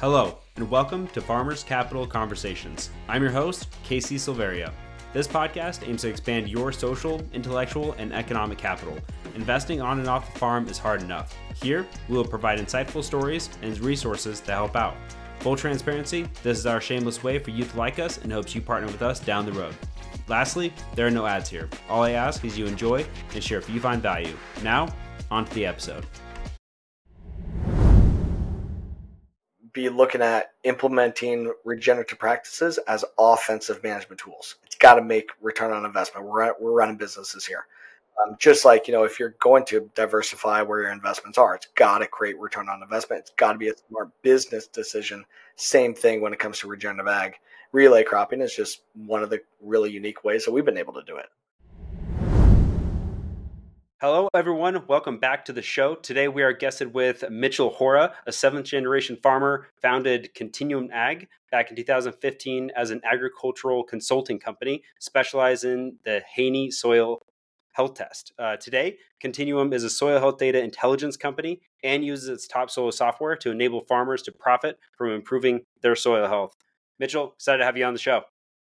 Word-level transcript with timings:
Hello, 0.00 0.36
and 0.56 0.70
welcome 0.70 1.06
to 1.08 1.22
Farmers 1.22 1.62
Capital 1.62 2.06
Conversations. 2.06 2.90
I'm 3.08 3.22
your 3.22 3.32
host, 3.32 3.68
Casey 3.82 4.16
Silverio. 4.16 4.70
This 5.14 5.26
podcast 5.26 5.88
aims 5.88 6.02
to 6.02 6.10
expand 6.10 6.50
your 6.50 6.70
social, 6.70 7.22
intellectual, 7.32 7.92
and 7.94 8.12
economic 8.12 8.58
capital. 8.58 8.98
Investing 9.34 9.80
on 9.80 9.98
and 9.98 10.06
off 10.06 10.30
the 10.30 10.38
farm 10.38 10.68
is 10.68 10.76
hard 10.76 11.00
enough. 11.00 11.34
Here, 11.62 11.86
we 12.10 12.14
will 12.14 12.26
provide 12.26 12.58
insightful 12.58 13.02
stories 13.02 13.48
and 13.62 13.80
resources 13.80 14.40
to 14.40 14.52
help 14.52 14.76
out. 14.76 14.96
Full 15.40 15.56
transparency, 15.56 16.28
this 16.42 16.58
is 16.58 16.66
our 16.66 16.82
shameless 16.82 17.24
way 17.24 17.38
for 17.38 17.50
you 17.50 17.64
to 17.64 17.78
like 17.78 17.98
us 17.98 18.18
and 18.18 18.30
hopes 18.30 18.54
you 18.54 18.60
partner 18.60 18.88
with 18.88 19.00
us 19.00 19.18
down 19.18 19.46
the 19.46 19.52
road. 19.52 19.74
Lastly, 20.28 20.74
there 20.94 21.06
are 21.06 21.10
no 21.10 21.24
ads 21.24 21.48
here. 21.48 21.70
All 21.88 22.02
I 22.02 22.10
ask 22.10 22.44
is 22.44 22.58
you 22.58 22.66
enjoy 22.66 23.06
and 23.32 23.42
share 23.42 23.60
if 23.60 23.70
you 23.70 23.80
find 23.80 24.02
value. 24.02 24.36
Now, 24.62 24.94
on 25.30 25.46
to 25.46 25.54
the 25.54 25.64
episode. 25.64 26.04
Be 29.76 29.90
looking 29.90 30.22
at 30.22 30.52
implementing 30.64 31.52
regenerative 31.62 32.18
practices 32.18 32.78
as 32.88 33.04
offensive 33.18 33.82
management 33.84 34.18
tools. 34.18 34.54
It's 34.64 34.74
got 34.74 34.94
to 34.94 35.02
make 35.02 35.28
return 35.42 35.70
on 35.70 35.84
investment. 35.84 36.26
We're, 36.26 36.54
we're 36.58 36.72
running 36.72 36.96
businesses 36.96 37.44
here. 37.44 37.66
Um, 38.24 38.36
just 38.38 38.64
like, 38.64 38.88
you 38.88 38.94
know, 38.94 39.04
if 39.04 39.20
you're 39.20 39.36
going 39.38 39.66
to 39.66 39.90
diversify 39.94 40.62
where 40.62 40.80
your 40.80 40.92
investments 40.92 41.36
are, 41.36 41.56
it's 41.56 41.68
got 41.74 41.98
to 41.98 42.06
create 42.06 42.38
return 42.38 42.70
on 42.70 42.82
investment. 42.82 43.20
It's 43.20 43.32
got 43.36 43.52
to 43.52 43.58
be 43.58 43.68
a 43.68 43.74
smart 43.90 44.08
business 44.22 44.66
decision. 44.66 45.26
Same 45.56 45.94
thing 45.94 46.22
when 46.22 46.32
it 46.32 46.38
comes 46.38 46.58
to 46.60 46.68
regenerative 46.68 47.08
ag. 47.08 47.34
Relay 47.72 48.02
cropping 48.02 48.40
is 48.40 48.56
just 48.56 48.80
one 48.94 49.22
of 49.22 49.28
the 49.28 49.42
really 49.60 49.90
unique 49.90 50.24
ways 50.24 50.46
that 50.46 50.52
we've 50.52 50.64
been 50.64 50.78
able 50.78 50.94
to 50.94 51.04
do 51.06 51.18
it. 51.18 51.26
Hello, 54.02 54.28
everyone. 54.34 54.86
Welcome 54.88 55.16
back 55.16 55.46
to 55.46 55.54
the 55.54 55.62
show. 55.62 55.94
Today, 55.94 56.28
we 56.28 56.42
are 56.42 56.52
guested 56.52 56.92
with 56.92 57.24
Mitchell 57.30 57.70
Hora, 57.70 58.12
a 58.26 58.30
seventh 58.30 58.66
generation 58.66 59.16
farmer, 59.22 59.68
founded 59.80 60.34
Continuum 60.34 60.90
Ag 60.92 61.28
back 61.50 61.70
in 61.70 61.76
2015 61.76 62.72
as 62.76 62.90
an 62.90 63.00
agricultural 63.10 63.84
consulting 63.84 64.38
company, 64.38 64.82
specialized 64.98 65.64
in 65.64 65.96
the 66.04 66.20
Haney 66.34 66.70
soil 66.70 67.22
health 67.72 67.94
test. 67.94 68.34
Uh, 68.38 68.56
today, 68.56 68.98
Continuum 69.18 69.72
is 69.72 69.82
a 69.82 69.88
soil 69.88 70.18
health 70.18 70.36
data 70.36 70.62
intelligence 70.62 71.16
company 71.16 71.62
and 71.82 72.04
uses 72.04 72.28
its 72.28 72.46
topsoil 72.46 72.92
software 72.92 73.34
to 73.36 73.50
enable 73.50 73.80
farmers 73.86 74.20
to 74.24 74.30
profit 74.30 74.78
from 74.98 75.10
improving 75.10 75.62
their 75.80 75.96
soil 75.96 76.28
health. 76.28 76.54
Mitchell, 76.98 77.32
excited 77.32 77.60
to 77.60 77.64
have 77.64 77.78
you 77.78 77.86
on 77.86 77.94
the 77.94 77.98
show. 77.98 78.24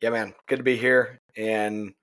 Yeah, 0.02 0.10
man. 0.10 0.34
Good 0.48 0.58
to 0.58 0.64
be 0.64 0.78
here. 0.78 1.20
And 1.38 1.94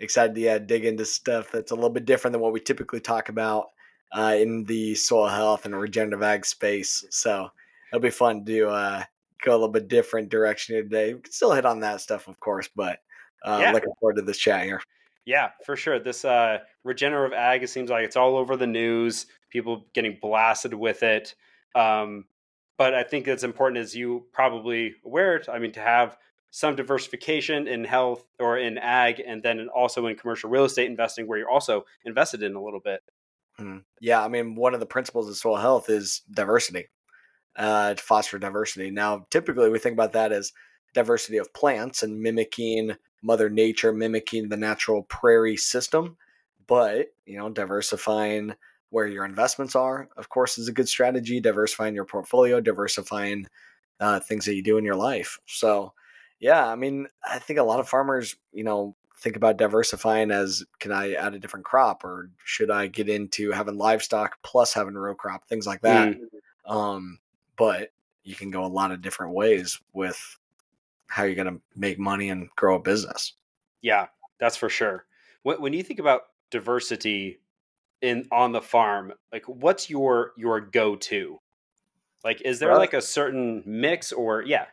excited 0.00 0.34
to 0.34 0.40
yeah, 0.40 0.58
dig 0.58 0.84
into 0.84 1.04
stuff 1.04 1.50
that's 1.52 1.70
a 1.70 1.74
little 1.74 1.90
bit 1.90 2.04
different 2.06 2.32
than 2.32 2.40
what 2.40 2.52
we 2.52 2.60
typically 2.60 3.00
talk 3.00 3.28
about 3.28 3.68
uh, 4.12 4.34
in 4.38 4.64
the 4.64 4.94
soil 4.94 5.28
health 5.28 5.66
and 5.66 5.78
regenerative 5.78 6.22
ag 6.22 6.44
space. 6.44 7.04
So 7.10 7.48
it'll 7.92 8.02
be 8.02 8.10
fun 8.10 8.44
to 8.46 8.68
uh, 8.68 9.04
go 9.44 9.52
a 9.52 9.54
little 9.54 9.68
bit 9.68 9.88
different 9.88 10.30
direction 10.30 10.76
today. 10.76 11.14
We 11.14 11.20
can 11.20 11.32
still 11.32 11.52
hit 11.52 11.66
on 11.66 11.80
that 11.80 12.00
stuff, 12.00 12.28
of 12.28 12.40
course, 12.40 12.68
but 12.74 12.98
uh, 13.44 13.58
yeah. 13.60 13.72
looking 13.72 13.92
forward 14.00 14.16
to 14.16 14.22
this 14.22 14.38
chat 14.38 14.64
here. 14.64 14.80
Yeah, 15.26 15.50
for 15.64 15.76
sure. 15.76 15.98
This 15.98 16.24
uh, 16.24 16.58
regenerative 16.82 17.36
ag, 17.36 17.62
it 17.62 17.68
seems 17.68 17.90
like 17.90 18.04
it's 18.04 18.16
all 18.16 18.36
over 18.36 18.56
the 18.56 18.66
news. 18.66 19.26
People 19.50 19.86
getting 19.94 20.18
blasted 20.20 20.74
with 20.74 21.02
it. 21.02 21.34
Um, 21.74 22.24
but 22.78 22.94
I 22.94 23.02
think 23.02 23.28
it's 23.28 23.44
important, 23.44 23.78
as 23.78 23.94
you 23.94 24.26
probably 24.32 24.94
aware. 25.04 25.42
I 25.52 25.58
mean, 25.58 25.72
to 25.72 25.80
have 25.80 26.16
some 26.50 26.76
diversification 26.76 27.68
in 27.68 27.84
health 27.84 28.24
or 28.38 28.58
in 28.58 28.78
ag, 28.78 29.22
and 29.24 29.42
then 29.42 29.68
also 29.74 30.06
in 30.06 30.16
commercial 30.16 30.50
real 30.50 30.64
estate 30.64 30.90
investing, 30.90 31.26
where 31.26 31.38
you're 31.38 31.50
also 31.50 31.84
invested 32.04 32.42
in 32.42 32.54
a 32.54 32.62
little 32.62 32.80
bit. 32.80 33.00
Mm. 33.58 33.84
Yeah, 34.00 34.24
I 34.24 34.28
mean, 34.28 34.54
one 34.54 34.74
of 34.74 34.80
the 34.80 34.86
principles 34.86 35.28
of 35.28 35.36
soil 35.36 35.56
health 35.56 35.88
is 35.88 36.22
diversity, 36.30 36.88
uh, 37.56 37.94
to 37.94 38.02
foster 38.02 38.38
diversity. 38.38 38.90
Now, 38.90 39.26
typically, 39.30 39.70
we 39.70 39.78
think 39.78 39.94
about 39.94 40.12
that 40.12 40.32
as 40.32 40.52
diversity 40.94 41.36
of 41.38 41.52
plants 41.52 42.02
and 42.02 42.20
mimicking 42.20 42.96
Mother 43.22 43.50
Nature, 43.50 43.92
mimicking 43.92 44.48
the 44.48 44.56
natural 44.56 45.02
prairie 45.04 45.56
system. 45.56 46.16
But 46.66 47.08
you 47.26 47.38
know, 47.38 47.50
diversifying 47.50 48.54
where 48.90 49.06
your 49.06 49.24
investments 49.24 49.76
are, 49.76 50.08
of 50.16 50.28
course, 50.28 50.58
is 50.58 50.68
a 50.68 50.72
good 50.72 50.88
strategy. 50.88 51.40
Diversifying 51.40 51.94
your 51.94 52.04
portfolio, 52.04 52.60
diversifying 52.60 53.46
uh, 54.00 54.18
things 54.20 54.46
that 54.46 54.54
you 54.54 54.62
do 54.62 54.78
in 54.78 54.84
your 54.84 54.96
life. 54.96 55.38
So 55.46 55.92
yeah, 56.40 56.66
I 56.66 56.74
mean, 56.74 57.06
I 57.22 57.38
think 57.38 57.58
a 57.58 57.62
lot 57.62 57.80
of 57.80 57.88
farmers, 57.88 58.34
you 58.52 58.64
know, 58.64 58.96
think 59.18 59.36
about 59.36 59.58
diversifying 59.58 60.30
as 60.30 60.64
can 60.78 60.90
I 60.90 61.12
add 61.12 61.34
a 61.34 61.38
different 61.38 61.66
crop 61.66 62.04
or 62.04 62.30
should 62.44 62.70
I 62.70 62.86
get 62.86 63.08
into 63.08 63.50
having 63.50 63.76
livestock 63.76 64.38
plus 64.42 64.72
having 64.72 64.96
a 64.96 65.00
row 65.00 65.14
crop, 65.14 65.46
things 65.46 65.66
like 65.66 65.82
that. 65.82 66.16
Mm. 66.66 66.72
Um, 66.72 67.18
but 67.56 67.92
you 68.24 68.34
can 68.34 68.50
go 68.50 68.64
a 68.64 68.66
lot 68.66 68.90
of 68.90 69.02
different 69.02 69.34
ways 69.34 69.78
with 69.92 70.38
how 71.06 71.24
you're 71.24 71.34
going 71.34 71.54
to 71.54 71.60
make 71.76 71.98
money 71.98 72.30
and 72.30 72.48
grow 72.56 72.76
a 72.76 72.80
business. 72.80 73.34
Yeah, 73.82 74.06
that's 74.38 74.56
for 74.56 74.70
sure. 74.70 75.04
When 75.42 75.72
you 75.72 75.82
think 75.82 75.98
about 75.98 76.22
diversity 76.50 77.40
in 78.00 78.26
on 78.30 78.52
the 78.52 78.62
farm, 78.62 79.12
like 79.32 79.44
what's 79.46 79.90
your 79.90 80.32
your 80.36 80.60
go 80.60 80.96
to? 80.96 81.40
Like, 82.24 82.42
is 82.42 82.58
there 82.58 82.76
like 82.76 82.92
a 82.92 83.02
certain 83.02 83.62
mix 83.66 84.12
or 84.12 84.42
yeah? 84.42 84.66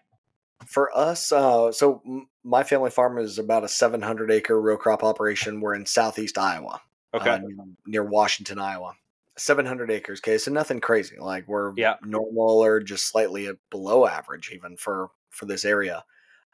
For 0.65 0.95
us, 0.97 1.31
uh, 1.31 1.71
so 1.71 2.01
my 2.43 2.63
family 2.63 2.89
farm 2.89 3.17
is 3.17 3.37
about 3.37 3.63
a 3.63 3.67
700 3.67 4.31
acre 4.31 4.59
row 4.59 4.77
crop 4.77 5.03
operation. 5.03 5.61
We're 5.61 5.75
in 5.75 5.85
southeast 5.85 6.37
Iowa, 6.37 6.81
okay, 7.13 7.29
uh, 7.29 7.39
near 7.85 8.03
Washington, 8.03 8.59
Iowa. 8.59 8.93
700 9.37 9.91
acres. 9.91 10.19
Okay, 10.19 10.37
so 10.37 10.51
nothing 10.51 10.81
crazy. 10.81 11.15
Like 11.19 11.47
we're 11.47 11.73
yeah. 11.77 11.95
normal 12.03 12.63
or 12.63 12.79
just 12.79 13.07
slightly 13.07 13.49
below 13.69 14.07
average, 14.07 14.51
even 14.51 14.75
for 14.77 15.09
for 15.29 15.45
this 15.45 15.63
area. 15.63 16.03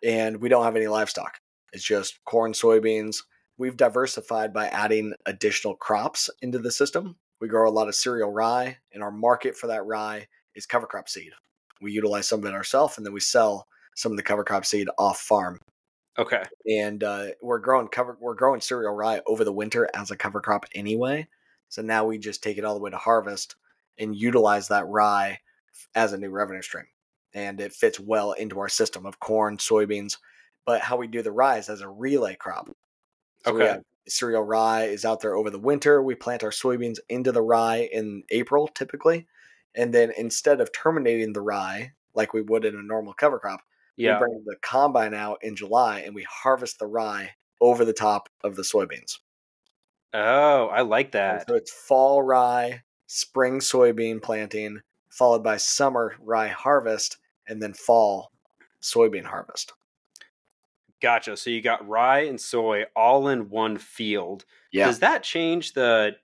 And 0.04 0.42
we 0.42 0.50
don't 0.50 0.66
have 0.66 0.76
any 0.76 0.88
livestock. 0.88 1.40
It's 1.72 1.84
just 1.84 2.24
corn, 2.26 2.52
soybeans. 2.52 3.18
We've 3.58 3.78
diversified 3.78 4.54
by 4.54 4.68
adding 4.68 5.14
additional 5.26 5.76
crops 5.76 6.30
into 6.42 6.60
the 6.60 6.72
system. 6.72 7.16
We 7.40 7.48
grow 7.48 7.70
a 7.70 7.72
lot 7.72 7.88
of 7.88 7.96
cereal 7.96 8.32
rye, 8.32 8.78
and 8.92 9.02
our 9.02 9.12
market 9.12 9.56
for 9.56 9.68
that 9.68 9.86
rye 9.86 10.28
is 10.56 10.66
cover 10.66 10.88
crop 10.88 11.08
seed. 11.08 11.32
We 11.82 11.92
utilize 11.92 12.28
some 12.28 12.40
of 12.40 12.46
it 12.46 12.54
ourselves, 12.54 12.98
and 12.98 13.06
then 13.06 13.14
we 13.14 13.20
sell 13.20 13.68
some 13.96 14.12
of 14.12 14.18
the 14.18 14.24
cover 14.24 14.44
crop 14.44 14.66
seed 14.66 14.88
off 14.98 15.20
farm. 15.20 15.60
Okay. 16.18 16.44
And 16.70 17.04
uh, 17.04 17.28
we're 17.42 17.60
growing 17.60 17.88
cover 17.88 18.18
we're 18.20 18.36
growing 18.36 18.62
cereal 18.62 18.94
rye 18.94 19.22
over 19.26 19.44
the 19.44 19.54
winter 19.54 19.90
as 19.96 20.12
a 20.12 20.18
cover 20.18 20.42
crop 20.42 20.66
anyway. 20.76 21.28
So 21.70 21.82
now 21.82 22.06
we 22.06 22.20
just 22.20 22.44
take 22.44 22.58
it 22.58 22.66
all 22.66 22.76
the 22.76 22.82
way 22.82 22.92
to 22.92 22.98
harvest 22.98 23.56
and 23.98 24.16
utilize 24.16 24.68
that 24.68 24.88
rye 24.88 25.40
as 25.96 26.14
a 26.14 26.18
new 26.18 26.30
revenue 26.30 26.62
stream. 26.62 26.86
And 27.34 27.60
it 27.60 27.74
fits 27.74 28.00
well 28.00 28.34
into 28.34 28.60
our 28.60 28.70
system 28.70 29.08
of 29.08 29.20
corn, 29.20 29.58
soybeans. 29.58 30.18
But 30.66 30.82
how 30.82 30.98
we 30.98 31.08
do 31.08 31.24
the 31.24 31.32
rye 31.32 31.58
is 31.58 31.70
as 31.70 31.82
a 31.82 31.90
relay 31.90 32.36
crop. 32.36 32.70
So 33.44 33.56
okay. 33.56 33.80
cereal 34.08 34.44
rye 34.44 34.84
is 34.84 35.04
out 35.04 35.22
there 35.22 35.36
over 35.36 35.50
the 35.50 35.60
winter. 35.60 36.02
We 36.02 36.16
plant 36.16 36.44
our 36.44 36.52
soybeans 36.52 37.00
into 37.10 37.32
the 37.32 37.42
rye 37.42 37.90
in 37.92 38.24
April 38.30 38.68
typically. 38.68 39.28
And 39.76 39.94
then 39.94 40.12
instead 40.16 40.62
of 40.62 40.72
terminating 40.72 41.34
the 41.34 41.42
rye 41.42 41.94
like 42.14 42.34
we 42.34 42.42
would 42.42 42.66
in 42.66 42.76
a 42.76 42.84
normal 42.84 43.14
cover 43.14 43.40
crop, 43.40 43.62
yeah. 43.96 44.20
we 44.20 44.20
bring 44.20 44.44
the 44.46 44.56
combine 44.62 45.14
out 45.14 45.40
in 45.42 45.56
July 45.56 46.00
and 46.00 46.16
we 46.16 46.24
harvest 46.24 46.80
the 46.80 46.88
rye 46.88 47.32
over 47.62 47.86
the 47.86 47.94
top 47.94 48.30
of 48.44 48.56
the 48.56 48.64
soybeans. 48.64 49.20
Oh, 50.14 50.68
I 50.68 50.82
like 50.82 51.12
that. 51.14 51.48
So 51.48 51.56
it's 51.56 51.72
fall 51.72 52.22
rye, 52.22 52.84
spring 53.08 53.60
soybean 53.60 54.22
planting, 54.22 54.82
followed 55.10 55.44
by 55.44 55.58
summer 55.58 56.16
rye 56.20 56.50
harvest, 56.50 57.18
and 57.48 57.62
then 57.62 57.74
fall 57.74 58.32
soybean 58.82 59.26
harvest. 59.26 59.74
Gotcha. 61.02 61.36
So 61.36 61.50
you 61.50 61.62
got 61.62 61.88
rye 61.88 62.22
and 62.22 62.40
soy 62.40 62.86
all 62.96 63.28
in 63.28 63.50
one 63.50 63.78
field. 63.78 64.46
Yeah. 64.72 64.86
Does 64.86 65.00
that 65.00 65.24
change 65.24 65.74
the 65.74 66.16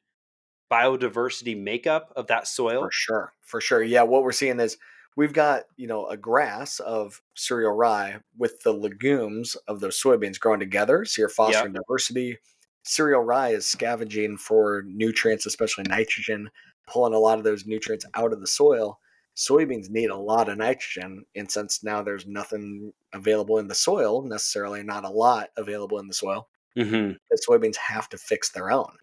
biodiversity 0.72 1.62
makeup 1.62 2.13
of 2.16 2.28
that 2.28 2.47
soil? 2.47 2.84
For 2.84 2.91
sure. 2.91 3.34
For 3.41 3.59
sure. 3.59 3.84
Yeah. 3.84 4.03
What 4.03 4.24
we're 4.24 4.31
seeing 4.31 4.59
is 4.59 4.78
we've 5.16 5.34
got 5.34 5.64
you 5.78 5.88
know 5.88 6.08
a 6.08 6.18
grass 6.18 6.79
of 6.79 7.22
cereal 7.35 7.72
rye 7.72 8.17
with 8.38 8.61
the 8.64 8.73
legumes 8.73 9.56
of 9.67 9.79
those 9.79 10.02
soybeans 10.02 10.40
growing 10.40 10.59
together 10.59 11.06
so 11.06 11.22
you're 11.22 11.29
fostering 11.29 11.73
yep. 11.73 11.84
diversity 11.88 12.38
cereal 12.84 13.22
rye 13.22 13.50
is 13.50 13.66
scavenging 13.66 14.38
for 14.38 14.84
nutrients 14.88 15.46
especially 15.46 15.84
nitrogen 15.88 16.50
pulling 16.88 17.14
a 17.14 17.20
lot 17.20 17.38
of 17.38 17.44
those 17.44 17.66
nutrients 17.66 18.06
out 18.16 18.34
of 18.34 18.40
the 18.40 18.47
soil 18.47 19.00
soybeans 19.35 19.90
need 19.90 20.09
a 20.09 20.17
lot 20.17 20.50
of 20.50 20.58
nitrogen 20.58 21.23
and 21.35 21.50
since 21.50 21.84
now 21.84 22.02
there's 22.02 22.26
nothing 22.26 22.91
available 23.14 23.58
in 23.58 23.67
the 23.67 23.76
soil 23.76 24.22
necessarily 24.22 24.84
not 24.84 25.05
a 25.05 25.09
lot 25.09 25.50
available 25.58 26.00
in 26.00 26.08
the 26.08 26.14
soil 26.14 26.47
mm-hmm. 26.78 27.12
the 27.29 27.46
soybeans 27.47 27.76
have 27.76 28.09
to 28.09 28.17
fix 28.17 28.52
their 28.52 28.72
own 28.72 28.96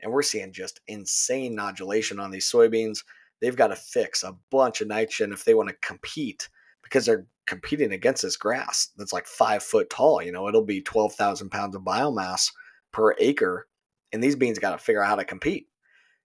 and 0.00 0.12
we're 0.12 0.22
seeing 0.22 0.52
just 0.52 0.80
insane 0.86 1.56
nodulation 1.56 2.22
on 2.22 2.30
these 2.30 2.50
soybeans 2.50 2.98
they've 3.40 3.56
got 3.56 3.68
to 3.68 3.76
fix 3.76 4.22
a 4.22 4.36
bunch 4.50 4.80
of 4.80 4.88
nitrogen 4.88 5.32
if 5.32 5.44
they 5.44 5.54
want 5.54 5.68
to 5.68 5.76
compete 5.86 6.48
because 6.82 7.06
they're 7.06 7.26
competing 7.46 7.92
against 7.92 8.22
this 8.22 8.36
grass 8.36 8.88
that's 8.96 9.12
like 9.12 9.26
five 9.26 9.62
foot 9.62 9.90
tall. 9.90 10.22
You 10.22 10.32
know, 10.32 10.48
it'll 10.48 10.64
be 10.64 10.80
12,000 10.80 11.50
pounds 11.50 11.74
of 11.74 11.82
biomass 11.82 12.50
per 12.92 13.14
acre. 13.18 13.66
And 14.12 14.22
these 14.22 14.36
beans 14.36 14.58
got 14.58 14.72
to 14.72 14.78
figure 14.78 15.02
out 15.02 15.08
how 15.08 15.16
to 15.16 15.24
compete. 15.24 15.66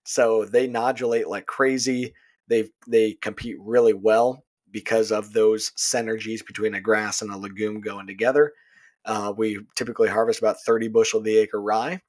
So 0.05 0.45
they 0.45 0.67
nodulate 0.67 1.27
like 1.27 1.45
crazy. 1.45 2.13
They 2.47 2.69
they 2.87 3.13
compete 3.13 3.57
really 3.59 3.93
well. 3.93 4.45
because 4.71 5.11
of 5.11 5.33
those 5.33 5.71
synergies 5.77 6.45
between 6.45 6.75
a 6.75 6.81
grass 6.81 7.21
and 7.21 7.31
a 7.31 7.37
legume 7.37 7.81
going 7.81 8.07
together. 8.07 8.53
Uh, 9.05 9.33
we 9.35 9.59
typically 9.75 10.09
harvest 10.09 10.39
about 10.39 10.61
30 10.61 10.89
bushel 10.89 11.21
the 11.21 11.37
acre 11.37 11.61
rye. 11.61 12.01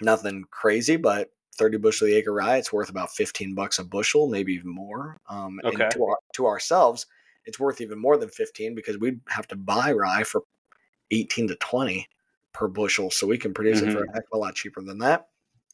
Nothing 0.00 0.44
crazy, 0.50 0.96
but 0.96 1.30
30 1.56 1.78
bushel 1.78 2.06
the 2.06 2.14
acre 2.14 2.32
rye, 2.32 2.56
it's 2.56 2.72
worth 2.72 2.90
about 2.90 3.10
15 3.10 3.54
bucks 3.54 3.78
a 3.78 3.84
bushel, 3.84 4.28
maybe 4.28 4.54
even 4.54 4.70
more. 4.70 5.18
Um, 5.28 5.60
okay. 5.64 5.88
to, 5.90 6.04
our, 6.04 6.16
to 6.34 6.46
ourselves, 6.46 7.06
it's 7.44 7.58
worth 7.58 7.80
even 7.80 7.98
more 7.98 8.16
than 8.16 8.28
15 8.28 8.74
because 8.74 8.98
we'd 8.98 9.20
have 9.28 9.46
to 9.48 9.56
buy 9.56 9.92
rye 9.92 10.24
for 10.24 10.42
18 11.10 11.48
to 11.48 11.56
20 11.56 12.06
per 12.52 12.68
bushel. 12.68 13.10
So 13.10 13.26
we 13.26 13.38
can 13.38 13.54
produce 13.54 13.80
mm-hmm. 13.80 13.90
it 13.90 13.92
for 13.92 14.00
mm-hmm. 14.00 14.10
a 14.10 14.14
heck 14.14 14.24
of 14.32 14.36
a 14.36 14.38
lot 14.38 14.54
cheaper 14.54 14.82
than 14.82 14.98
that. 14.98 15.28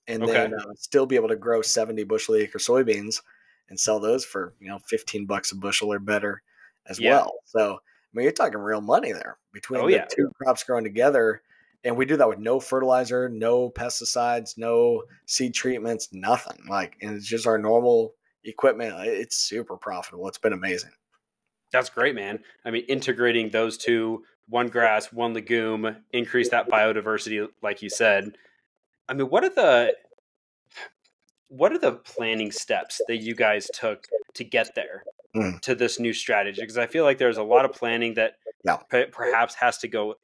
And 0.08 0.22
okay. 0.22 0.32
then 0.32 0.54
uh, 0.54 0.72
still 0.76 1.06
be 1.06 1.16
able 1.16 1.28
to 1.28 1.36
grow 1.36 1.62
70 1.62 2.04
bushel 2.04 2.36
acre 2.36 2.58
soybeans 2.58 3.20
and 3.68 3.78
sell 3.78 3.98
those 3.98 4.24
for, 4.24 4.54
you 4.60 4.68
know, 4.68 4.78
15 4.86 5.26
bucks 5.26 5.52
a 5.52 5.56
bushel 5.56 5.92
or 5.92 5.98
better 5.98 6.42
as 6.86 7.00
yeah. 7.00 7.10
well. 7.10 7.32
So, 7.44 7.74
I 7.74 7.78
mean, 8.14 8.24
you're 8.24 8.32
talking 8.32 8.58
real 8.58 8.80
money 8.80 9.12
there 9.12 9.38
between 9.52 9.80
oh, 9.80 9.86
the 9.86 9.94
yeah. 9.94 10.06
two 10.10 10.30
crops 10.40 10.62
growing 10.62 10.84
together. 10.84 11.42
And 11.86 11.96
we 11.96 12.04
do 12.04 12.16
that 12.16 12.28
with 12.28 12.40
no 12.40 12.58
fertilizer, 12.58 13.28
no 13.28 13.70
pesticides, 13.70 14.58
no 14.58 15.04
seed 15.26 15.54
treatments, 15.54 16.08
nothing. 16.12 16.58
Like, 16.68 16.96
and 17.00 17.14
it's 17.14 17.28
just 17.28 17.46
our 17.46 17.58
normal 17.58 18.14
equipment. 18.44 18.92
It's 19.06 19.38
super 19.38 19.76
profitable. 19.76 20.26
It's 20.26 20.36
been 20.36 20.52
amazing. 20.52 20.90
That's 21.72 21.88
great, 21.88 22.16
man. 22.16 22.40
I 22.64 22.72
mean, 22.72 22.84
integrating 22.88 23.50
those 23.50 23.78
two, 23.78 24.24
one 24.48 24.66
grass, 24.66 25.12
one 25.12 25.32
legume, 25.32 25.96
increase 26.12 26.48
that 26.48 26.68
biodiversity, 26.68 27.46
like 27.62 27.82
you 27.82 27.88
said. 27.88 28.36
I 29.08 29.14
mean, 29.14 29.28
what 29.28 29.44
are 29.44 29.50
the 29.50 29.94
what 31.48 31.70
are 31.70 31.78
the 31.78 31.92
planning 31.92 32.50
steps 32.50 33.00
that 33.06 33.18
you 33.18 33.36
guys 33.36 33.70
took 33.72 34.08
to 34.34 34.42
get 34.42 34.74
there 34.74 35.04
mm. 35.36 35.60
to 35.60 35.76
this 35.76 36.00
new 36.00 36.12
strategy? 36.12 36.60
Because 36.60 36.78
I 36.78 36.88
feel 36.88 37.04
like 37.04 37.18
there's 37.18 37.36
a 37.36 37.44
lot 37.44 37.64
of 37.64 37.72
planning 37.72 38.14
that 38.14 38.38
yeah. 38.64 38.78
p- 38.90 39.06
perhaps 39.12 39.54
has 39.54 39.78
to 39.78 39.88
go 39.88 40.16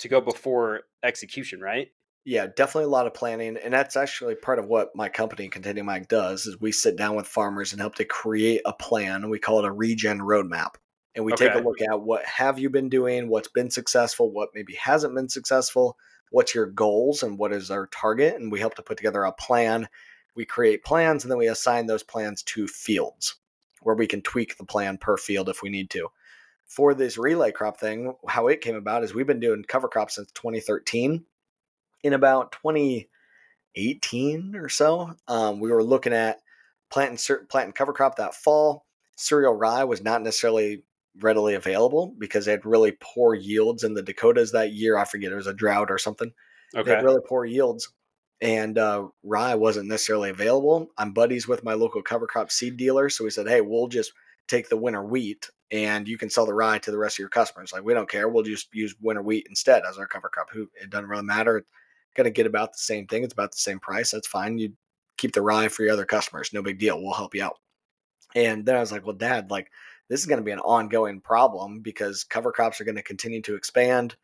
to 0.00 0.08
go 0.08 0.20
before 0.20 0.82
execution, 1.02 1.60
right? 1.60 1.88
Yeah, 2.24 2.46
definitely 2.54 2.84
a 2.84 2.88
lot 2.88 3.06
of 3.06 3.14
planning, 3.14 3.56
and 3.56 3.72
that's 3.72 3.96
actually 3.96 4.34
part 4.34 4.58
of 4.58 4.66
what 4.66 4.94
my 4.94 5.08
company, 5.08 5.48
Continuum 5.48 5.88
Ag, 5.88 6.08
does. 6.08 6.44
Is 6.44 6.60
we 6.60 6.70
sit 6.70 6.96
down 6.96 7.16
with 7.16 7.26
farmers 7.26 7.72
and 7.72 7.80
help 7.80 7.94
to 7.94 8.04
create 8.04 8.60
a 8.66 8.74
plan. 8.74 9.30
We 9.30 9.38
call 9.38 9.60
it 9.60 9.64
a 9.64 9.72
regen 9.72 10.20
roadmap, 10.20 10.74
and 11.14 11.24
we 11.24 11.32
okay. 11.32 11.48
take 11.48 11.54
a 11.54 11.66
look 11.66 11.80
at 11.80 12.02
what 12.02 12.24
have 12.26 12.58
you 12.58 12.68
been 12.68 12.90
doing, 12.90 13.28
what's 13.28 13.48
been 13.48 13.70
successful, 13.70 14.30
what 14.30 14.50
maybe 14.54 14.74
hasn't 14.74 15.14
been 15.14 15.30
successful, 15.30 15.96
what's 16.30 16.54
your 16.54 16.66
goals, 16.66 17.22
and 17.22 17.38
what 17.38 17.54
is 17.54 17.70
our 17.70 17.86
target, 17.86 18.34
and 18.34 18.52
we 18.52 18.60
help 18.60 18.74
to 18.74 18.82
put 18.82 18.98
together 18.98 19.24
a 19.24 19.32
plan. 19.32 19.88
We 20.36 20.44
create 20.44 20.84
plans, 20.84 21.24
and 21.24 21.30
then 21.30 21.38
we 21.38 21.48
assign 21.48 21.86
those 21.86 22.02
plans 22.02 22.42
to 22.44 22.68
fields 22.68 23.36
where 23.80 23.96
we 23.96 24.06
can 24.06 24.20
tweak 24.20 24.58
the 24.58 24.64
plan 24.64 24.98
per 24.98 25.16
field 25.16 25.48
if 25.48 25.62
we 25.62 25.70
need 25.70 25.88
to. 25.90 26.08
For 26.70 26.94
this 26.94 27.18
relay 27.18 27.50
crop 27.50 27.80
thing, 27.80 28.14
how 28.28 28.46
it 28.46 28.60
came 28.60 28.76
about 28.76 29.02
is 29.02 29.12
we've 29.12 29.26
been 29.26 29.40
doing 29.40 29.64
cover 29.66 29.88
crops 29.88 30.14
since 30.14 30.30
2013 30.32 31.24
in 32.04 32.12
about 32.12 32.52
2018 32.52 34.54
or 34.54 34.68
so, 34.68 35.12
um, 35.26 35.58
we 35.58 35.72
were 35.72 35.82
looking 35.82 36.12
at 36.12 36.38
planting 36.88 37.18
certain 37.18 37.48
planting 37.48 37.72
cover 37.72 37.92
crop 37.92 38.16
that 38.16 38.36
fall. 38.36 38.86
Cereal 39.16 39.54
rye 39.54 39.82
was 39.82 40.00
not 40.00 40.22
necessarily 40.22 40.84
readily 41.20 41.54
available 41.54 42.14
because 42.16 42.44
they 42.44 42.52
had 42.52 42.64
really 42.64 42.96
poor 43.00 43.34
yields 43.34 43.82
in 43.82 43.94
the 43.94 44.02
Dakotas 44.02 44.52
that 44.52 44.72
year. 44.72 44.96
I 44.96 45.04
forget 45.04 45.32
it 45.32 45.36
was 45.36 45.48
a 45.48 45.52
drought 45.52 45.90
or 45.90 45.98
something. 45.98 46.32
Okay. 46.72 46.88
They 46.88 46.94
had 46.94 47.04
really 47.04 47.22
poor 47.28 47.44
yields, 47.44 47.92
and 48.40 48.78
uh, 48.78 49.08
rye 49.24 49.56
wasn't 49.56 49.88
necessarily 49.88 50.30
available. 50.30 50.92
I'm 50.96 51.14
buddies 51.14 51.48
with 51.48 51.64
my 51.64 51.74
local 51.74 52.00
cover 52.00 52.28
crop 52.28 52.52
seed 52.52 52.76
dealer, 52.76 53.08
so 53.08 53.24
we 53.24 53.30
said, 53.30 53.48
"Hey, 53.48 53.60
we'll 53.60 53.88
just 53.88 54.12
take 54.46 54.68
the 54.68 54.76
winter 54.76 55.02
wheat 55.02 55.50
and 55.70 56.08
you 56.08 56.18
can 56.18 56.30
sell 56.30 56.46
the 56.46 56.54
rye 56.54 56.78
to 56.78 56.90
the 56.90 56.98
rest 56.98 57.16
of 57.16 57.20
your 57.20 57.28
customers. 57.28 57.72
Like 57.72 57.84
we 57.84 57.94
don't 57.94 58.08
care. 58.08 58.28
We'll 58.28 58.42
just 58.42 58.68
use 58.74 58.94
winter 59.00 59.22
wheat 59.22 59.46
instead 59.48 59.82
as 59.88 59.98
our 59.98 60.06
cover 60.06 60.28
crop. 60.28 60.50
Who 60.50 60.68
it 60.80 60.90
doesn't 60.90 61.08
really 61.08 61.24
matter 61.24 61.58
It's 61.58 61.66
to 62.24 62.30
get 62.30 62.46
about 62.46 62.72
the 62.72 62.78
same 62.78 63.06
thing. 63.06 63.24
It's 63.24 63.32
about 63.32 63.52
the 63.52 63.58
same 63.58 63.78
price. 63.78 64.10
That's 64.10 64.26
fine. 64.26 64.58
You 64.58 64.72
keep 65.16 65.32
the 65.32 65.42
rye 65.42 65.68
for 65.68 65.82
your 65.82 65.92
other 65.92 66.04
customers. 66.04 66.50
No 66.52 66.62
big 66.62 66.78
deal. 66.78 67.00
We'll 67.00 67.14
help 67.14 67.34
you 67.34 67.44
out. 67.44 67.56
And 68.34 68.64
then 68.64 68.76
I 68.76 68.80
was 68.80 68.92
like, 68.92 69.06
well, 69.06 69.16
dad, 69.16 69.50
like 69.50 69.70
this 70.08 70.20
is 70.20 70.26
going 70.26 70.38
to 70.38 70.44
be 70.44 70.50
an 70.50 70.58
ongoing 70.60 71.20
problem 71.20 71.80
because 71.80 72.24
cover 72.24 72.52
crops 72.52 72.80
are 72.80 72.84
going 72.84 72.96
to 72.96 73.02
continue 73.02 73.42
to 73.42 73.54
expand. 73.54 74.16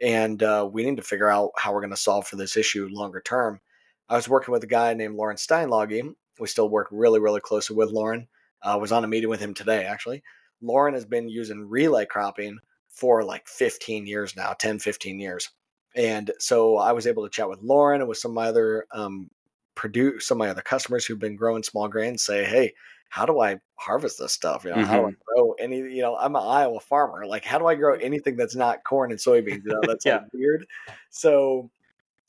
And 0.00 0.42
uh, 0.42 0.68
we 0.70 0.84
need 0.84 0.96
to 0.96 1.02
figure 1.02 1.28
out 1.28 1.50
how 1.56 1.72
we're 1.72 1.80
going 1.80 1.90
to 1.90 1.96
solve 1.96 2.26
for 2.26 2.36
this 2.36 2.56
issue 2.56 2.88
longer 2.90 3.20
term. 3.20 3.60
I 4.08 4.16
was 4.16 4.28
working 4.28 4.52
with 4.52 4.64
a 4.64 4.68
guy 4.68 4.94
named 4.94 5.16
Loran 5.18 5.34
Steinlage. 5.34 6.14
We 6.40 6.46
still 6.46 6.68
work 6.68 6.88
really, 6.90 7.20
really 7.20 7.40
closely 7.40 7.76
with 7.76 7.92
Loran. 7.92 8.26
I 8.62 8.72
uh, 8.72 8.78
was 8.78 8.90
on 8.90 9.04
a 9.04 9.08
meeting 9.08 9.28
with 9.28 9.40
him 9.40 9.54
today, 9.54 9.84
actually. 9.84 10.22
Loran 10.62 10.94
has 10.94 11.04
been 11.04 11.28
using 11.28 11.68
relay 11.68 12.06
cropping 12.06 12.58
for 12.88 13.22
like 13.24 13.46
15 13.46 14.06
years 14.06 14.36
now, 14.36 14.54
10, 14.58 14.78
15 14.78 15.20
years. 15.20 15.50
And 15.94 16.30
so 16.38 16.76
I 16.76 16.92
was 16.92 17.06
able 17.06 17.24
to 17.24 17.30
chat 17.30 17.48
with 17.48 17.62
Loran 17.62 17.96
and 17.96 18.08
with 18.08 18.18
some 18.18 18.32
of 18.32 18.34
my 18.36 18.48
other 18.48 18.86
um, 18.92 19.30
produce 19.74 20.26
some 20.26 20.40
of 20.40 20.46
my 20.46 20.50
other 20.50 20.62
customers 20.62 21.06
who've 21.06 21.18
been 21.18 21.36
growing 21.36 21.62
small 21.62 21.88
grains. 21.88 22.22
Say, 22.22 22.44
hey, 22.44 22.74
how 23.08 23.24
do 23.24 23.40
I 23.40 23.58
harvest 23.76 24.18
this 24.18 24.32
stuff? 24.32 24.64
You 24.64 24.70
know, 24.70 24.76
mm-hmm. 24.76 24.84
how 24.86 24.96
do 24.96 25.06
I 25.06 25.10
mm-hmm. 25.10 25.34
grow 25.34 25.52
any? 25.52 25.76
You 25.76 26.02
know, 26.02 26.16
I'm 26.16 26.36
an 26.36 26.42
Iowa 26.42 26.80
farmer. 26.80 27.26
Like, 27.26 27.44
how 27.44 27.58
do 27.58 27.66
I 27.66 27.74
grow 27.74 27.94
anything 27.94 28.36
that's 28.36 28.56
not 28.56 28.84
corn 28.84 29.10
and 29.10 29.20
soybeans? 29.20 29.64
You 29.64 29.72
know, 29.72 29.80
that's 29.86 30.04
yeah. 30.04 30.16
like 30.16 30.32
weird. 30.32 30.66
So, 31.10 31.70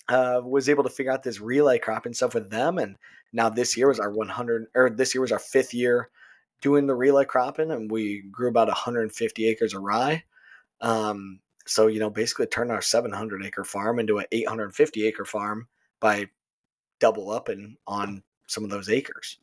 uh, 0.08 0.42
was 0.44 0.70
able 0.70 0.84
to 0.84 0.90
figure 0.90 1.12
out 1.12 1.24
this 1.24 1.42
relay 1.42 1.80
cropping 1.80 2.14
stuff 2.14 2.34
with 2.34 2.50
them, 2.50 2.78
and 2.78 2.96
now 3.34 3.50
this 3.50 3.76
year 3.76 3.88
was 3.88 4.00
our 4.00 4.12
100 4.12 4.68
or 4.76 4.90
this 4.90 5.14
year 5.14 5.22
was 5.22 5.32
our 5.32 5.40
fifth 5.40 5.74
year 5.74 6.10
doing 6.62 6.88
the 6.88 6.96
relay 6.96 7.26
cropping, 7.26 7.72
and 7.72 7.90
we 7.90 8.24
grew 8.32 8.50
about 8.50 8.68
150 8.68 9.48
acres 9.48 9.74
of 9.74 9.82
rye. 9.82 10.24
Um, 10.82 11.40
so, 11.66 11.88
you 11.88 12.00
know, 12.00 12.10
basically 12.10 12.48
turn 12.48 12.72
our 12.72 12.82
700 12.82 13.46
acre 13.46 13.64
farm 13.64 14.00
into 14.00 14.18
an 14.18 14.26
850 14.32 15.06
acre 15.06 15.26
farm 15.26 15.68
by 16.00 16.28
double 17.00 17.30
up 17.30 17.50
and 17.50 17.78
on 17.86 18.24
some 18.48 18.64
of 18.64 18.70
those 18.70 18.90
acres. 18.90 19.38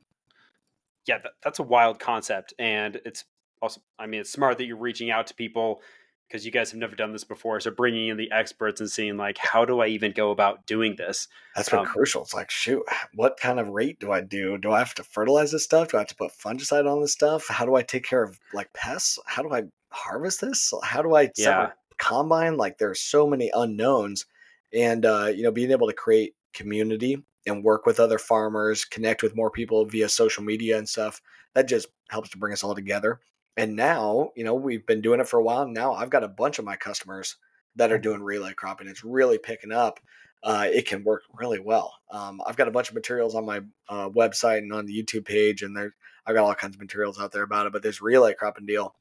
Yeah, 1.06 1.18
that, 1.18 1.32
that's 1.42 1.60
a 1.60 1.64
wild 1.64 2.00
concept. 2.00 2.52
And 2.58 3.00
it's 3.04 3.24
also, 3.62 3.80
I 3.98 4.06
mean, 4.06 4.20
it's 4.20 4.30
smart 4.30 4.58
that 4.58 4.64
you're 4.64 4.76
reaching 4.76 5.10
out 5.10 5.28
to 5.28 5.34
people 5.34 5.82
because 6.28 6.44
you 6.44 6.50
guys 6.50 6.70
have 6.70 6.80
never 6.80 6.96
done 6.96 7.12
this 7.12 7.24
before. 7.24 7.60
So 7.60 7.70
bringing 7.70 8.08
in 8.08 8.16
the 8.16 8.30
experts 8.32 8.80
and 8.80 8.90
seeing 8.90 9.16
like, 9.16 9.38
how 9.38 9.64
do 9.64 9.80
I 9.80 9.86
even 9.88 10.12
go 10.12 10.30
about 10.30 10.66
doing 10.66 10.96
this? 10.96 11.28
That's 11.54 11.68
been 11.68 11.80
um, 11.80 11.86
crucial. 11.86 12.22
It's 12.22 12.34
like, 12.34 12.50
shoot, 12.50 12.82
what 13.14 13.38
kind 13.38 13.60
of 13.60 13.68
rate 13.68 14.00
do 14.00 14.12
I 14.12 14.20
do? 14.20 14.58
Do 14.58 14.72
I 14.72 14.78
have 14.80 14.94
to 14.94 15.04
fertilize 15.04 15.52
this 15.52 15.64
stuff? 15.64 15.88
Do 15.88 15.98
I 15.98 16.00
have 16.00 16.08
to 16.08 16.16
put 16.16 16.32
fungicide 16.32 16.90
on 16.90 17.00
this 17.00 17.12
stuff? 17.12 17.46
How 17.48 17.64
do 17.64 17.76
I 17.76 17.82
take 17.82 18.04
care 18.04 18.22
of 18.22 18.38
like 18.52 18.72
pests? 18.72 19.18
How 19.26 19.42
do 19.42 19.52
I 19.52 19.64
harvest 19.90 20.40
this? 20.40 20.72
How 20.82 21.02
do 21.02 21.14
I 21.14 21.30
yeah 21.36 21.70
combine 21.98 22.56
like 22.56 22.78
there's 22.78 23.00
so 23.00 23.26
many 23.26 23.50
unknowns 23.54 24.26
and 24.72 25.06
uh, 25.06 25.30
you 25.34 25.42
know 25.42 25.50
being 25.50 25.70
able 25.70 25.86
to 25.86 25.92
create 25.92 26.34
community 26.52 27.22
and 27.46 27.62
work 27.62 27.86
with 27.86 28.00
other 28.00 28.18
farmers 28.18 28.84
connect 28.84 29.22
with 29.22 29.36
more 29.36 29.50
people 29.50 29.84
via 29.84 30.08
social 30.08 30.42
media 30.42 30.78
and 30.78 30.88
stuff 30.88 31.20
that 31.54 31.68
just 31.68 31.88
helps 32.08 32.30
to 32.30 32.38
bring 32.38 32.52
us 32.52 32.64
all 32.64 32.74
together 32.74 33.20
and 33.56 33.76
now 33.76 34.30
you 34.36 34.44
know 34.44 34.54
we've 34.54 34.86
been 34.86 35.00
doing 35.00 35.20
it 35.20 35.28
for 35.28 35.38
a 35.38 35.42
while 35.42 35.66
now 35.66 35.92
i've 35.94 36.10
got 36.10 36.24
a 36.24 36.28
bunch 36.28 36.58
of 36.58 36.64
my 36.64 36.76
customers 36.76 37.36
that 37.76 37.92
are 37.92 37.98
doing 37.98 38.22
relay 38.22 38.52
cropping 38.54 38.88
it's 38.88 39.04
really 39.04 39.38
picking 39.38 39.72
up 39.72 40.00
uh, 40.42 40.68
it 40.72 40.86
can 40.86 41.02
work 41.02 41.22
really 41.34 41.58
well 41.58 41.94
um, 42.10 42.40
i've 42.46 42.56
got 42.56 42.68
a 42.68 42.72
bunch 42.72 42.88
of 42.88 42.94
materials 42.94 43.34
on 43.34 43.44
my 43.44 43.60
uh, 43.88 44.08
website 44.10 44.58
and 44.58 44.72
on 44.72 44.86
the 44.86 45.02
youtube 45.02 45.24
page 45.24 45.62
and 45.62 45.76
there 45.76 45.94
i've 46.26 46.34
got 46.34 46.44
all 46.44 46.54
kinds 46.54 46.76
of 46.76 46.80
materials 46.80 47.18
out 47.18 47.32
there 47.32 47.42
about 47.42 47.66
it 47.66 47.72
but 47.72 47.82
this 47.82 48.02
relay 48.02 48.34
cropping 48.34 48.66
deal 48.66 48.94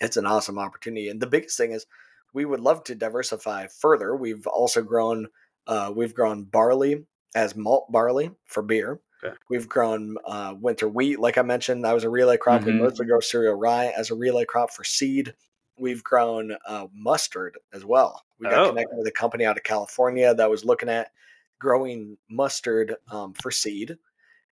it's 0.00 0.16
an 0.16 0.26
awesome 0.26 0.58
opportunity 0.58 1.08
and 1.08 1.20
the 1.20 1.26
biggest 1.26 1.56
thing 1.56 1.72
is 1.72 1.86
we 2.32 2.44
would 2.44 2.60
love 2.60 2.84
to 2.84 2.94
diversify 2.94 3.66
further. 3.66 4.14
We've 4.14 4.46
also 4.46 4.82
grown 4.82 5.28
uh, 5.66 5.92
we've 5.94 6.14
grown 6.14 6.44
barley 6.44 7.04
as 7.34 7.54
malt 7.54 7.90
barley 7.90 8.30
for 8.46 8.62
beer. 8.62 9.00
Okay. 9.22 9.34
We've 9.48 9.68
grown 9.68 10.16
uh, 10.24 10.54
winter 10.58 10.88
wheat, 10.88 11.20
like 11.20 11.36
I 11.38 11.42
mentioned. 11.42 11.84
That 11.84 11.92
was 11.92 12.04
a 12.04 12.10
relay 12.10 12.36
crop. 12.36 12.62
Mm-hmm. 12.62 12.78
We 12.78 12.82
mostly 12.82 13.06
grow 13.06 13.20
cereal 13.20 13.54
rye 13.54 13.92
as 13.96 14.10
a 14.10 14.14
relay 14.14 14.44
crop 14.44 14.70
for 14.70 14.84
seed. 14.84 15.34
We've 15.78 16.02
grown 16.04 16.56
uh, 16.66 16.86
mustard 16.94 17.58
as 17.72 17.84
well. 17.84 18.22
We 18.38 18.48
got 18.48 18.58
oh. 18.58 18.68
connected 18.70 18.96
with 18.96 19.06
a 19.06 19.12
company 19.12 19.44
out 19.44 19.56
of 19.56 19.62
California 19.62 20.34
that 20.34 20.50
was 20.50 20.64
looking 20.64 20.88
at 20.88 21.10
growing 21.58 22.16
mustard 22.30 22.96
um, 23.10 23.34
for 23.34 23.50
seed. 23.50 23.96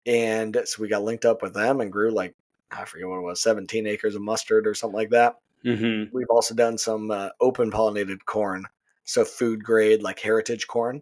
And 0.05 0.57
so 0.65 0.81
we 0.81 0.88
got 0.88 1.03
linked 1.03 1.25
up 1.25 1.41
with 1.41 1.53
them 1.53 1.81
and 1.81 1.91
grew 1.91 2.12
like, 2.12 2.36
I 2.71 2.86
forget 2.86 3.07
what 3.07 3.19
it 3.19 3.21
was, 3.21 3.41
17 3.41 3.88
acres 3.88 4.15
of 4.15 4.21
mustard 4.21 4.67
or 4.67 4.74
something 4.74 4.95
like 4.97 5.09
that. 5.12 5.38
Mm-hmm. 5.65 6.15
We've 6.15 6.29
also 6.29 6.53
done 6.53 6.77
some 6.77 7.12
uh, 7.12 7.29
open 7.41 7.71
pollinated 7.71 8.19
corn, 8.25 8.65
so 9.03 9.25
food 9.25 9.63
grade 9.63 10.01
like 10.01 10.19
heritage 10.19 10.67
corn, 10.67 11.01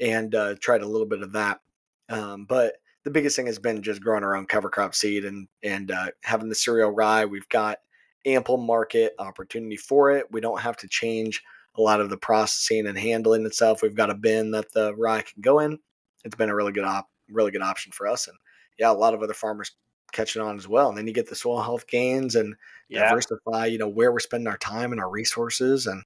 and 0.00 0.34
uh, 0.34 0.54
tried 0.60 0.82
a 0.82 0.88
little 0.88 1.06
bit 1.06 1.22
of 1.22 1.32
that. 1.32 1.60
Um, 2.08 2.44
but 2.44 2.74
the 3.04 3.10
biggest 3.10 3.36
thing 3.36 3.46
has 3.46 3.58
been 3.58 3.82
just 3.82 4.02
growing 4.02 4.24
our 4.24 4.36
own 4.36 4.46
cover 4.46 4.70
crop 4.70 4.94
seed 4.94 5.24
and 5.24 5.48
and 5.62 5.90
uh, 5.90 6.08
having 6.22 6.48
the 6.48 6.54
cereal 6.54 6.90
rye. 6.90 7.24
We've 7.24 7.48
got 7.48 7.78
ample 8.24 8.56
market 8.56 9.14
opportunity 9.18 9.76
for 9.76 10.12
it. 10.12 10.26
We 10.30 10.40
don't 10.40 10.60
have 10.60 10.76
to 10.78 10.88
change 10.88 11.42
a 11.76 11.82
lot 11.82 12.00
of 12.00 12.10
the 12.10 12.16
processing 12.16 12.86
and 12.86 12.98
handling 12.98 13.46
itself. 13.46 13.82
We've 13.82 13.94
got 13.94 14.10
a 14.10 14.14
bin 14.14 14.50
that 14.52 14.72
the 14.72 14.94
rye 14.94 15.22
can 15.22 15.40
go 15.40 15.58
in. 15.58 15.78
It's 16.24 16.36
been 16.36 16.50
a 16.50 16.54
really 16.54 16.72
good 16.72 16.84
op, 16.84 17.08
really 17.30 17.50
good 17.50 17.62
option 17.62 17.92
for 17.92 18.06
us. 18.06 18.28
And 18.28 18.36
yeah, 18.78 18.90
a 18.90 18.92
lot 18.92 19.14
of 19.14 19.22
other 19.22 19.34
farmers 19.34 19.72
catching 20.12 20.42
on 20.42 20.56
as 20.56 20.68
well. 20.68 20.88
And 20.90 20.96
then 20.96 21.06
you 21.06 21.12
get 21.12 21.28
the 21.28 21.34
soil 21.34 21.62
health 21.62 21.86
gains 21.86 22.36
and 22.36 22.54
yeah. 22.88 23.08
diversify, 23.08 23.66
you 23.66 23.78
know, 23.78 23.88
where 23.88 24.12
we're 24.12 24.20
spending 24.20 24.46
our 24.46 24.58
time 24.58 24.92
and 24.92 25.00
our 25.00 25.10
resources, 25.10 25.86
and 25.86 26.02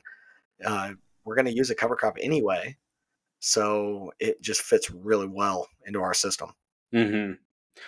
uh, 0.65 0.93
we're 1.25 1.35
going 1.35 1.47
to 1.47 1.55
use 1.55 1.71
a 1.71 1.75
cover 1.75 1.97
crop 1.97 2.17
anyway. 2.21 2.77
So 3.41 4.13
it 4.19 4.41
just 4.41 4.63
fits 4.63 4.91
really 4.91 5.27
well 5.27 5.69
into 5.85 6.01
our 6.01 6.15
system. 6.15 6.53
Mm-hmm. 6.95 7.33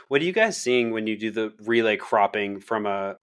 What 0.08 0.20
are 0.20 0.24
you 0.24 0.32
guys 0.32 0.56
seeing 0.56 0.90
when 0.90 1.06
you 1.06 1.18
do 1.18 1.30
the 1.30 1.52
relay 1.60 1.96
cropping 1.96 2.60
from 2.60 2.86
a 2.86 2.88
uh, 2.88 3.14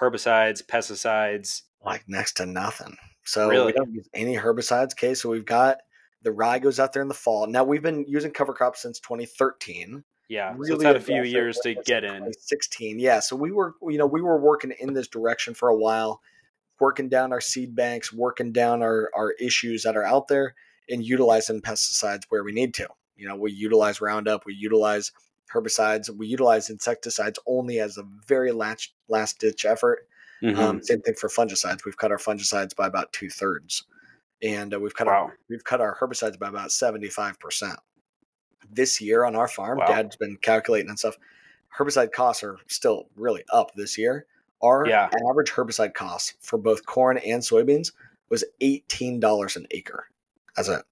herbicides, 0.00 0.64
pesticides? 0.64 1.62
Like 1.84 2.04
next 2.06 2.34
to 2.34 2.46
nothing. 2.46 2.96
So 3.24 3.48
really? 3.48 3.66
we 3.66 3.72
don't 3.72 3.92
use 3.92 4.08
any 4.14 4.36
herbicides. 4.36 4.92
Okay, 4.92 5.14
so 5.14 5.28
we've 5.28 5.44
got 5.44 5.78
the 6.22 6.32
rye 6.32 6.58
goes 6.58 6.78
out 6.78 6.92
there 6.92 7.02
in 7.02 7.08
the 7.08 7.14
fall. 7.14 7.46
Now 7.46 7.64
we've 7.64 7.82
been 7.82 8.04
using 8.06 8.30
cover 8.30 8.52
crops 8.52 8.82
since 8.82 9.00
2013. 9.00 10.04
Yeah, 10.28 10.54
really 10.56 10.68
so 10.68 10.74
it's 10.76 10.84
had 10.84 10.96
a 10.96 11.00
few 11.00 11.24
years 11.24 11.58
to 11.58 11.74
get 11.74 12.04
in. 12.04 12.32
16, 12.32 12.98
yeah. 12.98 13.20
So 13.20 13.36
we 13.36 13.50
were, 13.50 13.74
you 13.82 13.98
know, 13.98 14.06
we 14.06 14.22
were 14.22 14.40
working 14.40 14.72
in 14.80 14.94
this 14.94 15.08
direction 15.08 15.52
for 15.52 15.68
a 15.68 15.76
while, 15.76 16.22
working 16.80 17.08
down 17.08 17.32
our 17.32 17.40
seed 17.40 17.74
banks, 17.74 18.12
working 18.12 18.52
down 18.52 18.82
our 18.82 19.10
our 19.14 19.32
issues 19.32 19.82
that 19.82 19.96
are 19.96 20.04
out 20.04 20.28
there, 20.28 20.54
and 20.88 21.04
utilizing 21.04 21.60
pesticides 21.60 22.22
where 22.28 22.44
we 22.44 22.52
need 22.52 22.72
to. 22.74 22.88
You 23.16 23.28
know, 23.28 23.36
we 23.36 23.52
utilize 23.52 24.00
Roundup, 24.00 24.44
we 24.46 24.54
utilize 24.54 25.12
herbicides. 25.52 26.10
We 26.10 26.26
utilize 26.26 26.70
insecticides 26.70 27.38
only 27.46 27.80
as 27.80 27.98
a 27.98 28.04
very 28.26 28.52
last 28.52 28.92
last 29.08 29.38
ditch 29.38 29.64
effort. 29.64 30.06
Um, 30.42 30.48
mm-hmm. 30.48 30.60
Um, 30.60 30.82
same 30.82 31.00
thing 31.02 31.14
for 31.14 31.28
fungicides. 31.28 31.84
We've 31.84 31.96
cut 31.96 32.10
our 32.10 32.18
fungicides 32.18 32.74
by 32.74 32.86
about 32.86 33.12
two 33.12 33.30
thirds, 33.30 33.84
and 34.42 34.74
uh, 34.74 34.80
we've 34.80 34.94
cut 34.94 35.06
wow. 35.06 35.12
our 35.12 35.38
we've 35.48 35.64
cut 35.64 35.80
our 35.80 35.96
herbicides 35.98 36.38
by 36.38 36.48
about 36.48 36.72
seventy 36.72 37.08
five 37.08 37.38
percent. 37.38 37.78
This 38.70 39.00
year 39.00 39.24
on 39.24 39.36
our 39.36 39.48
farm, 39.48 39.78
wow. 39.78 39.86
Dad's 39.86 40.16
been 40.16 40.36
calculating 40.40 40.88
and 40.88 40.98
stuff. 40.98 41.16
Herbicide 41.78 42.12
costs 42.12 42.42
are 42.42 42.58
still 42.68 43.08
really 43.16 43.44
up 43.52 43.72
this 43.74 43.96
year. 43.98 44.26
Our 44.62 44.86
yeah. 44.86 45.10
average 45.28 45.50
herbicide 45.50 45.94
cost 45.94 46.34
for 46.40 46.56
both 46.56 46.86
corn 46.86 47.18
and 47.18 47.42
soybeans 47.42 47.92
was 48.30 48.44
eighteen 48.60 49.20
dollars 49.20 49.56
an 49.56 49.66
acre 49.70 50.06
as 50.56 50.68
a 50.68 50.82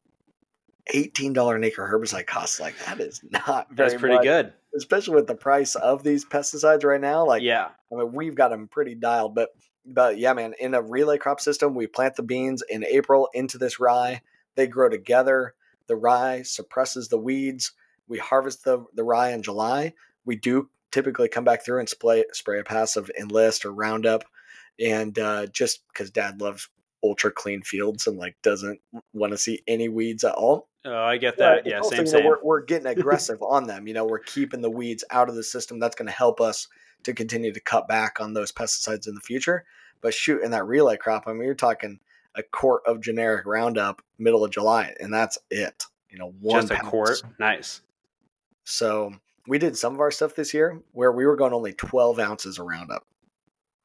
$18 0.94 1.54
an 1.54 1.64
acre 1.64 1.88
herbicide 1.90 2.26
costs 2.26 2.60
like 2.60 2.74
that 2.86 3.00
is 3.00 3.20
not 3.30 3.68
very 3.70 3.90
That's 3.90 4.00
pretty 4.00 4.16
much, 4.16 4.24
good. 4.24 4.52
Especially 4.76 5.14
with 5.14 5.26
the 5.26 5.34
price 5.34 5.74
of 5.74 6.02
these 6.02 6.24
pesticides 6.24 6.84
right 6.84 7.00
now. 7.00 7.26
Like, 7.26 7.42
yeah, 7.42 7.68
I 7.92 7.96
mean, 7.96 8.12
we've 8.12 8.34
got 8.34 8.50
them 8.50 8.68
pretty 8.68 8.94
dialed, 8.94 9.34
but, 9.34 9.50
but 9.84 10.18
yeah, 10.18 10.32
man, 10.32 10.54
in 10.60 10.74
a 10.74 10.82
relay 10.82 11.18
crop 11.18 11.40
system, 11.40 11.74
we 11.74 11.86
plant 11.86 12.16
the 12.16 12.22
beans 12.22 12.62
in 12.68 12.84
April 12.84 13.28
into 13.34 13.58
this 13.58 13.80
rye. 13.80 14.20
They 14.56 14.66
grow 14.66 14.88
together. 14.88 15.54
The 15.86 15.96
rye 15.96 16.42
suppresses 16.42 17.08
the 17.08 17.18
weeds. 17.18 17.72
We 18.06 18.18
harvest 18.18 18.64
the, 18.64 18.84
the 18.94 19.04
rye 19.04 19.30
in 19.30 19.42
July. 19.42 19.94
We 20.24 20.36
do 20.36 20.68
typically 20.92 21.28
come 21.28 21.44
back 21.44 21.64
through 21.64 21.80
and 21.80 21.88
spray, 21.88 22.24
spray 22.32 22.60
a 22.60 22.64
passive 22.64 23.10
enlist 23.18 23.64
or 23.64 23.72
roundup. 23.72 24.24
And 24.80 25.18
uh, 25.18 25.46
just 25.46 25.82
because 25.88 26.10
dad 26.10 26.40
loves 26.40 26.68
ultra 27.02 27.30
clean 27.30 27.62
fields 27.62 28.06
and 28.06 28.18
like 28.18 28.36
doesn't 28.42 28.80
want 29.12 29.32
to 29.32 29.38
see 29.38 29.62
any 29.66 29.88
weeds 29.88 30.24
at 30.24 30.34
all. 30.34 30.68
Oh, 30.84 31.04
I 31.04 31.18
get 31.18 31.36
that. 31.38 31.66
Yeah, 31.66 31.80
yeah 31.82 31.82
same, 31.82 32.06
same. 32.06 32.24
We're, 32.24 32.42
we're 32.42 32.62
getting 32.62 32.86
aggressive 32.98 33.42
on 33.42 33.66
them. 33.66 33.86
You 33.86 33.94
know, 33.94 34.04
we're 34.04 34.18
keeping 34.20 34.62
the 34.62 34.70
weeds 34.70 35.04
out 35.10 35.28
of 35.28 35.34
the 35.34 35.42
system. 35.42 35.78
That's 35.78 35.94
going 35.94 36.06
to 36.06 36.12
help 36.12 36.40
us 36.40 36.68
to 37.02 37.12
continue 37.12 37.52
to 37.52 37.60
cut 37.60 37.88
back 37.88 38.20
on 38.20 38.34
those 38.34 38.52
pesticides 38.52 39.08
in 39.08 39.14
the 39.14 39.20
future. 39.20 39.64
But 40.00 40.14
shoot, 40.14 40.42
in 40.42 40.50
that 40.52 40.66
relay 40.66 40.96
crop, 40.96 41.24
I 41.26 41.32
mean, 41.32 41.42
you're 41.42 41.54
talking 41.54 42.00
a 42.34 42.42
quart 42.42 42.82
of 42.86 43.00
generic 43.00 43.44
Roundup 43.46 44.02
middle 44.18 44.44
of 44.44 44.50
July, 44.50 44.94
and 45.00 45.12
that's 45.12 45.38
it. 45.50 45.84
You 46.08 46.18
know, 46.18 46.32
one 46.40 46.66
just 46.66 46.72
a 46.72 46.84
quart. 46.84 47.22
Nice. 47.38 47.82
So 48.64 49.12
we 49.46 49.58
did 49.58 49.76
some 49.76 49.94
of 49.94 50.00
our 50.00 50.10
stuff 50.10 50.34
this 50.34 50.54
year 50.54 50.80
where 50.92 51.12
we 51.12 51.26
were 51.26 51.36
going 51.36 51.52
only 51.52 51.72
12 51.72 52.18
ounces 52.18 52.58
of 52.58 52.66
Roundup 52.66 53.06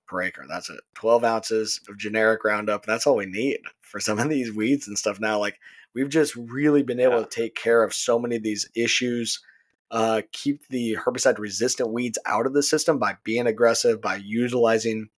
per 0.08 0.22
acre. 0.22 0.46
That's 0.48 0.70
it. 0.70 0.80
12 0.96 1.24
ounces 1.24 1.82
of 1.90 1.98
generic 1.98 2.44
Roundup. 2.44 2.86
That's 2.86 3.08
all 3.08 3.16
we 3.16 3.26
need 3.26 3.60
for 3.82 4.00
some 4.00 4.20
of 4.20 4.30
these 4.30 4.54
weeds 4.54 4.88
and 4.88 4.98
stuff 4.98 5.20
now. 5.20 5.40
Like 5.40 5.60
we've 5.96 6.10
just 6.10 6.36
really 6.36 6.84
been 6.84 7.00
able 7.00 7.20
yeah. 7.20 7.24
to 7.24 7.30
take 7.30 7.56
care 7.56 7.84
of 7.84 7.94
so 7.94 8.20
many 8.20 8.36
of 8.36 8.44
these 8.44 8.70
issues. 8.76 9.42
Uh, 9.90 10.22
keep 10.32 10.68
the 10.68 10.98
herbicide 11.06 11.38
resistant 11.40 11.92
weeds 11.92 12.20
out 12.26 12.46
of 12.46 12.54
the 12.54 12.64
system 12.64 13.00
by 13.00 13.16
being 13.24 13.48
aggressive, 13.48 14.02
by 14.02 14.16
utilizing 14.18 15.10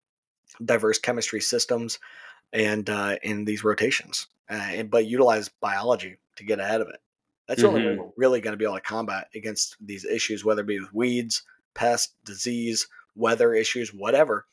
diverse 0.65 0.99
chemistry 0.99 1.41
systems 1.41 1.99
and 2.53 2.91
uh, 2.91 3.17
in 3.23 3.45
these 3.45 3.65
rotations, 3.65 4.27
uh, 4.51 4.55
and, 4.55 4.91
but 4.91 5.07
utilize 5.07 5.49
biology 5.49 6.17
to 6.37 6.45
get 6.45 6.61
ahead 6.61 6.81
of 6.81 6.89
it. 6.89 7.01
That's 7.49 7.63
mm-hmm. 7.63 7.75
the 7.75 7.79
only 7.79 7.87
way 7.91 7.97
mm-hmm. 7.97 8.03
we're 8.03 8.13
really 8.17 8.41
going 8.41 8.53
to 8.53 8.59
be 8.59 8.65
able 8.65 8.75
to 8.75 8.81
combat 8.81 9.29
against 9.35 9.77
these 9.81 10.05
issues, 10.05 10.45
whether 10.45 10.61
it 10.63 10.67
be 10.67 10.81
with 10.81 10.93
weeds, 10.93 11.43
pest, 11.75 12.15
disease, 12.25 12.87
weather 13.15 13.55
issues, 13.55 13.95
whatever 13.95 14.47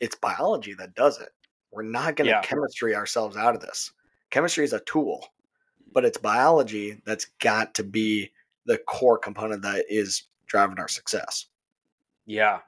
it's 0.00 0.16
biology 0.16 0.74
that 0.74 0.94
does 0.94 1.20
it. 1.20 1.30
We're 1.70 1.82
not 1.82 2.16
going 2.16 2.26
to 2.26 2.32
yeah. 2.32 2.42
chemistry 2.42 2.96
ourselves 2.96 3.36
out 3.36 3.54
of 3.54 3.60
this. 3.60 3.92
Chemistry 4.30 4.64
is 4.64 4.72
a 4.72 4.80
tool, 4.80 5.28
but 5.92 6.04
it's 6.04 6.18
biology 6.18 7.00
that's 7.04 7.26
got 7.40 7.74
to 7.74 7.84
be 7.84 8.30
the 8.66 8.78
core 8.78 9.18
component 9.18 9.62
that 9.62 9.84
is 9.88 10.24
driving 10.46 10.78
our 10.78 10.88
success. 10.88 11.46
Yeah. 12.26 12.60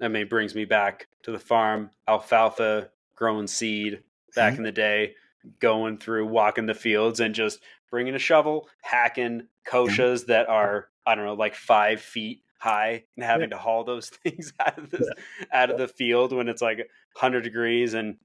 I 0.00 0.08
mean, 0.08 0.22
it 0.22 0.30
brings 0.30 0.54
me 0.54 0.64
back 0.64 1.06
to 1.22 1.32
the 1.32 1.38
farm, 1.38 1.90
alfalfa, 2.08 2.90
growing 3.14 3.46
seed 3.46 4.02
back 4.34 4.52
mm-hmm. 4.52 4.60
in 4.60 4.64
the 4.64 4.72
day, 4.72 5.14
going 5.60 5.98
through, 5.98 6.26
walking 6.26 6.66
the 6.66 6.74
fields 6.74 7.20
and 7.20 7.34
just 7.34 7.60
bringing 7.90 8.14
a 8.14 8.18
shovel, 8.18 8.68
hacking 8.82 9.46
mm-hmm. 9.66 10.26
that 10.26 10.48
are, 10.48 10.88
I 11.06 11.14
don't 11.14 11.24
know, 11.24 11.34
like 11.34 11.54
five 11.54 12.00
feet 12.00 12.42
high 12.58 13.04
and 13.16 13.24
having 13.24 13.50
yeah. 13.50 13.56
to 13.56 13.62
haul 13.62 13.84
those 13.84 14.08
things 14.24 14.52
out 14.60 14.78
of 14.78 14.90
the 14.90 14.98
yeah. 14.98 15.46
out 15.52 15.70
of 15.70 15.78
the 15.78 15.88
field 15.88 16.32
when 16.32 16.48
it's 16.48 16.62
like 16.62 16.78
100 16.78 17.42
degrees 17.42 17.94
and 17.94 18.16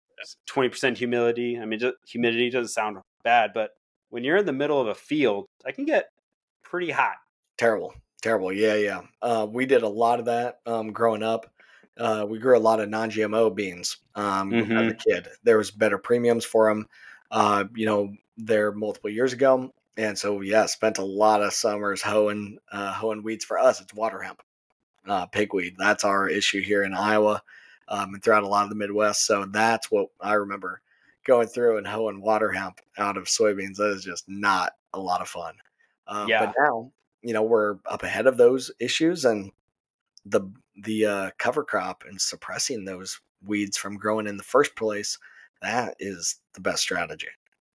20% 0.50 0.98
humidity. 0.98 1.60
I 1.60 1.66
mean, 1.66 1.80
just, 1.80 1.96
humidity 2.08 2.50
doesn't 2.50 2.70
sound 2.70 2.98
bad, 3.24 3.52
but 3.54 3.72
when 4.10 4.24
you're 4.24 4.38
in 4.38 4.46
the 4.46 4.54
middle 4.54 4.80
of 4.80 4.88
a 4.88 4.96
field, 4.96 5.48
I 5.66 5.72
can 5.72 5.86
get 5.86 6.10
pretty 6.64 6.92
hot. 6.92 7.16
Terrible, 7.58 7.94
terrible. 8.22 8.52
Yeah, 8.54 8.76
yeah. 8.76 9.02
Uh, 9.22 9.48
we 9.50 9.66
did 9.66 9.84
a 9.84 9.88
lot 9.88 10.20
of 10.20 10.26
that 10.26 10.60
um, 10.66 10.92
growing 10.92 11.24
up. 11.24 11.52
Uh, 11.98 12.26
we 12.30 12.38
grew 12.38 12.56
a 12.56 12.60
lot 12.60 12.80
of 12.80 12.90
non-GMO 12.90 13.56
beans 13.56 13.98
um, 14.16 14.52
mm-hmm. 14.52 14.72
as 14.72 14.92
a 14.92 14.96
mm-hmm. 14.96 15.10
kid. 15.10 15.28
There 15.44 15.58
was 15.58 15.72
better 15.72 15.98
premiums 15.98 16.46
for 16.46 16.70
them. 16.70 16.88
Uh, 17.32 17.66
you 17.76 17.86
know, 17.86 18.14
there 18.38 18.72
multiple 18.72 19.10
years 19.10 19.34
ago, 19.34 19.74
and 19.98 20.18
so 20.18 20.42
yeah, 20.42 20.66
spent 20.68 21.00
a 21.00 21.04
lot 21.04 21.42
of 21.42 21.54
summers 21.54 22.02
hoeing 22.02 22.60
uh, 22.72 22.94
hoeing 22.94 23.24
weeds. 23.24 23.44
For 23.44 23.58
us, 23.58 23.82
it's 23.82 23.94
water 23.94 24.22
hemp, 24.22 24.42
uh, 25.08 25.26
pigweed. 25.26 25.76
That's 25.78 26.04
our 26.04 26.30
issue 26.30 26.62
here 26.62 26.84
in 26.84 26.94
Iowa 26.94 27.42
um, 27.88 28.14
and 28.14 28.24
throughout 28.24 28.44
a 28.44 28.48
lot 28.48 28.64
of 28.64 28.70
the 28.70 28.76
Midwest. 28.76 29.26
So 29.26 29.46
that's 29.46 29.92
what 29.92 30.08
I 30.22 30.34
remember 30.34 30.82
going 31.28 31.48
through 31.48 31.78
and 31.78 31.86
hoeing 31.86 32.22
water 32.22 32.52
hemp 32.52 32.80
out 32.98 33.18
of 33.18 33.26
soybeans. 33.26 33.76
That 33.76 33.92
is 33.92 34.04
just 34.04 34.26
not 34.28 34.74
a 34.94 35.00
lot 35.00 35.22
of 35.22 35.28
fun. 35.28 35.56
Um, 36.08 36.28
yeah. 36.28 36.46
But 36.46 36.56
now, 36.58 36.92
you 37.22 37.34
know, 37.34 37.44
we're 37.44 37.78
up 37.86 38.04
ahead 38.04 38.26
of 38.28 38.38
those 38.38 38.72
issues 38.80 39.26
and 39.26 39.52
the 40.26 40.42
the 40.84 41.06
uh, 41.06 41.30
cover 41.38 41.64
crop 41.64 42.04
and 42.08 42.20
suppressing 42.20 42.86
those 42.86 43.20
weeds 43.44 43.78
from 43.78 43.98
growing 43.98 44.28
in 44.28 44.38
the 44.38 44.44
first 44.44 44.76
place. 44.76 45.18
That 45.62 45.96
is 46.00 46.40
the 46.54 46.62
best 46.62 46.82
strategy. 46.82 47.28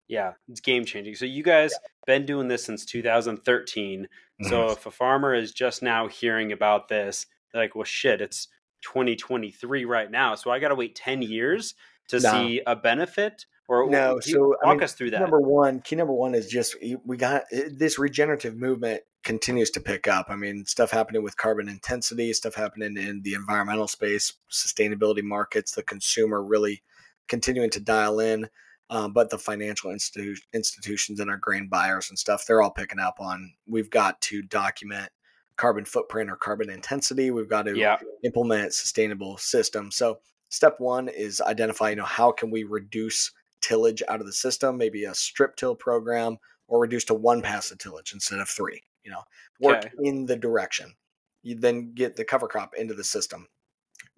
Yeah, 0.08 0.32
it's 0.48 0.60
game 0.60 0.84
changing. 0.84 1.14
So 1.14 1.26
you 1.26 1.42
guys 1.42 1.72
yeah. 1.72 1.88
been 2.06 2.26
doing 2.26 2.48
this 2.48 2.64
since 2.64 2.84
2013. 2.84 4.02
Mm-hmm. 4.02 4.48
So 4.48 4.70
if 4.70 4.86
a 4.86 4.90
farmer 4.90 5.34
is 5.34 5.52
just 5.52 5.82
now 5.82 6.08
hearing 6.08 6.52
about 6.52 6.88
this, 6.88 7.26
they're 7.52 7.62
like, 7.62 7.74
"Well, 7.74 7.84
shit, 7.84 8.20
it's 8.20 8.48
2023 8.82 9.84
right 9.84 10.10
now. 10.10 10.34
So 10.34 10.50
I 10.50 10.58
got 10.58 10.68
to 10.68 10.74
wait 10.74 10.94
10 10.94 11.22
years 11.22 11.74
to 12.08 12.20
nah. 12.20 12.32
see 12.32 12.62
a 12.66 12.76
benefit." 12.76 13.46
Or 13.68 13.88
no, 13.88 14.18
so 14.20 14.48
walk 14.48 14.58
I 14.64 14.72
mean, 14.72 14.82
us 14.82 14.94
through 14.94 15.10
that. 15.10 15.20
Number 15.20 15.40
one, 15.40 15.80
key 15.80 15.96
number 15.96 16.14
one 16.14 16.34
is 16.34 16.48
just 16.48 16.74
we 17.04 17.16
got 17.18 17.42
this 17.50 17.98
regenerative 17.98 18.56
movement 18.56 19.02
continues 19.24 19.70
to 19.72 19.80
pick 19.80 20.08
up. 20.08 20.26
I 20.30 20.36
mean, 20.36 20.64
stuff 20.64 20.90
happening 20.90 21.22
with 21.22 21.36
carbon 21.36 21.68
intensity, 21.68 22.32
stuff 22.32 22.54
happening 22.54 22.96
in 22.96 23.20
the 23.22 23.34
environmental 23.34 23.86
space, 23.86 24.32
sustainability 24.50 25.22
markets, 25.22 25.72
the 25.72 25.82
consumer 25.82 26.42
really 26.42 26.82
continuing 27.28 27.68
to 27.70 27.80
dial 27.80 28.20
in. 28.20 28.48
Um, 28.90 29.12
but 29.12 29.28
the 29.28 29.36
financial 29.36 29.90
institu- 29.90 30.40
institutions 30.54 31.20
and 31.20 31.28
our 31.28 31.36
grain 31.36 31.68
buyers 31.68 32.08
and 32.08 32.18
stuff, 32.18 32.46
they're 32.46 32.62
all 32.62 32.70
picking 32.70 32.98
up 32.98 33.20
on 33.20 33.52
we've 33.66 33.90
got 33.90 34.18
to 34.22 34.40
document 34.40 35.10
carbon 35.56 35.84
footprint 35.84 36.30
or 36.30 36.36
carbon 36.36 36.70
intensity. 36.70 37.30
We've 37.30 37.50
got 37.50 37.64
to 37.64 37.76
yeah. 37.76 37.98
implement 38.24 38.72
sustainable 38.72 39.36
systems. 39.36 39.96
So 39.96 40.20
step 40.48 40.76
one 40.78 41.08
is 41.08 41.40
identify, 41.40 41.90
you 41.90 41.96
know, 41.96 42.04
how 42.04 42.32
can 42.32 42.50
we 42.50 42.64
reduce 42.64 43.32
tillage 43.60 44.02
out 44.08 44.20
of 44.20 44.26
the 44.26 44.32
system, 44.32 44.76
maybe 44.76 45.04
a 45.04 45.14
strip 45.14 45.56
till 45.56 45.74
program 45.74 46.38
or 46.68 46.80
reduce 46.80 47.04
to 47.04 47.14
one 47.14 47.42
pass 47.42 47.70
of 47.70 47.78
tillage 47.78 48.12
instead 48.12 48.38
of 48.38 48.48
three, 48.48 48.82
you 49.04 49.10
know, 49.10 49.22
work 49.60 49.78
okay. 49.78 49.90
in 50.02 50.26
the 50.26 50.36
direction. 50.36 50.94
You 51.42 51.54
then 51.54 51.92
get 51.94 52.16
the 52.16 52.24
cover 52.24 52.46
crop 52.46 52.74
into 52.76 52.94
the 52.94 53.04
system. 53.04 53.48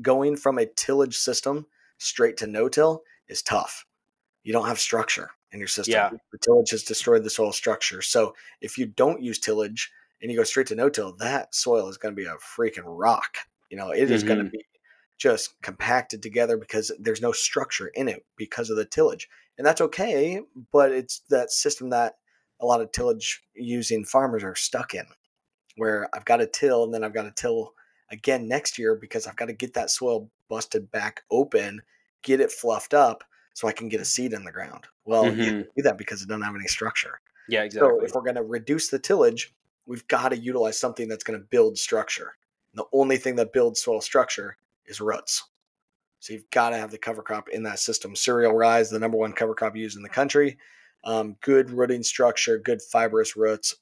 Going 0.02 0.36
from 0.36 0.58
a 0.58 0.66
tillage 0.66 1.16
system 1.16 1.66
straight 1.98 2.36
to 2.38 2.46
no 2.46 2.68
till 2.68 3.02
is 3.28 3.42
tough 3.42 3.86
you 4.42 4.52
don't 4.52 4.66
have 4.66 4.78
structure 4.78 5.30
in 5.52 5.58
your 5.58 5.68
system. 5.68 5.94
Yeah. 5.94 6.10
The 6.32 6.38
tillage 6.38 6.70
has 6.70 6.82
destroyed 6.82 7.24
the 7.24 7.30
soil 7.30 7.52
structure. 7.52 8.02
So 8.02 8.34
if 8.60 8.78
you 8.78 8.86
don't 8.86 9.22
use 9.22 9.38
tillage 9.38 9.90
and 10.22 10.30
you 10.30 10.36
go 10.36 10.44
straight 10.44 10.66
to 10.68 10.74
no 10.74 10.88
till, 10.88 11.14
that 11.16 11.54
soil 11.54 11.88
is 11.88 11.96
going 11.96 12.14
to 12.14 12.20
be 12.20 12.26
a 12.26 12.34
freaking 12.34 12.84
rock. 12.86 13.38
You 13.70 13.76
know, 13.76 13.90
it 13.90 14.04
mm-hmm. 14.04 14.12
is 14.12 14.22
going 14.24 14.44
to 14.44 14.50
be 14.50 14.64
just 15.20 15.60
compacted 15.60 16.22
together 16.22 16.56
because 16.56 16.90
there's 16.98 17.20
no 17.20 17.30
structure 17.30 17.88
in 17.88 18.08
it 18.08 18.24
because 18.36 18.70
of 18.70 18.76
the 18.76 18.86
tillage. 18.86 19.28
And 19.58 19.66
that's 19.66 19.82
okay, 19.82 20.40
but 20.72 20.90
it's 20.90 21.20
that 21.28 21.52
system 21.52 21.90
that 21.90 22.14
a 22.58 22.66
lot 22.66 22.80
of 22.80 22.90
tillage 22.90 23.42
using 23.54 24.04
farmers 24.04 24.42
are 24.42 24.54
stuck 24.54 24.94
in, 24.94 25.04
where 25.76 26.08
I've 26.14 26.24
got 26.24 26.38
to 26.38 26.46
till 26.46 26.84
and 26.84 26.94
then 26.94 27.04
I've 27.04 27.12
got 27.12 27.24
to 27.24 27.32
till 27.36 27.74
again 28.10 28.48
next 28.48 28.78
year 28.78 28.94
because 28.94 29.26
I've 29.26 29.36
got 29.36 29.46
to 29.46 29.52
get 29.52 29.74
that 29.74 29.90
soil 29.90 30.30
busted 30.48 30.90
back 30.90 31.22
open, 31.30 31.82
get 32.22 32.40
it 32.40 32.50
fluffed 32.50 32.94
up 32.94 33.22
so 33.52 33.68
I 33.68 33.72
can 33.72 33.90
get 33.90 34.00
a 34.00 34.06
seed 34.06 34.32
in 34.32 34.44
the 34.44 34.52
ground. 34.52 34.86
Well, 35.04 35.24
mm-hmm. 35.24 35.40
you 35.40 35.66
do 35.76 35.82
that 35.82 35.98
because 35.98 36.22
it 36.22 36.28
doesn't 36.28 36.42
have 36.42 36.54
any 36.54 36.66
structure. 36.66 37.20
Yeah, 37.46 37.64
exactly. 37.64 37.90
So 37.90 38.04
if 38.04 38.14
we're 38.14 38.22
going 38.22 38.36
to 38.36 38.42
reduce 38.42 38.88
the 38.88 38.98
tillage, 38.98 39.52
we've 39.84 40.08
got 40.08 40.30
to 40.30 40.38
utilize 40.38 40.78
something 40.78 41.08
that's 41.08 41.24
going 41.24 41.38
to 41.38 41.44
build 41.44 41.76
structure. 41.76 42.32
The 42.72 42.84
only 42.92 43.18
thing 43.18 43.36
that 43.36 43.52
builds 43.52 43.82
soil 43.82 44.00
structure 44.00 44.56
is 44.86 45.00
roots. 45.00 45.44
So 46.20 46.34
you've 46.34 46.50
got 46.50 46.70
to 46.70 46.76
have 46.76 46.90
the 46.90 46.98
cover 46.98 47.22
crop 47.22 47.48
in 47.48 47.62
that 47.62 47.78
system. 47.78 48.14
Cereal 48.14 48.54
rye 48.54 48.80
is 48.80 48.90
the 48.90 48.98
number 48.98 49.16
one 49.16 49.32
cover 49.32 49.54
crop 49.54 49.74
used 49.74 49.96
in 49.96 50.02
the 50.02 50.08
country. 50.08 50.58
Um, 51.04 51.36
good 51.40 51.70
rooting 51.70 52.02
structure, 52.02 52.58
good 52.58 52.82
fibrous 52.82 53.36
roots. 53.36 53.76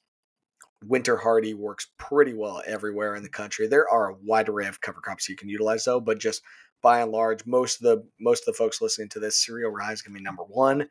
Winter 0.85 1.17
hardy 1.17 1.53
works 1.53 1.87
pretty 1.97 2.33
well 2.33 2.61
everywhere 2.65 3.15
in 3.15 3.23
the 3.23 3.29
country. 3.29 3.67
There 3.67 3.89
are 3.89 4.11
a 4.11 4.15
wide 4.23 4.47
array 4.47 4.67
of 4.67 4.79
cover 4.79 5.01
crops 5.01 5.27
you 5.27 5.35
can 5.35 5.49
utilize 5.49 5.83
though, 5.83 5.99
but 5.99 6.19
just 6.19 6.41
by 6.81 7.01
and 7.01 7.11
large, 7.11 7.45
most 7.45 7.81
of 7.81 7.83
the 7.83 8.05
most 8.21 8.43
of 8.43 8.53
the 8.53 8.57
folks 8.57 8.81
listening 8.81 9.09
to 9.09 9.19
this, 9.19 9.43
cereal 9.43 9.71
rye 9.71 9.91
is 9.91 10.01
going 10.01 10.13
to 10.13 10.19
be 10.19 10.23
number 10.23 10.43
one. 10.43 10.87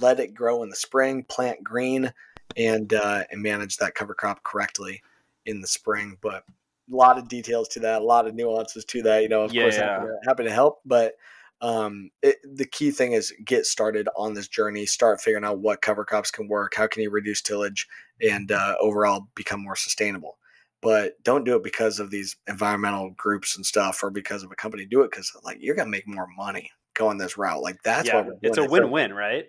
Let 0.00 0.20
it 0.20 0.32
grow 0.32 0.62
in 0.62 0.70
the 0.70 0.76
spring, 0.76 1.24
plant 1.24 1.62
green, 1.62 2.10
and 2.56 2.92
uh, 2.94 3.24
and 3.30 3.42
manage 3.42 3.76
that 3.76 3.94
cover 3.94 4.14
crop 4.14 4.42
correctly 4.42 5.02
in 5.44 5.60
the 5.60 5.66
spring. 5.66 6.16
But 6.22 6.44
a 6.90 6.96
lot 6.96 7.18
of 7.18 7.28
details 7.28 7.68
to 7.68 7.80
that, 7.80 8.02
a 8.02 8.04
lot 8.04 8.26
of 8.26 8.34
nuances 8.34 8.84
to 8.86 9.02
that. 9.02 9.22
You 9.22 9.28
know, 9.28 9.42
of 9.42 9.52
yeah, 9.52 9.62
course, 9.62 9.76
yeah. 9.76 9.92
Happy, 9.94 10.06
to, 10.06 10.18
happy 10.26 10.44
to 10.44 10.50
help, 10.50 10.80
but 10.84 11.14
um, 11.60 12.10
it, 12.22 12.36
the 12.44 12.66
key 12.66 12.90
thing 12.90 13.12
is 13.12 13.32
get 13.44 13.66
started 13.66 14.08
on 14.16 14.34
this 14.34 14.48
journey. 14.48 14.86
Start 14.86 15.20
figuring 15.20 15.44
out 15.44 15.58
what 15.58 15.82
cover 15.82 16.04
crops 16.04 16.30
can 16.30 16.48
work. 16.48 16.74
How 16.74 16.86
can 16.86 17.02
you 17.02 17.10
reduce 17.10 17.42
tillage 17.42 17.88
and 18.22 18.52
uh, 18.52 18.76
overall 18.80 19.28
become 19.34 19.62
more 19.62 19.76
sustainable? 19.76 20.38
But 20.80 21.22
don't 21.24 21.44
do 21.44 21.56
it 21.56 21.64
because 21.64 21.98
of 21.98 22.10
these 22.10 22.36
environmental 22.46 23.10
groups 23.10 23.56
and 23.56 23.66
stuff, 23.66 24.02
or 24.02 24.10
because 24.10 24.44
of 24.44 24.52
a 24.52 24.56
company. 24.56 24.86
Do 24.86 25.02
it 25.02 25.10
because 25.10 25.32
like 25.42 25.58
you're 25.60 25.74
gonna 25.74 25.90
make 25.90 26.06
more 26.06 26.28
money 26.36 26.70
going 26.94 27.18
this 27.18 27.36
route. 27.36 27.62
Like 27.62 27.82
that's 27.82 28.06
yeah, 28.06 28.22
what 28.22 28.38
it's 28.42 28.58
a 28.58 28.64
win-win, 28.64 29.12
right? 29.12 29.46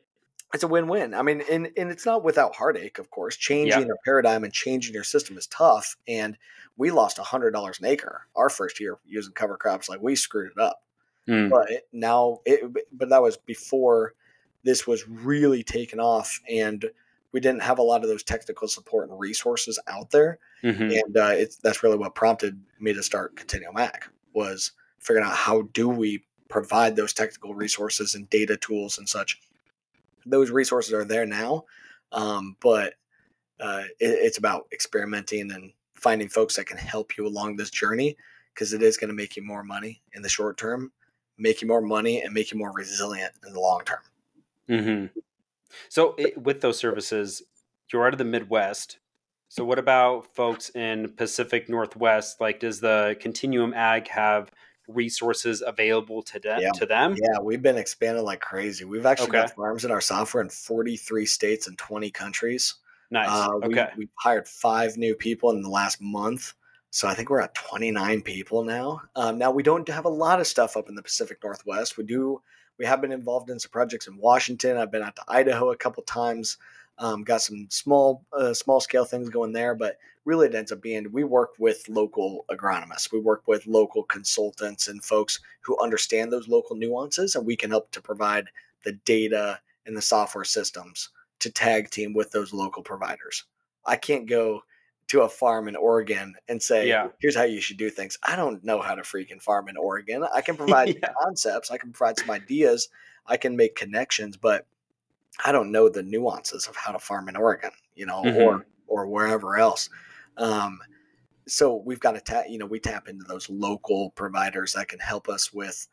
It's 0.54 0.64
a 0.64 0.68
win-win. 0.68 1.14
I 1.14 1.22
mean, 1.22 1.44
and 1.50 1.70
and 1.78 1.92
it's 1.92 2.06
not 2.06 2.24
without 2.24 2.56
heartache, 2.56 2.98
of 2.98 3.12
course. 3.12 3.38
Changing 3.38 3.88
yeah. 3.88 3.94
paradigm 4.04 4.44
and 4.44 4.52
changing 4.52 4.96
your 4.96 5.04
system 5.04 5.38
is 5.38 5.46
tough. 5.48 5.96
And 6.08 6.38
we 6.76 6.90
lost 6.90 7.20
a 7.20 7.24
hundred 7.24 7.52
dollars 7.52 7.80
an 7.80 7.86
acre 7.86 8.28
our 8.36 8.50
first 8.50 8.80
year 8.80 8.98
using 9.06 9.34
cover 9.34 9.58
crops. 9.58 9.90
Like 9.90 10.02
we 10.02 10.16
screwed 10.16 10.52
it 10.56 10.62
up 10.62 10.82
Mm. 11.30 11.50
But 11.50 11.88
now, 11.94 12.40
it, 12.46 12.62
but 12.92 13.10
that 13.10 13.22
was 13.22 13.38
before 13.38 14.14
this 14.64 14.88
was 14.88 15.08
really 15.08 15.64
taken 15.64 16.00
off, 16.00 16.42
and 16.50 16.84
we 17.32 17.40
didn't 17.40 17.62
have 17.62 17.78
a 17.78 17.84
lot 17.84 18.02
of 18.02 18.10
those 18.10 18.24
technical 18.24 18.68
support 18.68 19.10
and 19.10 19.20
resources 19.20 19.80
out 19.88 20.10
there. 20.10 20.40
Mm-hmm. 20.64 20.82
And 20.82 21.18
uh, 21.18 21.34
it's 21.36 21.58
that's 21.58 21.84
really 21.84 21.98
what 21.98 22.16
prompted 22.16 22.60
me 22.80 22.94
to 22.94 23.04
start 23.04 23.36
Continuum 23.36 23.78
Ag 23.78 24.06
was 24.34 24.72
figuring 24.98 25.28
out 25.28 25.36
how 25.36 25.64
do 25.74 25.88
we 25.88 26.24
provide 26.50 26.96
those 26.96 27.14
technical 27.14 27.54
resources 27.54 28.16
and 28.16 28.30
data 28.30 28.58
tools 28.58 28.98
and 28.98 29.08
such. 29.08 29.40
Those 30.26 30.52
resources 30.52 30.94
are 30.94 31.06
there 31.06 31.26
now, 31.26 31.66
um, 32.12 32.56
but 32.62 32.94
uh, 33.60 33.84
it, 34.00 34.10
it's 34.10 34.38
about 34.38 34.68
experimenting 34.72 35.52
and 35.52 35.72
finding 35.96 36.30
folks 36.30 36.56
that 36.56 36.66
can 36.66 36.78
help 36.78 37.18
you 37.18 37.28
along 37.28 37.56
this 37.56 37.70
journey 37.70 38.16
because 38.54 38.74
it 38.74 38.82
is 38.82 38.98
going 38.98 39.10
to 39.10 39.14
make 39.14 39.36
you 39.36 39.44
more 39.44 39.64
money 39.64 40.02
in 40.14 40.22
the 40.22 40.30
short 40.30 40.58
term 40.58 40.92
make 41.40 41.62
you 41.62 41.68
more 41.68 41.82
money 41.82 42.22
and 42.22 42.34
make 42.34 42.52
you 42.52 42.58
more 42.58 42.72
resilient 42.72 43.32
in 43.48 43.54
the 43.54 43.60
long 43.60 43.82
term. 43.86 44.00
Mm-hmm. 44.70 45.20
So, 45.88 46.16
it, 46.18 46.38
with 46.38 46.62
those 46.62 46.78
services, 46.78 47.42
you're 47.92 48.06
out 48.06 48.14
of 48.14 48.18
the 48.18 48.26
Midwest. 48.26 49.00
So, 49.48 49.64
what 49.64 49.80
about 49.80 50.36
folks 50.36 50.70
in 50.72 51.14
Pacific 51.14 51.70
Northwest? 51.70 52.42
Like, 52.42 52.60
does 52.60 52.80
the 52.80 53.18
Continuum 53.20 53.74
Ag 53.74 54.08
have 54.10 54.52
resources 54.90 55.64
available 55.66 56.22
to 56.24 56.40
them? 56.40 56.60
Yeah. 56.62 56.72
To 56.72 56.86
them? 56.86 57.16
Yeah, 57.22 57.40
we've 57.40 57.62
been 57.62 57.78
expanding 57.78 58.24
like 58.24 58.42
crazy. 58.42 58.86
We've 58.86 59.06
actually 59.06 59.30
okay. 59.30 59.42
got 59.42 59.56
farms 59.56 59.86
in 59.86 59.92
our 59.92 60.02
software 60.02 60.44
in 60.44 60.50
43 60.50 61.26
states 61.26 61.68
and 61.68 61.78
20 61.78 62.12
countries. 62.12 62.76
Nice. 63.12 63.30
Uh, 63.30 63.56
okay. 63.64 63.90
We, 63.96 64.00
we've 64.00 64.10
hired 64.16 64.48
five 64.48 64.98
new 64.98 65.16
people 65.16 65.52
in 65.52 65.62
the 65.62 65.70
last 65.70 66.02
month. 66.02 66.54
So 66.92 67.08
I 67.08 67.14
think 67.14 67.30
we're 67.30 67.42
at 67.42 67.54
29 67.54 68.22
people 68.22 68.64
now. 68.64 69.02
Um, 69.16 69.38
now 69.38 69.52
we 69.52 69.64
don't 69.64 69.88
have 69.90 70.06
a 70.06 70.10
lot 70.10 70.40
of 70.40 70.48
stuff 70.48 70.76
up 70.76 70.90
in 70.90 70.96
the 70.96 71.04
Pacific 71.04 71.38
Northwest. 71.44 71.98
We 71.98 72.04
do. 72.04 72.42
We 72.78 72.86
have 72.86 73.02
been 73.02 73.12
involved 73.12 73.50
in 73.50 73.60
some 73.60 73.72
projects 73.72 74.08
in 74.08 74.18
Washington. 74.18 74.78
I've 74.78 74.92
been 74.92 75.04
out 75.04 75.16
to 75.18 75.24
Idaho 75.28 75.72
a 75.72 75.78
couple 75.78 76.02
times. 76.04 76.58
Um, 76.98 77.24
got 77.24 77.42
some 77.42 77.68
small 77.70 78.26
uh, 78.34 78.54
small 78.54 78.80
scale 78.80 79.06
things 79.06 79.30
going 79.30 79.54
there, 79.54 79.76
but 79.76 79.98
really 80.30 80.46
it 80.46 80.54
ends 80.54 80.72
up 80.72 80.80
being 80.80 81.12
we 81.12 81.24
work 81.24 81.54
with 81.58 81.90
local 81.90 82.46
agronomists. 82.52 83.12
We 83.12 83.20
work 83.20 83.42
with 83.48 83.66
local 83.66 84.04
consultants 84.04 84.88
and 84.88 85.04
folks 85.04 85.40
who 85.62 85.76
understand 85.82 86.32
those 86.32 86.48
local 86.48 86.76
nuances, 86.76 87.36
and 87.36 87.48
we 87.48 87.56
can 87.56 87.72
help 87.72 87.90
to 87.92 88.02
provide 88.02 88.46
the 88.86 88.92
data 89.06 89.60
and 89.88 89.98
the 89.98 90.02
software 90.04 90.44
systems 90.44 91.10
to 91.40 91.50
tag 91.50 91.90
team 91.90 92.14
with 92.14 92.30
those 92.32 92.54
local 92.54 92.84
providers. 92.84 93.46
I 93.88 93.96
can't 93.96 94.30
go 94.30 94.62
to 95.08 95.22
a 95.22 95.30
farm 95.30 95.68
in 95.68 95.76
Oregon 95.76 96.36
and 96.48 96.62
say, 96.62 96.88
yeah. 96.88 97.08
here's 97.20 97.36
how 97.36 97.44
you 97.44 97.60
should 97.60 97.78
do 97.78 97.90
things. 97.90 98.20
I 98.28 98.36
don't 98.36 98.64
know 98.64 98.80
how 98.80 98.94
to 98.94 99.02
freaking 99.02 99.42
farm 99.42 99.68
in 99.68 99.78
Oregon. 99.78 100.24
I 100.32 100.42
can 100.42 100.56
provide 100.64 100.90
yeah. 100.90 101.10
concepts, 101.24 101.72
I 101.72 101.78
can 101.80 101.92
provide 101.92 102.20
some 102.20 102.30
ideas, 102.30 102.90
I 103.26 103.38
can 103.38 103.58
make 103.58 103.76
connections, 103.76 104.38
but 104.38 104.68
I 105.44 105.52
don't 105.52 105.72
know 105.72 105.90
the 105.90 106.04
nuances 106.04 106.68
of 106.68 106.76
how 106.76 106.92
to 106.92 107.00
farm 107.00 107.30
in 107.30 107.36
Oregon, 107.36 107.72
you 107.96 108.06
know, 108.06 108.22
mm-hmm. 108.22 108.42
or 108.42 108.66
or 108.88 109.08
wherever 109.08 109.58
else. 109.58 109.90
Um, 110.40 110.80
so 111.48 111.82
we've 111.86 112.00
got 112.00 112.14
to 112.14 112.22
tap, 112.22 112.46
you 112.50 112.58
know, 112.58 112.66
we 112.66 112.80
tap 112.80 113.08
into 113.08 113.26
those 113.26 113.50
local 113.50 114.12
providers 114.12 114.74
that 114.74 114.88
can 114.88 115.00
help 115.00 115.28
us 115.28 115.54
with 115.54 115.88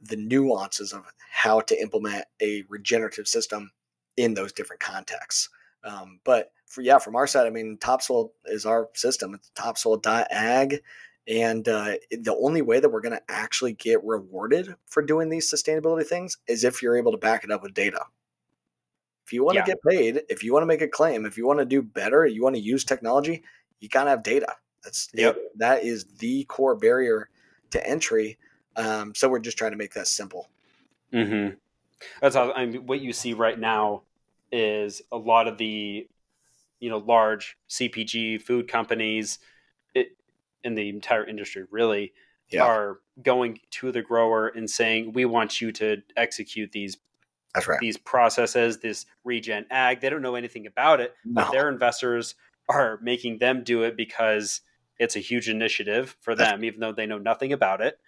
the 0.00 0.16
nuances 0.16 0.92
of 0.92 1.04
how 1.30 1.60
to 1.60 1.80
implement 1.80 2.24
a 2.42 2.64
regenerative 2.68 3.28
system 3.28 3.70
in 4.16 4.34
those 4.34 4.52
different 4.52 4.80
contexts. 4.80 5.48
Um, 5.82 6.20
but 6.24 6.52
for 6.66 6.82
yeah, 6.82 6.98
from 6.98 7.16
our 7.16 7.26
side, 7.26 7.46
I 7.46 7.50
mean, 7.50 7.78
Topsoil 7.78 8.32
is 8.46 8.66
our 8.66 8.88
system. 8.94 9.34
It's 9.34 9.50
topsoil.ag. 9.54 10.80
And 11.26 11.66
uh, 11.68 11.94
the 12.10 12.36
only 12.38 12.62
way 12.62 12.80
that 12.80 12.88
we're 12.88 13.00
going 13.00 13.16
to 13.16 13.22
actually 13.30 13.72
get 13.72 14.04
rewarded 14.04 14.74
for 14.86 15.02
doing 15.02 15.28
these 15.28 15.50
sustainability 15.50 16.06
things 16.06 16.36
is 16.46 16.64
if 16.64 16.82
you're 16.82 16.96
able 16.96 17.12
to 17.12 17.18
back 17.18 17.44
it 17.44 17.50
up 17.50 17.62
with 17.62 17.74
data. 17.74 18.00
If 19.24 19.32
you 19.32 19.42
want 19.42 19.54
to 19.54 19.60
yeah. 19.60 19.66
get 19.66 19.82
paid, 19.88 20.22
if 20.28 20.44
you 20.44 20.52
want 20.52 20.62
to 20.64 20.66
make 20.66 20.82
a 20.82 20.88
claim, 20.88 21.24
if 21.24 21.38
you 21.38 21.46
want 21.46 21.60
to 21.60 21.64
do 21.64 21.80
better, 21.80 22.26
you 22.26 22.42
want 22.42 22.56
to 22.56 22.60
use 22.60 22.84
technology, 22.84 23.42
you 23.84 23.88
got 23.90 24.04
to 24.04 24.10
have 24.10 24.22
data. 24.22 24.54
That's 24.82 25.08
yep. 25.14 25.36
It, 25.36 25.58
that 25.58 25.84
is 25.84 26.04
the 26.18 26.44
core 26.44 26.74
barrier 26.74 27.28
to 27.70 27.86
entry. 27.86 28.38
Um, 28.76 29.14
so 29.14 29.28
we're 29.28 29.38
just 29.38 29.56
trying 29.56 29.70
to 29.70 29.76
make 29.76 29.94
that 29.94 30.08
simple. 30.08 30.48
Mm-hmm. 31.12 31.54
That's 32.20 32.34
how, 32.34 32.52
I 32.52 32.66
mean, 32.66 32.86
what 32.86 33.00
you 33.00 33.12
see 33.12 33.34
right 33.34 33.58
now 33.58 34.02
is 34.50 35.02
a 35.12 35.16
lot 35.16 35.48
of 35.48 35.58
the 35.58 36.06
you 36.80 36.90
know 36.90 36.98
large 36.98 37.56
CPG 37.68 38.42
food 38.42 38.68
companies 38.68 39.38
it, 39.94 40.16
in 40.62 40.74
the 40.74 40.88
entire 40.88 41.26
industry 41.26 41.64
really 41.70 42.12
yeah. 42.50 42.62
are 42.62 42.98
going 43.22 43.58
to 43.70 43.90
the 43.90 44.02
grower 44.02 44.48
and 44.48 44.68
saying 44.68 45.12
we 45.12 45.24
want 45.24 45.60
you 45.60 45.72
to 45.72 46.02
execute 46.16 46.72
these 46.72 46.98
That's 47.54 47.66
right. 47.66 47.80
these 47.80 47.96
processes 47.96 48.78
this 48.78 49.06
regen 49.24 49.66
ag 49.70 50.00
they 50.00 50.10
don't 50.10 50.22
know 50.22 50.34
anything 50.34 50.66
about 50.66 51.00
it 51.00 51.14
no. 51.24 51.42
but 51.42 51.52
their 51.52 51.68
investors 51.68 52.34
are 52.68 52.98
making 53.02 53.38
them 53.38 53.62
do 53.62 53.82
it 53.82 53.96
because 53.96 54.60
it's 54.98 55.16
a 55.16 55.20
huge 55.20 55.48
initiative 55.48 56.16
for 56.20 56.34
them 56.34 56.64
even 56.64 56.80
though 56.80 56.92
they 56.92 57.06
know 57.06 57.18
nothing 57.18 57.52
about 57.52 57.80
it 57.80 57.98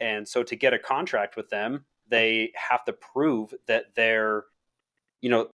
and 0.00 0.26
so 0.26 0.42
to 0.42 0.56
get 0.56 0.74
a 0.74 0.78
contract 0.78 1.36
with 1.36 1.48
them 1.50 1.84
they 2.08 2.52
have 2.54 2.84
to 2.84 2.92
prove 2.92 3.54
that 3.66 3.86
they're 3.94 4.44
you 5.20 5.30
know 5.30 5.48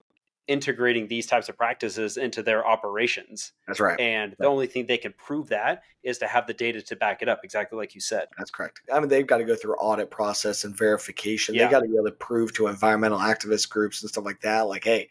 integrating 0.49 1.07
these 1.07 1.27
types 1.27 1.49
of 1.49 1.57
practices 1.57 2.17
into 2.17 2.43
their 2.43 2.67
operations. 2.67 3.53
That's 3.67 3.79
right. 3.79 4.01
And 4.01 4.35
the 4.39 4.47
only 4.47 4.67
thing 4.67 4.87
they 4.87 4.97
can 4.97 5.13
prove 5.13 5.51
that 5.51 5.83
is 6.03 6.19
to 6.19 6.27
have 6.27 6.47
the 6.47 6.55
data 6.55 6.81
to 6.81 6.97
back 6.97 7.21
it 7.21 7.29
up, 7.29 7.41
exactly 7.45 7.77
like 7.77 7.95
you 7.95 8.01
said. 8.01 8.29
That's 8.37 8.51
correct. 8.51 8.81
I 8.93 8.99
mean, 8.99 9.11
they've 9.11 9.27
got 9.27 9.39
to 9.39 9.45
go 9.45 9.55
through 9.55 9.75
audit 9.75 10.11
process 10.11 10.65
and 10.65 10.75
verification. 10.75 11.55
Yeah. 11.55 11.67
They 11.67 11.73
got 11.73 11.81
to 11.81 11.89
be 11.89 11.95
able 11.95 12.07
to 12.07 12.13
prove 12.13 12.55
to 12.55 12.67
environmental 12.67 13.19
activist 13.19 13.69
groups 13.69 14.03
and 14.03 14.09
stuff 14.09 14.25
like 14.25 14.41
that, 14.41 14.63
like, 14.63 14.85
hey, 14.85 15.11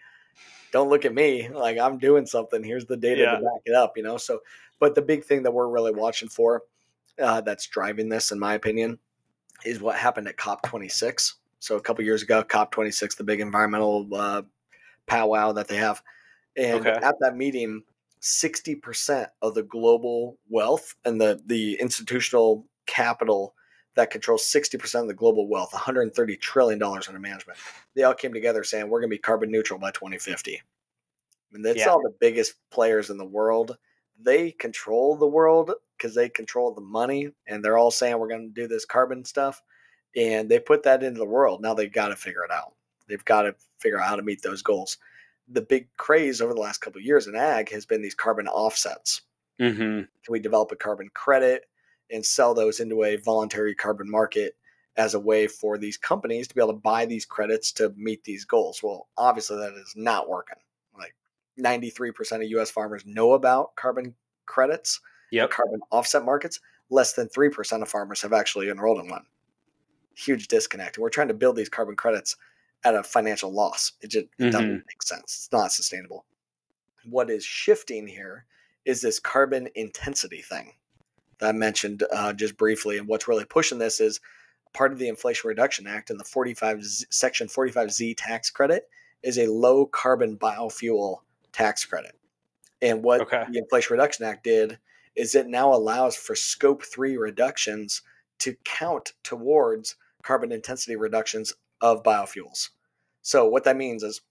don't 0.71 0.89
look 0.89 1.05
at 1.05 1.13
me, 1.13 1.49
like 1.49 1.77
I'm 1.77 1.97
doing 1.97 2.25
something. 2.25 2.63
Here's 2.63 2.85
the 2.85 2.97
data 2.97 3.21
yeah. 3.21 3.31
to 3.31 3.37
back 3.37 3.61
it 3.65 3.75
up, 3.75 3.93
you 3.97 4.03
know. 4.03 4.17
So, 4.17 4.41
but 4.79 4.95
the 4.95 5.01
big 5.01 5.23
thing 5.23 5.43
that 5.43 5.51
we're 5.51 5.67
really 5.67 5.93
watching 5.93 6.29
for, 6.29 6.63
uh, 7.21 7.41
that's 7.41 7.67
driving 7.67 8.09
this, 8.09 8.31
in 8.31 8.39
my 8.39 8.53
opinion, 8.53 8.99
is 9.65 9.81
what 9.81 9.95
happened 9.95 10.27
at 10.27 10.37
COP26. 10.37 11.33
So 11.59 11.75
a 11.75 11.81
couple 11.81 12.03
years 12.03 12.21
ago, 12.21 12.43
COP26, 12.43 13.17
the 13.17 13.23
big 13.23 13.39
environmental 13.39 14.07
uh, 14.13 14.43
powwow 15.07 15.53
that 15.53 15.67
they 15.67 15.77
have. 15.77 16.01
And 16.55 16.85
okay. 16.85 16.99
at 17.01 17.15
that 17.21 17.35
meeting, 17.35 17.83
60% 18.21 19.27
of 19.41 19.53
the 19.53 19.63
global 19.63 20.37
wealth 20.49 20.95
and 21.05 21.19
the, 21.19 21.41
the 21.45 21.79
institutional 21.79 22.65
capital 22.85 23.53
that 23.97 24.11
controls 24.11 24.43
60% 24.43 25.01
of 25.01 25.07
the 25.07 25.13
global 25.13 25.47
wealth, 25.47 25.71
$130 25.71 26.39
trillion 26.39 26.81
under 26.81 27.19
management. 27.19 27.57
They 27.95 28.03
all 28.03 28.13
came 28.13 28.31
together 28.31 28.63
saying 28.63 28.87
we're 28.87 28.99
going 28.99 29.09
to 29.09 29.15
be 29.15 29.19
carbon 29.19 29.51
neutral 29.51 29.79
by 29.79 29.89
2050. 29.89 30.61
And 31.53 31.65
that's 31.65 31.79
yeah. 31.79 31.87
all 31.87 32.03
the 32.03 32.13
biggest 32.19 32.53
players 32.69 33.09
in 33.09 33.17
the 33.17 33.25
world. 33.25 33.75
They 34.21 34.51
control 34.51 35.15
the 35.15 35.27
world 35.27 35.71
because 35.97 36.13
they 36.13 36.29
control 36.29 36.73
the 36.73 36.81
money, 36.81 37.31
and 37.47 37.65
they're 37.65 37.77
all 37.77 37.89
saying 37.89 38.19
we're 38.19 38.27
going 38.27 38.53
to 38.53 38.61
do 38.61 38.67
this 38.67 38.85
carbon 38.85 39.25
stuff. 39.25 39.63
And 40.15 40.47
they 40.47 40.59
put 40.59 40.83
that 40.83 41.01
into 41.01 41.17
the 41.17 41.25
world. 41.25 41.61
Now 41.61 41.73
they've 41.73 41.91
got 41.91 42.09
to 42.09 42.15
figure 42.15 42.43
it 42.43 42.51
out. 42.51 42.73
They've 43.09 43.25
got 43.25 43.43
to 43.43 43.55
figure 43.79 43.99
out 43.99 44.09
how 44.09 44.15
to 44.15 44.21
meet 44.21 44.43
those 44.43 44.61
goals. 44.61 44.97
The 45.47 45.61
big 45.61 45.87
craze 45.97 46.39
over 46.39 46.53
the 46.53 46.61
last 46.61 46.81
couple 46.81 46.99
of 46.99 47.05
years 47.05 47.25
in 47.25 47.35
ag 47.35 47.71
has 47.71 47.87
been 47.87 48.03
these 48.03 48.15
carbon 48.15 48.47
offsets. 48.47 49.21
Mm-hmm. 49.59 49.79
Can 49.79 50.07
we 50.29 50.39
develop 50.39 50.71
a 50.71 50.75
carbon 50.75 51.09
credit 51.15 51.65
and 52.11 52.25
sell 52.25 52.53
those 52.53 52.79
into 52.79 53.03
a 53.03 53.17
voluntary 53.17 53.75
carbon 53.75 54.09
market 54.09 54.55
as 54.97 55.13
a 55.13 55.19
way 55.19 55.47
for 55.47 55.77
these 55.77 55.97
companies 55.97 56.47
to 56.47 56.55
be 56.55 56.61
able 56.61 56.73
to 56.73 56.79
buy 56.79 57.05
these 57.05 57.25
credits 57.25 57.71
to 57.73 57.93
meet 57.95 58.23
these 58.23 58.45
goals? 58.45 58.81
Well, 58.81 59.07
obviously, 59.17 59.57
that 59.57 59.73
is 59.73 59.93
not 59.95 60.27
working. 60.27 60.57
Like 60.97 61.15
93% 61.59 62.37
of 62.37 62.59
US 62.59 62.71
farmers 62.71 63.05
know 63.05 63.33
about 63.33 63.75
carbon 63.75 64.15
credits, 64.45 64.99
yep. 65.31 65.51
carbon 65.51 65.79
offset 65.91 66.25
markets. 66.25 66.59
Less 66.89 67.13
than 67.13 67.27
3% 67.27 67.81
of 67.81 67.89
farmers 67.89 68.21
have 68.21 68.31
actually 68.31 68.69
enrolled 68.69 69.03
in 69.03 69.09
one. 69.09 69.25
Huge 70.15 70.47
disconnect. 70.47 70.95
And 70.95 71.03
we're 71.03 71.09
trying 71.09 71.27
to 71.27 71.33
build 71.33 71.57
these 71.57 71.67
carbon 71.67 71.97
credits 71.97 72.37
at 72.85 72.95
a 72.95 73.03
financial 73.03 73.51
loss. 73.51 73.91
It 74.01 74.07
just 74.09 74.27
it 74.39 74.51
doesn't 74.51 74.65
mm-hmm. 74.65 74.87
make 74.87 75.03
sense. 75.03 75.23
It's 75.23 75.49
not 75.51 75.73
sustainable. 75.73 76.25
What 77.09 77.29
is 77.29 77.43
shifting 77.43 78.07
here 78.07 78.45
is 78.85 79.01
this 79.01 79.19
carbon 79.19 79.67
intensity 79.75 80.41
thing 80.41 80.73
that 81.39 81.49
I 81.49 81.51
mentioned 81.51 82.03
uh, 82.11 82.33
just 82.33 82.57
briefly. 82.57 82.97
And 82.97 83.07
what's 83.07 83.27
really 83.27 83.45
pushing 83.45 83.77
this 83.77 83.99
is 83.99 84.19
part 84.73 84.91
of 84.91 84.99
the 84.99 85.07
Inflation 85.07 85.47
Reduction 85.47 85.87
Act 85.87 86.09
and 86.09 86.19
the 86.19 86.23
45 86.23 86.83
Section 87.09 87.47
45Z 87.47 88.15
tax 88.17 88.49
credit 88.49 88.89
is 89.23 89.37
a 89.37 89.47
low 89.47 89.85
carbon 89.85 90.37
biofuel 90.37 91.17
tax 91.51 91.85
credit. 91.85 92.15
And 92.81 93.03
what 93.03 93.21
okay. 93.21 93.43
the 93.51 93.59
Inflation 93.59 93.93
Reduction 93.95 94.25
Act 94.25 94.43
did 94.43 94.77
is 95.15 95.33
it 95.33 95.47
now 95.47 95.73
allows 95.73 96.15
for 96.15 96.35
scope 96.35 96.83
three 96.83 97.17
reductions 97.17 98.03
to 98.39 98.55
count 98.63 99.13
towards 99.23 99.95
carbon 100.21 100.51
intensity 100.51 100.95
reductions 100.95 101.53
of 101.81 102.03
biofuels. 102.03 102.69
So 103.23 103.47
what 103.47 103.63
that 103.63 103.77
means 103.77 104.03
is 104.03 104.21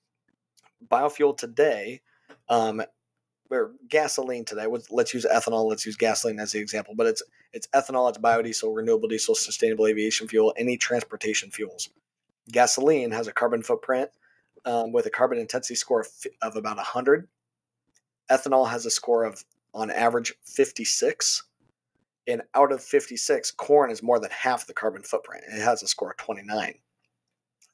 biofuel 0.88 1.36
today, 1.36 2.02
um, 2.48 2.82
or 3.50 3.72
gasoline 3.88 4.44
today. 4.44 4.66
Let's 4.90 5.14
use 5.14 5.26
ethanol. 5.30 5.68
Let's 5.68 5.86
use 5.86 5.96
gasoline 5.96 6.40
as 6.40 6.52
the 6.52 6.60
example. 6.60 6.94
But 6.96 7.06
it's 7.06 7.22
it's 7.52 7.66
ethanol, 7.68 8.08
it's 8.08 8.18
biodiesel, 8.18 8.74
renewable 8.74 9.08
diesel, 9.08 9.34
sustainable 9.34 9.86
aviation 9.86 10.28
fuel, 10.28 10.54
any 10.56 10.76
transportation 10.76 11.50
fuels. 11.50 11.88
Gasoline 12.50 13.10
has 13.12 13.26
a 13.26 13.32
carbon 13.32 13.62
footprint 13.62 14.10
um, 14.64 14.92
with 14.92 15.06
a 15.06 15.10
carbon 15.10 15.38
intensity 15.38 15.74
score 15.74 16.00
of, 16.00 16.08
of 16.42 16.56
about 16.56 16.76
100. 16.76 17.28
Ethanol 18.30 18.68
has 18.68 18.86
a 18.86 18.90
score 18.90 19.24
of 19.24 19.44
on 19.72 19.90
average 19.90 20.34
56. 20.44 21.44
And 22.28 22.42
out 22.54 22.72
of 22.72 22.82
56, 22.82 23.52
corn 23.52 23.90
is 23.90 24.02
more 24.02 24.18
than 24.18 24.30
half 24.30 24.66
the 24.66 24.74
carbon 24.74 25.02
footprint. 25.02 25.44
It 25.48 25.62
has 25.62 25.82
a 25.82 25.86
score 25.86 26.10
of 26.10 26.16
29. 26.16 26.74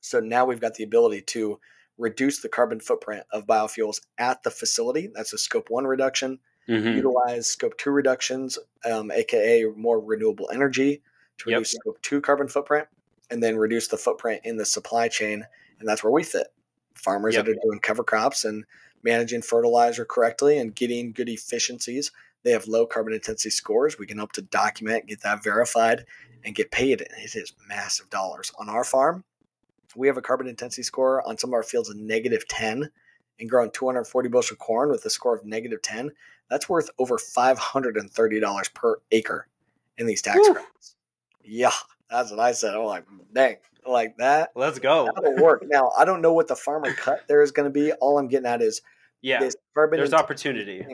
So 0.00 0.20
now 0.20 0.44
we've 0.44 0.61
got 0.61 0.74
the 0.74 0.85
ability 0.85 1.22
to 1.22 1.58
reduce 1.98 2.40
the 2.40 2.48
carbon 2.48 2.81
footprint 2.81 3.24
of 3.33 3.46
biofuels 3.46 4.00
at 4.18 4.42
the 4.42 4.50
facility. 4.50 5.11
That's 5.14 5.33
a 5.33 5.38
scope 5.38 5.70
one 5.70 5.85
reduction. 5.85 6.38
Mm-hmm. 6.68 6.96
Utilize 6.96 7.48
scope 7.48 7.76
two 7.76 7.90
reductions, 7.90 8.59
um, 8.90 9.11
aka 9.11 9.64
more 9.76 10.00
renewable 10.00 10.48
energy, 10.52 11.02
to 11.38 11.50
reduce 11.50 11.74
yep. 11.74 11.81
scope 11.81 12.02
two 12.02 12.20
carbon 12.20 12.48
footprint, 12.48 12.87
and 13.31 13.42
then 13.42 13.57
reduce 13.57 13.88
the 13.88 13.96
footprint 13.96 14.42
in 14.44 14.57
the 14.57 14.64
supply 14.64 15.09
chain. 15.09 15.44
And 15.81 15.88
that's 15.88 16.05
where 16.05 16.12
we 16.12 16.22
fit. 16.22 16.46
Farmers 16.94 17.35
yep. 17.35 17.44
that 17.44 17.52
are 17.52 17.61
doing 17.62 17.81
cover 17.81 18.05
crops 18.05 18.44
and 18.44 18.64
managing 19.02 19.42
fertilizer 19.42 20.05
correctly 20.05 20.59
and 20.59 20.74
getting 20.74 21.12
good 21.12 21.28
efficiencies. 21.28 22.12
They 22.44 22.52
have 22.52 22.68
low 22.68 22.87
carbon 22.87 23.14
intensity 23.14 23.50
scores. 23.50 23.98
We 23.98 24.07
can 24.07 24.18
help 24.18 24.33
to 24.33 24.42
document, 24.42 25.07
get 25.07 25.22
that 25.22 25.42
verified, 25.42 26.05
and 26.44 26.55
get 26.55 26.70
paid. 26.70 27.00
And 27.00 27.24
it 27.24 27.35
is 27.35 27.52
massive 27.68 28.11
dollars. 28.11 28.52
On 28.59 28.68
our 28.68 28.85
farm, 28.85 29.24
we 29.96 30.07
have 30.07 30.16
a 30.16 30.22
carbon 30.22 30.46
intensity 30.46 30.83
score 30.83 31.26
on 31.26 31.38
some 31.38 31.50
of 31.50 31.55
our 31.55 31.62
fields 31.62 31.88
of 31.88 31.96
negative 31.96 32.46
10 32.48 32.90
and 33.40 33.50
growing 33.50 33.70
240 33.70 34.28
bushel 34.28 34.57
corn 34.57 34.90
with 34.90 35.05
a 35.05 35.11
score 35.11 35.37
of 35.37 35.44
negative 35.44 35.83
10, 35.83 36.11
that's 36.48 36.68
worth 36.68 36.90
over 36.98 37.16
$530 37.16 38.74
per 38.74 38.96
acre 39.11 39.48
in 39.98 40.07
these 40.07 40.22
tax 40.22 40.38
Woo. 40.38 40.55
credits. 40.55 40.96
Yeah, 41.42 41.72
that's 42.11 42.31
what 42.31 42.40
I 42.40 42.52
said. 42.52 42.74
I'm 42.74 42.85
like, 42.85 43.05
dang, 43.33 43.57
like 43.87 44.16
that. 44.18 44.50
Let's 44.55 44.78
go. 44.78 45.09
That'll 45.14 45.42
work. 45.42 45.64
now, 45.66 45.92
I 45.96 46.05
don't 46.05 46.22
know 46.22 46.33
what 46.33 46.48
the 46.48 46.57
farmer 46.57 46.92
cut 46.92 47.26
there 47.26 47.42
is 47.42 47.50
going 47.50 47.64
to 47.64 47.70
be. 47.70 47.92
All 47.92 48.18
I'm 48.18 48.28
getting 48.28 48.46
at 48.46 48.62
is 48.62 48.83
yeah, 49.22 49.40
there's 49.40 50.14
opportunity. 50.14 50.85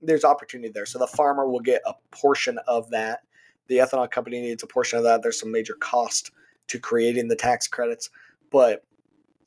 There's 0.00 0.24
opportunity 0.24 0.70
there. 0.72 0.86
So 0.86 0.98
the 0.98 1.06
farmer 1.06 1.48
will 1.48 1.60
get 1.60 1.82
a 1.86 1.94
portion 2.10 2.58
of 2.66 2.90
that. 2.90 3.20
The 3.68 3.78
ethanol 3.78 4.10
company 4.10 4.40
needs 4.40 4.62
a 4.62 4.66
portion 4.66 4.98
of 4.98 5.04
that. 5.04 5.22
There's 5.22 5.40
some 5.40 5.52
major 5.52 5.74
cost 5.74 6.30
to 6.68 6.78
creating 6.78 7.28
the 7.28 7.36
tax 7.36 7.68
credits. 7.68 8.10
But 8.50 8.84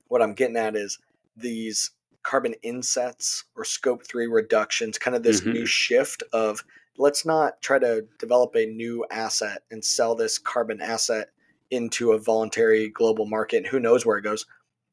what 0.08 0.22
I'm 0.22 0.34
getting 0.34 0.58
at 0.58 0.76
is 0.76 1.00
these 1.36 1.92
carbon 2.24 2.56
insets 2.62 3.46
or 3.56 3.64
scope 3.64 4.06
three 4.06 4.28
reductions, 4.28 4.98
kind 4.98 5.16
of 5.16 5.24
this 5.24 5.42
mm-hmm. 5.42 5.54
new 5.54 5.66
shift 5.66 6.24
of 6.34 6.64
let's 6.98 7.26
not 7.26 7.62
try 7.62 7.80
to 7.80 8.06
develop 8.20 8.56
a 8.56 8.66
new 8.66 9.06
asset 9.12 9.64
and 9.72 9.84
sell 9.84 10.16
this 10.16 10.38
carbon 10.38 10.82
asset 10.82 11.30
into 11.72 12.12
a 12.12 12.20
voluntary 12.20 12.90
global 12.90 13.26
market. 13.26 13.58
And 13.58 13.68
who 13.68 13.80
knows 13.80 14.06
where 14.06 14.18
it 14.18 14.24
goes? 14.24 14.46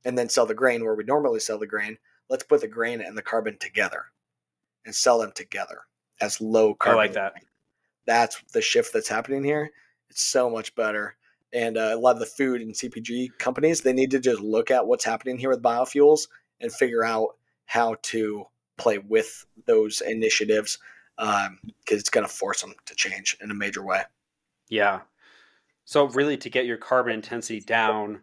And 0.04 0.16
then 0.18 0.28
sell 0.28 0.46
the 0.46 0.54
grain 0.54 0.84
where 0.84 0.94
we 0.94 1.04
normally 1.04 1.40
sell 1.40 1.58
the 1.58 1.66
grain. 1.66 1.98
Let's 2.28 2.44
put 2.44 2.60
the 2.60 2.68
grain 2.68 3.00
and 3.00 3.16
the 3.16 3.22
carbon 3.22 3.56
together 3.58 4.04
and 4.84 4.94
sell 4.94 5.18
them 5.18 5.32
together 5.34 5.80
as 6.20 6.40
low 6.40 6.74
carbon. 6.74 7.00
I 7.00 7.02
like 7.02 7.12
that. 7.14 7.34
That's 8.06 8.40
the 8.52 8.60
shift 8.60 8.92
that's 8.92 9.08
happening 9.08 9.42
here. 9.42 9.70
It's 10.10 10.22
so 10.22 10.50
much 10.50 10.74
better 10.74 11.16
and 11.54 11.78
uh, 11.78 11.92
a 11.92 11.96
lot 11.96 12.16
of 12.16 12.18
the 12.18 12.26
food 12.26 12.60
and 12.60 12.74
CPG 12.74 13.38
companies, 13.38 13.80
they 13.80 13.92
need 13.92 14.10
to 14.10 14.18
just 14.18 14.40
look 14.40 14.70
at 14.72 14.86
what's 14.86 15.04
happening 15.04 15.38
here 15.38 15.50
with 15.50 15.62
biofuels 15.62 16.26
and 16.60 16.72
figure 16.72 17.04
out 17.04 17.36
how 17.66 17.96
to 18.02 18.44
play 18.76 18.98
with 18.98 19.46
those 19.66 20.00
initiatives 20.00 20.78
because 21.16 21.46
um, 21.46 21.58
it's 21.86 22.10
going 22.10 22.26
to 22.26 22.32
force 22.32 22.60
them 22.60 22.74
to 22.86 22.94
change 22.96 23.36
in 23.40 23.52
a 23.52 23.54
major 23.54 23.84
way. 23.84 24.02
Yeah. 24.68 25.02
So, 25.84 26.08
really, 26.08 26.36
to 26.38 26.50
get 26.50 26.66
your 26.66 26.76
carbon 26.76 27.12
intensity 27.12 27.60
down, 27.60 28.22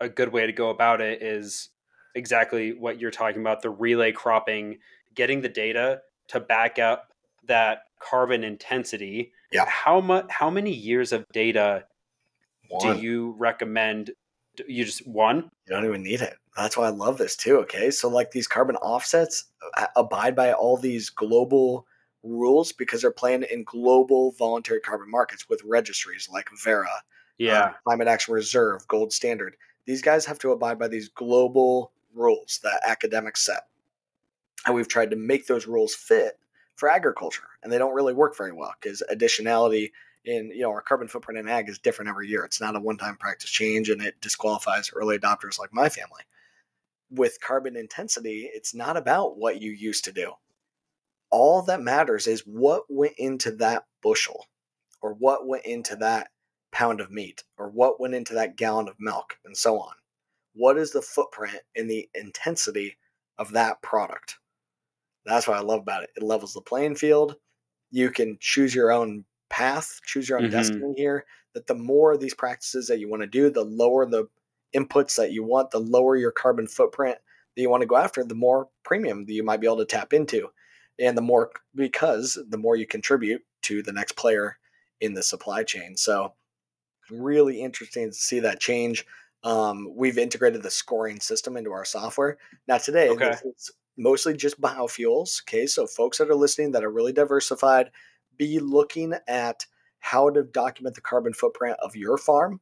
a 0.00 0.08
good 0.08 0.32
way 0.32 0.46
to 0.46 0.52
go 0.52 0.70
about 0.70 1.00
it 1.00 1.22
is 1.22 1.70
exactly 2.14 2.72
what 2.72 3.00
you're 3.00 3.10
talking 3.10 3.40
about 3.40 3.62
the 3.62 3.70
relay 3.70 4.12
cropping, 4.12 4.78
getting 5.14 5.40
the 5.40 5.48
data 5.48 6.02
to 6.28 6.38
back 6.38 6.78
up 6.78 7.12
that 7.46 7.82
carbon 7.98 8.44
intensity. 8.44 9.32
Yeah. 9.50 9.66
How 9.66 10.00
much? 10.00 10.26
How 10.28 10.50
many 10.50 10.72
years 10.72 11.12
of 11.12 11.24
data 11.32 11.86
one. 12.70 12.96
do 12.96 13.02
you 13.02 13.34
recommend 13.38 14.12
you 14.66 14.84
just 14.84 15.06
one? 15.06 15.50
You 15.66 15.74
don't 15.74 15.84
even 15.84 16.02
need 16.02 16.20
it. 16.20 16.36
That's 16.56 16.76
why 16.76 16.86
i 16.86 16.90
love 16.90 17.18
this 17.18 17.36
too 17.36 17.58
okay? 17.60 17.90
So 17.90 18.08
like 18.08 18.30
these 18.30 18.46
carbon 18.46 18.76
offsets 18.76 19.44
abide 19.96 20.34
by 20.34 20.52
all 20.52 20.76
these 20.76 21.10
global 21.10 21.86
rules 22.22 22.72
because 22.72 23.02
they're 23.02 23.10
playing 23.10 23.44
in 23.44 23.64
global 23.64 24.32
voluntary 24.32 24.80
carbon 24.80 25.10
markets 25.10 25.48
with 25.48 25.62
registries 25.64 26.28
like 26.30 26.48
Verra, 26.62 27.02
yeah. 27.38 27.64
Um, 27.64 27.74
climate 27.84 28.08
action 28.08 28.34
reserve 28.34 28.86
gold 28.86 29.12
standard. 29.12 29.56
These 29.86 30.02
guys 30.02 30.26
have 30.26 30.38
to 30.40 30.52
abide 30.52 30.78
by 30.78 30.88
these 30.88 31.08
global 31.08 31.92
rules 32.14 32.60
that 32.62 32.80
academics 32.86 33.46
set. 33.46 33.66
And 34.66 34.74
we've 34.74 34.88
tried 34.88 35.10
to 35.10 35.16
make 35.16 35.46
those 35.46 35.66
rules 35.66 35.94
fit 35.94 36.38
for 36.76 36.90
agriculture 36.90 37.48
and 37.62 37.72
they 37.72 37.78
don't 37.78 37.94
really 37.94 38.12
work 38.12 38.36
very 38.36 38.52
well 38.52 38.74
because 38.80 39.02
additionality 39.10 39.92
in 40.24 40.50
you 40.50 40.62
know 40.62 40.70
our 40.70 40.82
carbon 40.82 41.08
footprint 41.08 41.38
in 41.38 41.48
ag 41.48 41.68
is 41.68 41.78
different 41.78 42.08
every 42.08 42.28
year. 42.28 42.44
It's 42.44 42.60
not 42.60 42.76
a 42.76 42.80
one-time 42.80 43.16
practice 43.16 43.50
change, 43.50 43.88
and 43.88 44.02
it 44.02 44.20
disqualifies 44.20 44.90
early 44.94 45.18
adopters 45.18 45.58
like 45.58 45.72
my 45.72 45.88
family. 45.88 46.22
With 47.10 47.40
carbon 47.40 47.76
intensity, 47.76 48.50
it's 48.52 48.74
not 48.74 48.96
about 48.96 49.36
what 49.36 49.60
you 49.60 49.72
used 49.72 50.04
to 50.04 50.12
do. 50.12 50.32
All 51.30 51.62
that 51.62 51.82
matters 51.82 52.26
is 52.26 52.40
what 52.40 52.84
went 52.88 53.14
into 53.18 53.52
that 53.56 53.84
bushel, 54.02 54.46
or 55.00 55.14
what 55.14 55.46
went 55.46 55.64
into 55.64 55.96
that 55.96 56.28
pound 56.72 57.00
of 57.00 57.10
meat, 57.10 57.42
or 57.58 57.68
what 57.68 58.00
went 58.00 58.14
into 58.14 58.34
that 58.34 58.56
gallon 58.56 58.88
of 58.88 58.94
milk, 58.98 59.38
and 59.44 59.56
so 59.56 59.78
on. 59.80 59.94
What 60.54 60.78
is 60.78 60.90
the 60.90 61.02
footprint 61.02 61.60
and 61.76 61.88
the 61.88 62.08
intensity 62.14 62.96
of 63.38 63.52
that 63.52 63.80
product? 63.82 64.36
That's 65.24 65.46
what 65.46 65.56
I 65.56 65.60
love 65.60 65.80
about 65.80 66.02
it. 66.02 66.10
It 66.16 66.22
levels 66.22 66.54
the 66.54 66.60
playing 66.60 66.96
field. 66.96 67.36
You 67.90 68.10
can 68.10 68.36
choose 68.40 68.74
your 68.74 68.92
own 68.92 69.24
path, 69.50 70.00
choose 70.04 70.28
your 70.28 70.38
own 70.38 70.44
mm-hmm. 70.44 70.52
destiny 70.52 70.94
here. 70.96 71.26
That 71.54 71.66
the 71.66 71.74
more 71.74 72.16
these 72.16 72.34
practices 72.34 72.86
that 72.86 73.00
you 73.00 73.08
want 73.10 73.22
to 73.22 73.26
do, 73.26 73.50
the 73.50 73.64
lower 73.64 74.06
the 74.06 74.28
inputs 74.74 75.16
that 75.16 75.32
you 75.32 75.44
want, 75.44 75.72
the 75.72 75.80
lower 75.80 76.16
your 76.16 76.30
carbon 76.30 76.66
footprint 76.66 77.18
that 77.54 77.62
you 77.62 77.68
want 77.68 77.80
to 77.80 77.86
go 77.86 77.96
after, 77.96 78.24
the 78.24 78.34
more 78.34 78.68
premium 78.84 79.26
that 79.26 79.32
you 79.32 79.42
might 79.42 79.60
be 79.60 79.66
able 79.66 79.78
to 79.78 79.84
tap 79.84 80.12
into. 80.12 80.48
And 80.98 81.16
the 81.18 81.22
more, 81.22 81.50
because 81.74 82.38
the 82.48 82.58
more 82.58 82.76
you 82.76 82.86
contribute 82.86 83.42
to 83.62 83.82
the 83.82 83.92
next 83.92 84.12
player 84.12 84.58
in 85.00 85.14
the 85.14 85.22
supply 85.22 85.64
chain. 85.64 85.96
So 85.96 86.34
really 87.10 87.60
interesting 87.62 88.10
to 88.10 88.14
see 88.14 88.40
that 88.40 88.60
change. 88.60 89.06
Um, 89.42 89.88
we've 89.96 90.18
integrated 90.18 90.62
the 90.62 90.70
scoring 90.70 91.20
system 91.20 91.56
into 91.56 91.72
our 91.72 91.84
software. 91.84 92.38
Now 92.68 92.78
today, 92.78 93.08
okay. 93.08 93.34
it's 93.44 93.70
mostly 93.96 94.34
just 94.34 94.60
biofuels. 94.60 95.42
Okay, 95.42 95.66
so 95.66 95.86
folks 95.86 96.18
that 96.18 96.30
are 96.30 96.34
listening 96.34 96.72
that 96.72 96.84
are 96.84 96.90
really 96.90 97.12
diversified, 97.12 97.90
be 98.40 98.58
looking 98.58 99.12
at 99.28 99.66
how 99.98 100.30
to 100.30 100.42
document 100.42 100.94
the 100.94 101.02
carbon 101.02 101.34
footprint 101.34 101.76
of 101.82 101.94
your 101.94 102.16
farm. 102.16 102.58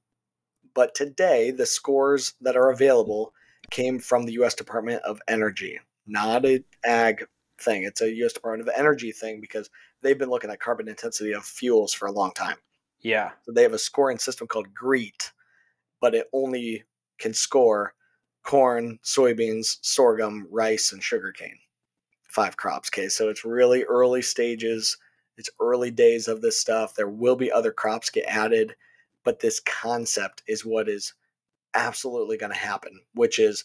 But 0.75 0.93
today, 0.93 1.53
the 1.53 1.67
scores 1.67 2.35
that 2.41 2.57
are 2.57 2.71
available 2.71 3.33
came 3.71 4.01
from 4.01 4.25
the 4.25 4.33
U.S. 4.33 4.55
Department 4.55 5.03
of 5.05 5.21
Energy, 5.29 5.79
not 6.05 6.45
an 6.45 6.64
ag 6.85 7.25
thing. 7.61 7.85
It's 7.85 8.01
a 8.01 8.12
U.S. 8.12 8.33
Department 8.33 8.69
of 8.69 8.75
Energy 8.77 9.12
thing 9.12 9.41
because 9.41 9.71
they've 10.03 10.19
been 10.19 10.31
looking 10.31 10.51
at 10.51 10.59
carbon 10.59 10.88
intensity 10.88 11.33
of 11.33 11.45
fuels 11.45 11.95
for 11.95 12.07
a 12.07 12.12
long 12.12 12.33
time. 12.33 12.57
Yeah. 13.01 13.31
So 13.45 13.53
they 13.53 13.62
have 13.62 13.73
a 13.73 13.79
scoring 13.79 14.19
system 14.19 14.49
called 14.49 14.75
GREET, 14.75 15.31
but 16.01 16.17
it 16.17 16.27
only 16.33 16.83
can 17.21 17.35
score 17.35 17.95
corn, 18.43 18.99
soybeans, 19.05 19.77
sorghum, 19.83 20.49
rice, 20.51 20.91
and 20.91 21.03
sugarcane. 21.03 21.59
Five 22.29 22.57
crops. 22.57 22.91
Okay. 22.93 23.09
So 23.09 23.29
it's 23.29 23.45
really 23.45 23.85
early 23.85 24.23
stages. 24.23 24.97
It's 25.38 25.51
early 25.61 25.90
days 25.90 26.29
of 26.29 26.42
this 26.42 26.61
stuff. 26.61 26.94
There 26.94 27.09
will 27.09 27.37
be 27.37 27.51
other 27.51 27.72
crops 27.72 28.11
get 28.11 28.27
added, 28.27 28.74
but 29.24 29.40
this 29.40 29.61
concept 29.61 30.42
is 30.46 30.66
what 30.66 30.88
is 30.88 31.14
absolutely 31.74 32.37
going 32.37 32.53
to 32.53 32.59
happen, 32.59 33.01
which 33.14 33.38
is 33.38 33.64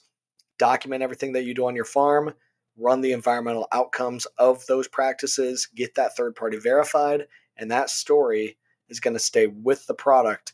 document 0.59 1.03
everything 1.03 1.33
that 1.33 1.43
you 1.43 1.53
do 1.53 1.65
on 1.65 1.75
your 1.75 1.86
farm, 1.86 2.33
run 2.77 3.01
the 3.01 3.12
environmental 3.12 3.67
outcomes 3.71 4.25
of 4.38 4.65
those 4.67 4.88
practices, 4.88 5.67
get 5.75 5.95
that 5.95 6.15
third 6.15 6.36
party 6.36 6.57
verified, 6.57 7.27
and 7.57 7.71
that 7.71 7.89
story 7.89 8.57
is 8.89 8.99
going 8.99 9.13
to 9.15 9.19
stay 9.19 9.47
with 9.47 9.86
the 9.88 9.93
product 9.93 10.53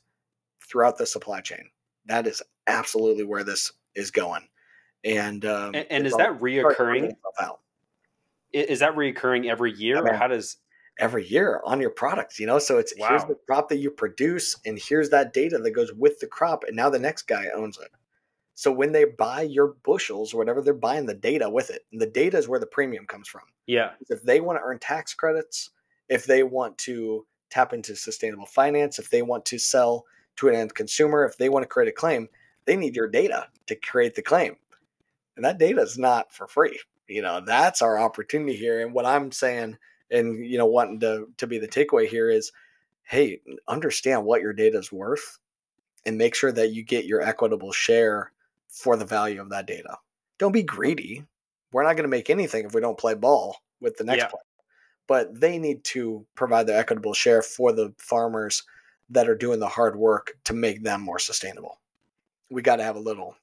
throughout 0.69 0.97
the 0.97 1.05
supply 1.05 1.41
chain. 1.41 1.69
That 2.05 2.27
is 2.27 2.41
absolutely 2.67 3.25
where 3.25 3.43
this 3.43 3.73
is 3.95 4.12
going. 4.12 4.47
And 5.03 5.45
um, 5.45 5.75
and, 5.75 5.88
and 5.89 6.08
is 6.08 6.13
that 6.13 6.39
reoccurring? 6.39 7.15
Is 8.51 8.79
that 8.79 8.95
reoccurring 8.95 9.49
every 9.49 9.73
year, 9.73 9.97
I 9.97 10.01
mean, 10.01 10.13
or 10.13 10.17
how 10.17 10.27
does 10.27 10.58
every 10.99 11.27
year 11.27 11.62
on 11.65 11.81
your 11.81 11.89
products? 11.89 12.39
You 12.39 12.45
know, 12.45 12.59
so 12.59 12.77
it's 12.77 12.93
wow. 12.97 13.09
here's 13.09 13.25
the 13.25 13.38
crop 13.47 13.69
that 13.69 13.77
you 13.77 13.89
produce, 13.89 14.57
and 14.65 14.79
here's 14.79 15.09
that 15.09 15.33
data 15.33 15.57
that 15.57 15.71
goes 15.71 15.91
with 15.93 16.19
the 16.19 16.27
crop, 16.27 16.63
and 16.67 16.75
now 16.75 16.89
the 16.89 16.99
next 16.99 17.23
guy 17.23 17.47
owns 17.55 17.79
it. 17.79 17.89
So 18.59 18.73
when 18.73 18.91
they 18.91 19.05
buy 19.05 19.43
your 19.43 19.75
bushels 19.85 20.33
or 20.33 20.38
whatever, 20.38 20.62
they're 20.62 20.73
buying 20.73 21.05
the 21.05 21.13
data 21.13 21.49
with 21.49 21.69
it. 21.69 21.85
And 21.93 22.01
the 22.01 22.05
data 22.05 22.38
is 22.38 22.49
where 22.49 22.59
the 22.59 22.65
premium 22.65 23.05
comes 23.05 23.29
from. 23.29 23.43
Yeah. 23.67 23.91
If 24.09 24.21
they 24.23 24.41
want 24.41 24.59
to 24.59 24.63
earn 24.63 24.79
tax 24.79 25.13
credits, 25.13 25.69
if 26.09 26.25
they 26.25 26.43
want 26.43 26.77
to 26.79 27.25
tap 27.49 27.71
into 27.71 27.95
sustainable 27.95 28.45
finance, 28.45 28.99
if 28.99 29.09
they 29.09 29.21
want 29.21 29.45
to 29.45 29.57
sell 29.57 30.03
to 30.35 30.49
an 30.49 30.55
end 30.55 30.75
consumer, 30.75 31.23
if 31.23 31.38
they 31.38 31.47
want 31.47 31.63
to 31.63 31.69
create 31.69 31.88
a 31.88 31.93
claim, 31.93 32.27
they 32.65 32.75
need 32.75 32.97
your 32.97 33.07
data 33.07 33.47
to 33.67 33.75
create 33.75 34.15
the 34.15 34.21
claim. 34.21 34.57
And 35.38 35.45
that 35.45 35.57
data 35.57 35.79
is 35.79 35.97
not 35.97 36.33
for 36.33 36.45
free. 36.45 36.81
You 37.07 37.21
know, 37.21 37.39
that's 37.39 37.81
our 37.81 37.97
opportunity 37.97 38.57
here. 38.57 38.81
And 38.81 38.93
what 38.93 39.05
I'm 39.05 39.31
saying 39.31 39.77
and 40.12 40.45
you 40.45 40.58
know 40.58 40.65
wanting 40.65 41.00
to 41.02 41.28
to 41.38 41.48
be 41.48 41.60
the 41.60 41.67
takeaway 41.67 42.08
here 42.08 42.30
is 42.30 42.52
hey, 43.10 43.41
understand 43.67 44.24
what 44.24 44.41
your 44.41 44.54
data 44.54 44.78
is 44.78 44.91
worth 44.91 45.39
and 46.06 46.17
make 46.17 46.36
sure 46.36 46.52
that 46.52 46.72
you 46.72 46.84
get 46.84 47.06
your 47.06 47.22
equitable 47.22 47.72
share 47.72 48.32
for 48.67 48.95
the 48.95 49.06
value 49.06 49.41
of 49.41 49.50
that 49.50 49.65
data. 49.65 49.98
Don't 50.38 50.52
be 50.52 50.62
greedy. 50.62 51.26
We're 51.72 51.84
not 51.84 51.93
going 51.93 52.04
to 52.04 52.10
make 52.10 52.30
anything 52.30 52.65
if 52.65 52.74
we 52.76 52.82
don't 52.82 53.00
play 53.00 53.15
ball 53.15 53.58
with 53.82 53.98
the 53.98 54.04
next 54.04 54.19
yeah. 54.19 54.28
player. 54.28 54.43
But 55.08 55.39
they 55.39 55.58
need 55.58 55.84
to 55.86 56.24
provide 56.36 56.67
their 56.67 56.78
equitable 56.78 57.15
share 57.15 57.41
for 57.41 57.74
the 57.74 57.93
farmers 57.98 58.62
that 59.10 59.28
are 59.28 59.36
doing 59.36 59.60
the 59.60 59.67
hard 59.67 59.95
work 59.95 60.38
to 60.43 60.54
make 60.54 60.84
them 60.84 61.02
more 61.02 61.17
sustainable. 61.17 61.80
We 62.52 62.62
got 62.62 62.76
to 62.76 62.84
have 62.84 62.95
a 62.95 63.00
little 63.00 63.36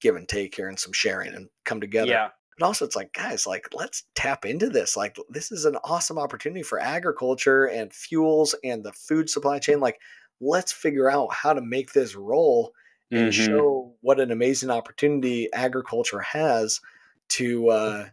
give 0.00 0.16
and 0.16 0.28
take 0.28 0.56
here 0.56 0.68
and 0.68 0.78
some 0.78 0.92
sharing 0.92 1.32
and 1.32 1.48
come 1.64 1.80
together. 1.80 2.10
Yeah. 2.10 2.28
But 2.58 2.66
also, 2.66 2.84
it's 2.84 2.96
like, 2.96 3.12
guys, 3.12 3.46
like, 3.46 3.68
let's 3.74 4.04
tap 4.14 4.46
into 4.46 4.70
this. 4.70 4.96
Like, 4.96 5.16
this 5.28 5.52
is 5.52 5.66
an 5.66 5.76
awesome 5.84 6.18
opportunity 6.18 6.62
for 6.62 6.80
agriculture 6.80 7.66
and 7.66 7.92
fuels 7.92 8.54
and 8.64 8.82
the 8.82 8.92
food 8.92 9.28
supply 9.28 9.58
chain. 9.58 9.80
Like, 9.80 10.00
let's 10.40 10.72
figure 10.72 11.10
out 11.10 11.32
how 11.32 11.52
to 11.52 11.60
make 11.60 11.92
this 11.92 12.14
roll 12.14 12.72
and 13.10 13.32
mm-hmm. 13.32 13.44
show 13.44 13.94
what 14.00 14.20
an 14.20 14.30
amazing 14.30 14.70
opportunity 14.70 15.52
agriculture 15.52 16.20
has 16.20 16.80
to 17.28 17.68
uh, 17.68 18.08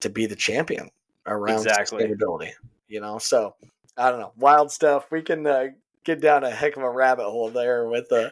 to 0.00 0.10
be 0.10 0.26
the 0.26 0.36
champion 0.36 0.90
around 1.26 1.58
exactly. 1.58 2.04
sustainability. 2.04 2.50
You 2.88 3.00
know, 3.00 3.18
so 3.18 3.54
I 3.96 4.10
don't 4.10 4.20
know, 4.20 4.32
wild 4.36 4.70
stuff. 4.70 5.10
We 5.10 5.22
can 5.22 5.46
uh, 5.46 5.68
get 6.06 6.20
down 6.20 6.44
a 6.44 6.50
heck 6.50 6.76
of 6.76 6.82
a 6.82 6.90
rabbit 6.90 7.24
hole 7.28 7.50
there 7.50 7.86
with 7.86 8.10
uh, 8.10 8.30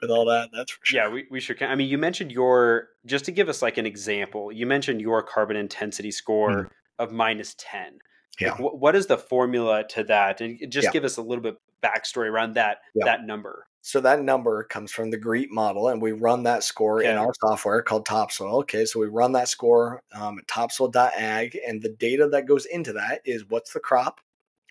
with 0.00 0.10
all 0.10 0.24
that. 0.26 0.48
That's 0.54 0.72
for 0.72 0.84
sure. 0.84 1.00
Yeah, 1.00 1.08
we, 1.10 1.26
we 1.30 1.40
should. 1.40 1.62
I 1.62 1.74
mean, 1.74 1.88
you 1.88 1.98
mentioned 1.98 2.32
your 2.32 2.88
just 3.04 3.26
to 3.26 3.32
give 3.32 3.50
us 3.50 3.60
like 3.60 3.76
an 3.76 3.84
example. 3.84 4.50
You 4.50 4.64
mentioned 4.64 5.02
your 5.02 5.22
carbon 5.22 5.56
intensity 5.56 6.10
score 6.10 6.50
mm. 6.50 6.70
of 6.98 7.12
minus 7.12 7.54
ten. 7.58 7.98
Yeah. 8.40 8.52
Like, 8.52 8.72
what 8.72 8.96
is 8.96 9.06
the 9.06 9.18
formula 9.18 9.86
to 9.88 10.04
that? 10.04 10.40
And 10.40 10.58
just 10.70 10.86
yeah. 10.86 10.92
give 10.92 11.04
us 11.04 11.16
a 11.18 11.22
little 11.22 11.42
bit 11.42 11.56
backstory 11.82 12.30
around 12.30 12.54
that 12.54 12.78
yeah. 12.94 13.04
that 13.04 13.24
number. 13.24 13.66
So 13.82 14.00
that 14.00 14.20
number 14.20 14.64
comes 14.64 14.90
from 14.90 15.10
the 15.10 15.16
GREET 15.16 15.52
model, 15.52 15.88
and 15.88 16.02
we 16.02 16.10
run 16.10 16.42
that 16.42 16.64
score 16.64 17.00
okay. 17.00 17.10
in 17.10 17.16
our 17.16 17.32
software 17.40 17.82
called 17.82 18.04
Topsoil. 18.04 18.56
Okay, 18.60 18.84
so 18.84 18.98
we 18.98 19.06
run 19.06 19.30
that 19.32 19.48
score 19.48 20.02
um, 20.12 20.40
at 20.40 20.48
topsoil.ag, 20.48 21.60
and 21.64 21.80
the 21.80 21.90
data 21.90 22.28
that 22.28 22.46
goes 22.46 22.66
into 22.66 22.92
that 22.94 23.20
is 23.24 23.48
what's 23.48 23.72
the 23.72 23.78
crop, 23.78 24.20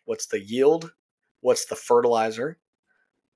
what's 0.03 0.25
the 0.25 0.41
yield, 0.41 0.91
what's 1.45 1.65
the 1.65 1.75
fertilizer, 1.75 2.57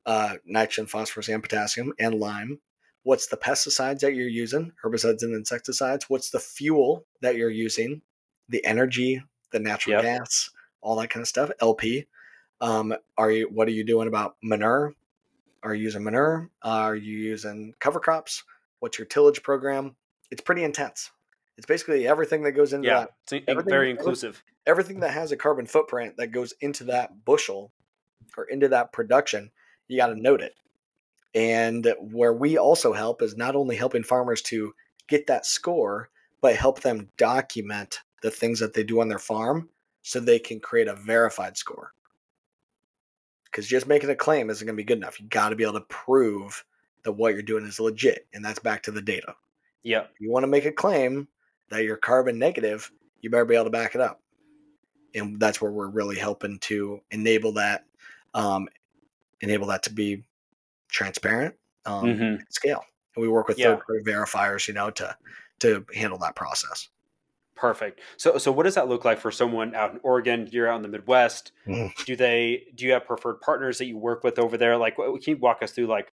uh, 0.07 0.37
nitrogen, 0.43 0.87
phosphorus, 0.87 1.29
and 1.29 1.43
potassium, 1.43 1.93
and 1.99 2.15
lime. 2.15 2.59
What's 3.03 3.27
the 3.27 3.37
pesticides 3.37 3.99
that 3.99 4.15
you're 4.15 4.27
using, 4.27 4.71
herbicides 4.83 5.21
and 5.21 5.35
insecticides? 5.35 6.09
What's 6.09 6.31
the 6.31 6.39
fuel 6.39 7.05
that 7.21 7.35
you're 7.35 7.51
using, 7.51 8.01
the 8.49 8.65
energy, 8.65 9.21
the 9.51 9.59
natural 9.59 10.03
yep. 10.03 10.19
gas, 10.21 10.49
all 10.81 10.95
that 10.95 11.11
kind 11.11 11.21
of 11.21 11.27
stuff. 11.27 11.51
LP. 11.61 12.07
Um, 12.61 12.95
are 13.15 13.29
you? 13.29 13.47
What 13.47 13.67
are 13.67 13.71
you 13.71 13.83
doing 13.83 14.07
about 14.07 14.37
manure? 14.41 14.95
Are 15.61 15.75
you 15.75 15.83
using 15.83 16.03
manure? 16.03 16.49
Are 16.63 16.95
you 16.95 17.15
using 17.15 17.75
cover 17.79 17.99
crops? 17.99 18.43
What's 18.79 18.97
your 18.97 19.05
tillage 19.05 19.43
program? 19.43 19.95
It's 20.31 20.41
pretty 20.41 20.63
intense. 20.63 21.11
It's 21.57 21.67
basically 21.67 22.07
everything 22.07 22.41
that 22.43 22.53
goes 22.53 22.73
into 22.73 22.87
yeah, 22.87 23.05
that. 23.29 23.43
It's 23.47 23.63
very 23.69 23.91
inclusive. 23.91 24.43
Everything 24.65 25.01
that 25.01 25.11
has 25.11 25.31
a 25.31 25.37
carbon 25.37 25.67
footprint 25.67 26.17
that 26.17 26.31
goes 26.31 26.55
into 26.59 26.85
that 26.85 27.23
bushel 27.23 27.71
or 28.37 28.45
into 28.45 28.67
that 28.69 28.93
production, 28.93 29.51
you 29.87 29.97
got 29.97 30.07
to 30.07 30.21
note 30.21 30.41
it. 30.41 30.53
And 31.35 31.93
where 31.99 32.33
we 32.33 32.57
also 32.57 32.93
help 32.93 33.21
is 33.21 33.37
not 33.37 33.55
only 33.55 33.75
helping 33.75 34.03
farmers 34.03 34.41
to 34.43 34.73
get 35.07 35.27
that 35.27 35.45
score, 35.45 36.09
but 36.41 36.55
help 36.55 36.81
them 36.81 37.09
document 37.17 37.99
the 38.21 38.31
things 38.31 38.59
that 38.59 38.73
they 38.73 38.83
do 38.83 39.01
on 39.01 39.09
their 39.09 39.19
farm 39.19 39.69
so 40.01 40.19
they 40.19 40.39
can 40.39 40.59
create 40.59 40.87
a 40.87 40.95
verified 40.95 41.57
score 41.57 41.93
because 43.51 43.67
just 43.67 43.87
making 43.87 44.09
a 44.09 44.15
claim 44.15 44.49
isn't 44.49 44.65
going 44.65 44.75
to 44.75 44.81
be 44.81 44.85
good 44.85 44.97
enough. 44.97 45.19
You 45.19 45.27
got 45.27 45.49
to 45.49 45.55
be 45.55 45.63
able 45.63 45.73
to 45.73 45.81
prove 45.81 46.63
that 47.03 47.13
what 47.13 47.33
you're 47.33 47.41
doing 47.41 47.65
is 47.65 47.79
legit, 47.79 48.27
and 48.33 48.43
that's 48.43 48.59
back 48.59 48.83
to 48.83 48.91
the 48.91 49.01
data. 49.01 49.35
Yeah. 49.83 50.01
If 50.01 50.19
you 50.19 50.31
want 50.31 50.43
to 50.43 50.47
make 50.47 50.65
a 50.65 50.71
claim 50.71 51.27
that 51.69 51.83
you're 51.83 51.97
carbon 51.97 52.37
negative, 52.37 52.91
you 53.21 53.29
better 53.29 53.45
be 53.45 53.55
able 53.55 53.65
to 53.65 53.71
back 53.71 53.95
it 53.95 54.01
up, 54.01 54.21
and 55.15 55.39
that's 55.39 55.61
where 55.61 55.71
we're 55.71 55.89
really 55.89 56.17
helping 56.17 56.59
to 56.59 57.01
enable 57.11 57.53
that, 57.53 57.85
um, 58.33 58.67
enable 59.41 59.67
that 59.67 59.83
to 59.83 59.93
be 59.93 60.23
transparent, 60.89 61.55
um, 61.85 62.05
mm-hmm. 62.05 62.41
scale. 62.49 62.83
And 63.15 63.21
we 63.21 63.27
work 63.27 63.47
with 63.47 63.57
yeah. 63.57 63.75
third-party 63.75 64.03
verifiers, 64.03 64.67
you 64.67 64.73
know, 64.73 64.89
to 64.91 65.15
to 65.59 65.85
handle 65.93 66.17
that 66.19 66.35
process. 66.35 66.89
Perfect. 67.55 67.99
So, 68.15 68.37
so 68.37 68.53
what 68.53 68.63
does 68.63 68.75
that 68.75 68.87
look 68.87 69.03
like 69.03 69.19
for 69.19 69.31
someone 69.31 69.75
out 69.75 69.91
in 69.91 69.99
Oregon? 70.01 70.47
You're 70.49 70.69
out 70.69 70.77
in 70.77 70.81
the 70.81 70.87
Midwest. 70.87 71.51
Mm. 71.67 71.93
Do 72.05 72.15
they? 72.15 72.67
Do 72.75 72.85
you 72.85 72.93
have 72.93 73.05
preferred 73.05 73.41
partners 73.41 73.77
that 73.79 73.85
you 73.85 73.97
work 73.97 74.23
with 74.23 74.39
over 74.39 74.55
there? 74.55 74.77
Like, 74.77 74.95
can 74.95 75.19
you 75.25 75.37
walk 75.37 75.61
us 75.61 75.71
through 75.71 75.87
like 75.87 76.13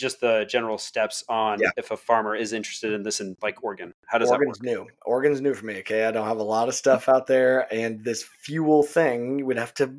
just 0.00 0.20
the 0.20 0.46
general 0.48 0.78
steps 0.78 1.22
on 1.28 1.60
yeah. 1.60 1.70
if 1.76 1.90
a 1.90 1.96
farmer 1.96 2.34
is 2.34 2.52
interested 2.52 2.92
in 2.92 3.02
this 3.02 3.20
in 3.20 3.36
like 3.42 3.62
Oregon? 3.62 3.94
How 4.06 4.18
does 4.18 4.30
Oregon's 4.30 4.58
that 4.58 4.66
work? 4.66 4.86
new. 4.86 4.92
Oregon's 5.04 5.40
new 5.40 5.54
for 5.54 5.66
me. 5.66 5.78
Okay, 5.80 6.04
I 6.04 6.10
don't 6.10 6.26
have 6.26 6.38
a 6.38 6.42
lot 6.42 6.68
of 6.68 6.74
stuff 6.74 7.08
out 7.08 7.26
there, 7.26 7.72
and 7.72 8.02
this 8.04 8.22
fuel 8.22 8.82
thing, 8.82 9.38
you 9.38 9.46
would 9.46 9.58
have 9.58 9.74
to 9.74 9.94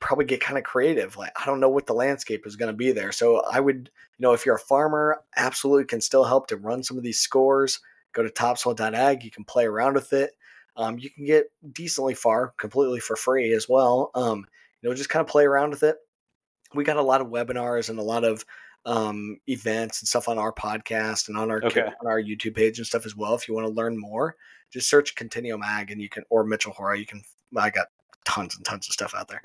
probably 0.00 0.24
get 0.24 0.40
kind 0.40 0.58
of 0.58 0.64
creative. 0.64 1.16
Like, 1.16 1.32
I 1.40 1.44
don't 1.46 1.60
know 1.60 1.68
what 1.68 1.86
the 1.86 1.94
landscape 1.94 2.46
is 2.46 2.56
going 2.56 2.72
to 2.72 2.76
be 2.76 2.92
there, 2.92 3.12
so 3.12 3.42
I 3.50 3.60
would, 3.60 3.90
you 4.18 4.22
know, 4.22 4.32
if 4.32 4.46
you're 4.46 4.56
a 4.56 4.60
farmer, 4.60 5.22
absolutely 5.36 5.84
can 5.84 6.00
still 6.00 6.24
help 6.24 6.46
to 6.48 6.56
run 6.56 6.82
some 6.82 6.96
of 6.96 7.02
these 7.02 7.18
scores 7.18 7.80
Go 8.12 8.22
to 8.22 8.30
topsoil.ag. 8.30 9.24
You 9.24 9.30
can 9.30 9.44
play 9.44 9.66
around 9.66 9.94
with 9.94 10.12
it. 10.12 10.32
Um, 10.76 10.98
you 10.98 11.10
can 11.10 11.24
get 11.24 11.50
decently 11.72 12.14
far 12.14 12.52
completely 12.58 13.00
for 13.00 13.16
free 13.16 13.52
as 13.52 13.68
well. 13.68 14.10
Um, 14.14 14.46
you 14.80 14.88
know, 14.88 14.94
just 14.94 15.10
kind 15.10 15.20
of 15.20 15.26
play 15.26 15.44
around 15.44 15.70
with 15.70 15.82
it. 15.82 15.96
We 16.74 16.84
got 16.84 16.96
a 16.96 17.02
lot 17.02 17.20
of 17.20 17.28
webinars 17.28 17.90
and 17.90 17.98
a 17.98 18.02
lot 18.02 18.24
of 18.24 18.44
um, 18.86 19.38
events 19.46 20.00
and 20.00 20.08
stuff 20.08 20.28
on 20.28 20.38
our 20.38 20.52
podcast 20.52 21.28
and 21.28 21.36
on 21.36 21.50
our 21.50 21.62
okay. 21.64 21.82
on 21.82 22.06
our 22.06 22.20
YouTube 22.20 22.54
page 22.54 22.78
and 22.78 22.86
stuff 22.86 23.06
as 23.06 23.16
well. 23.16 23.34
If 23.34 23.48
you 23.48 23.54
want 23.54 23.66
to 23.66 23.72
learn 23.72 23.98
more, 23.98 24.36
just 24.72 24.88
search 24.88 25.14
Continuum 25.14 25.62
Ag 25.62 25.90
and 25.90 26.00
you 26.00 26.08
can 26.08 26.24
or 26.30 26.44
Mitchell 26.44 26.72
Hora. 26.72 26.98
You 26.98 27.06
can. 27.06 27.22
I 27.56 27.70
got 27.70 27.88
tons 28.24 28.56
and 28.56 28.64
tons 28.64 28.88
of 28.88 28.92
stuff 28.92 29.14
out 29.14 29.28
there. 29.28 29.42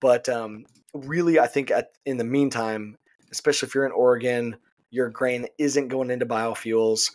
But 0.00 0.28
um, 0.28 0.66
really, 0.92 1.38
I 1.38 1.46
think 1.46 1.70
at, 1.70 1.92
in 2.04 2.18
the 2.18 2.24
meantime, 2.24 2.98
especially 3.30 3.68
if 3.68 3.74
you're 3.74 3.86
in 3.86 3.92
Oregon, 3.92 4.56
your 4.90 5.08
grain 5.08 5.46
isn't 5.58 5.88
going 5.88 6.10
into 6.10 6.26
biofuels, 6.26 7.10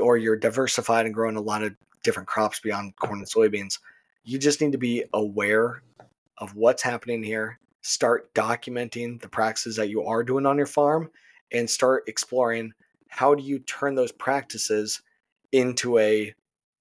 or 0.00 0.16
you're 0.16 0.36
diversified 0.36 1.06
and 1.06 1.14
growing 1.14 1.36
a 1.36 1.40
lot 1.40 1.62
of 1.62 1.74
different 2.02 2.28
crops 2.28 2.60
beyond 2.60 2.96
corn 2.96 3.18
and 3.18 3.28
soybeans. 3.28 3.78
You 4.24 4.38
just 4.38 4.60
need 4.60 4.72
to 4.72 4.78
be 4.78 5.04
aware 5.12 5.82
of 6.38 6.56
what's 6.56 6.82
happening 6.82 7.22
here. 7.22 7.58
Start 7.82 8.32
documenting 8.34 9.20
the 9.20 9.28
practices 9.28 9.76
that 9.76 9.90
you 9.90 10.04
are 10.04 10.22
doing 10.22 10.46
on 10.46 10.56
your 10.56 10.66
farm 10.66 11.10
and 11.52 11.68
start 11.68 12.04
exploring 12.06 12.72
how 13.08 13.34
do 13.34 13.42
you 13.42 13.58
turn 13.58 13.94
those 13.94 14.12
practices 14.12 15.02
into 15.52 15.98
a 15.98 16.34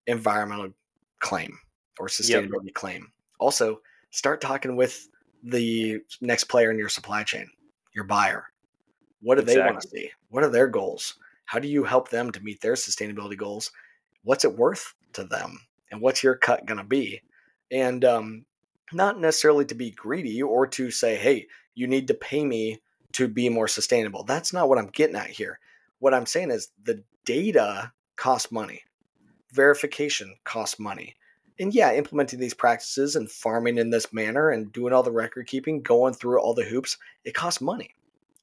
environmental 0.08 0.70
claim 1.20 1.58
or 2.00 2.08
sustainability 2.08 2.66
yep. 2.66 2.74
claim. 2.74 3.12
Also, 3.40 3.82
start 4.12 4.42
talking 4.42 4.76
with 4.76 5.10
the 5.44 6.00
next 6.22 6.46
player 6.46 6.72
in 6.72 6.78
your 6.78 6.90
supply 6.90 7.24
chain, 7.24 7.50
your 7.94 8.06
buyer. 8.06 8.46
What 9.22 9.36
do 9.36 9.42
exactly. 9.42 9.62
they 9.62 9.70
want 9.70 9.82
to 9.82 9.88
see? 9.88 10.12
What 10.30 10.44
are 10.44 10.50
their 10.50 10.68
goals? 10.68 11.16
How 11.46 11.60
do 11.60 11.68
you 11.68 11.84
help 11.84 12.10
them 12.10 12.32
to 12.32 12.40
meet 12.40 12.62
their 12.62 12.74
sustainability 12.74 13.38
goals? 13.38 13.72
What's 14.24 14.46
it 14.46 14.58
worth 14.58 14.94
to 15.14 15.24
them? 15.24 15.60
And 15.92 16.02
what's 16.02 16.24
your 16.24 16.36
cut 16.36 16.66
going 16.66 16.78
to 16.78 16.84
be? 16.84 17.22
And 17.72 18.06
um, 18.06 18.46
not 18.94 19.20
necessarily 19.20 19.66
to 19.66 19.76
be 19.76 19.92
greedy 19.92 20.42
or 20.42 20.68
to 20.68 20.92
say, 20.92 21.16
hey, 21.16 21.48
you 21.76 21.88
need 21.88 22.08
to 22.08 22.14
pay 22.14 22.44
me 22.46 22.82
to 23.14 23.28
be 23.28 23.50
more 23.50 23.68
sustainable. 23.68 24.24
That's 24.24 24.54
not 24.54 24.70
what 24.70 24.78
I'm 24.78 24.88
getting 24.88 25.16
at 25.16 25.30
here. 25.30 25.60
What 26.00 26.14
I'm 26.14 26.26
saying 26.26 26.52
is 26.52 26.70
the 26.84 27.04
data 27.26 27.92
costs 28.16 28.52
money, 28.52 28.84
verification 29.52 30.36
costs 30.44 30.80
money. 30.80 31.16
And 31.60 31.74
yeah, 31.74 31.94
implementing 31.94 32.40
these 32.40 32.54
practices 32.54 33.16
and 33.16 33.30
farming 33.30 33.78
in 33.78 33.90
this 33.90 34.12
manner 34.12 34.50
and 34.50 34.72
doing 34.72 34.94
all 34.94 35.04
the 35.04 35.12
record 35.12 35.48
keeping, 35.48 35.82
going 35.82 36.14
through 36.14 36.40
all 36.40 36.54
the 36.54 36.64
hoops, 36.64 36.98
it 37.24 37.34
costs 37.34 37.62
money. 37.62 37.94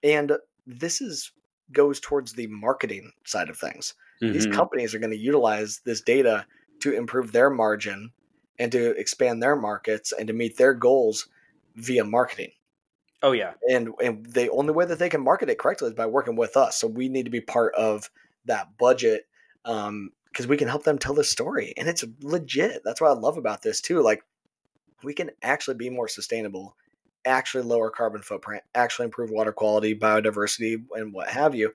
And 0.03 0.33
this 0.67 1.01
is 1.01 1.33
goes 1.73 2.01
towards 2.01 2.33
the 2.33 2.47
marketing 2.47 3.13
side 3.25 3.51
of 3.51 3.59
things. 3.59 3.95
Mm-hmm. 4.23 4.33
These 4.33 4.47
companies 4.47 4.95
are 4.95 4.99
going 4.99 5.11
to 5.11 5.19
utilize 5.19 5.81
this 5.85 6.01
data 6.01 6.47
to 6.81 6.93
improve 6.93 7.33
their 7.33 7.51
margin 7.51 8.13
and 8.59 8.73
to 8.73 8.91
expand 8.99 9.43
their 9.43 9.57
markets 9.57 10.13
and 10.13 10.27
to 10.29 10.33
meet 10.33 10.57
their 10.57 10.75
goals 10.75 11.29
via 11.77 12.05
marketing. 12.05 12.53
Oh 13.23 13.33
yeah. 13.33 13.55
And 13.69 13.91
and 14.03 14.27
the 14.27 14.51
only 14.51 14.73
way 14.73 14.85
that 14.85 14.99
they 14.99 15.09
can 15.09 15.23
market 15.23 15.49
it 15.49 15.59
correctly 15.59 15.89
is 15.89 15.95
by 15.95 16.07
working 16.07 16.37
with 16.37 16.57
us. 16.57 16.77
So 16.77 16.87
we 16.87 17.09
need 17.09 17.25
to 17.25 17.31
be 17.31 17.41
part 17.41 17.75
of 17.75 18.11
that 18.45 18.77
budget 18.79 19.27
um 19.65 20.11
because 20.31 20.47
we 20.47 20.57
can 20.57 20.69
help 20.69 20.85
them 20.85 20.99
tell 20.99 21.15
the 21.15 21.25
story 21.25 21.75
and 21.77 21.89
it's 21.89 22.05
legit. 22.21 22.83
That's 22.85 23.01
what 23.01 23.11
I 23.11 23.15
love 23.19 23.39
about 23.39 23.63
this 23.63 23.81
too. 23.81 24.03
Like 24.03 24.23
we 25.03 25.15
can 25.15 25.31
actually 25.43 25.77
be 25.77 25.91
more 25.91 26.09
sustainable, 26.09 26.77
actually 27.25 27.65
lower 27.65 27.91
carbon 27.91 28.23
footprint, 28.23 28.63
actually 28.75 29.07
improve 29.07 29.31
water 29.31 29.53
quality, 29.53 29.95
biodiversity 29.95 30.85
and 30.93 31.13
what 31.13 31.29
have 31.29 31.55
you 31.55 31.73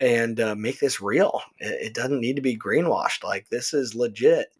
and 0.00 0.40
uh, 0.40 0.54
make 0.54 0.80
this 0.80 1.00
real. 1.00 1.40
It, 1.58 1.86
it, 1.86 1.94
doesn't 1.94 2.20
need 2.20 2.36
to 2.36 2.42
be 2.42 2.56
greenwashed. 2.56 3.22
Like 3.22 3.48
this 3.48 3.72
is 3.72 3.94
legit 3.94 4.52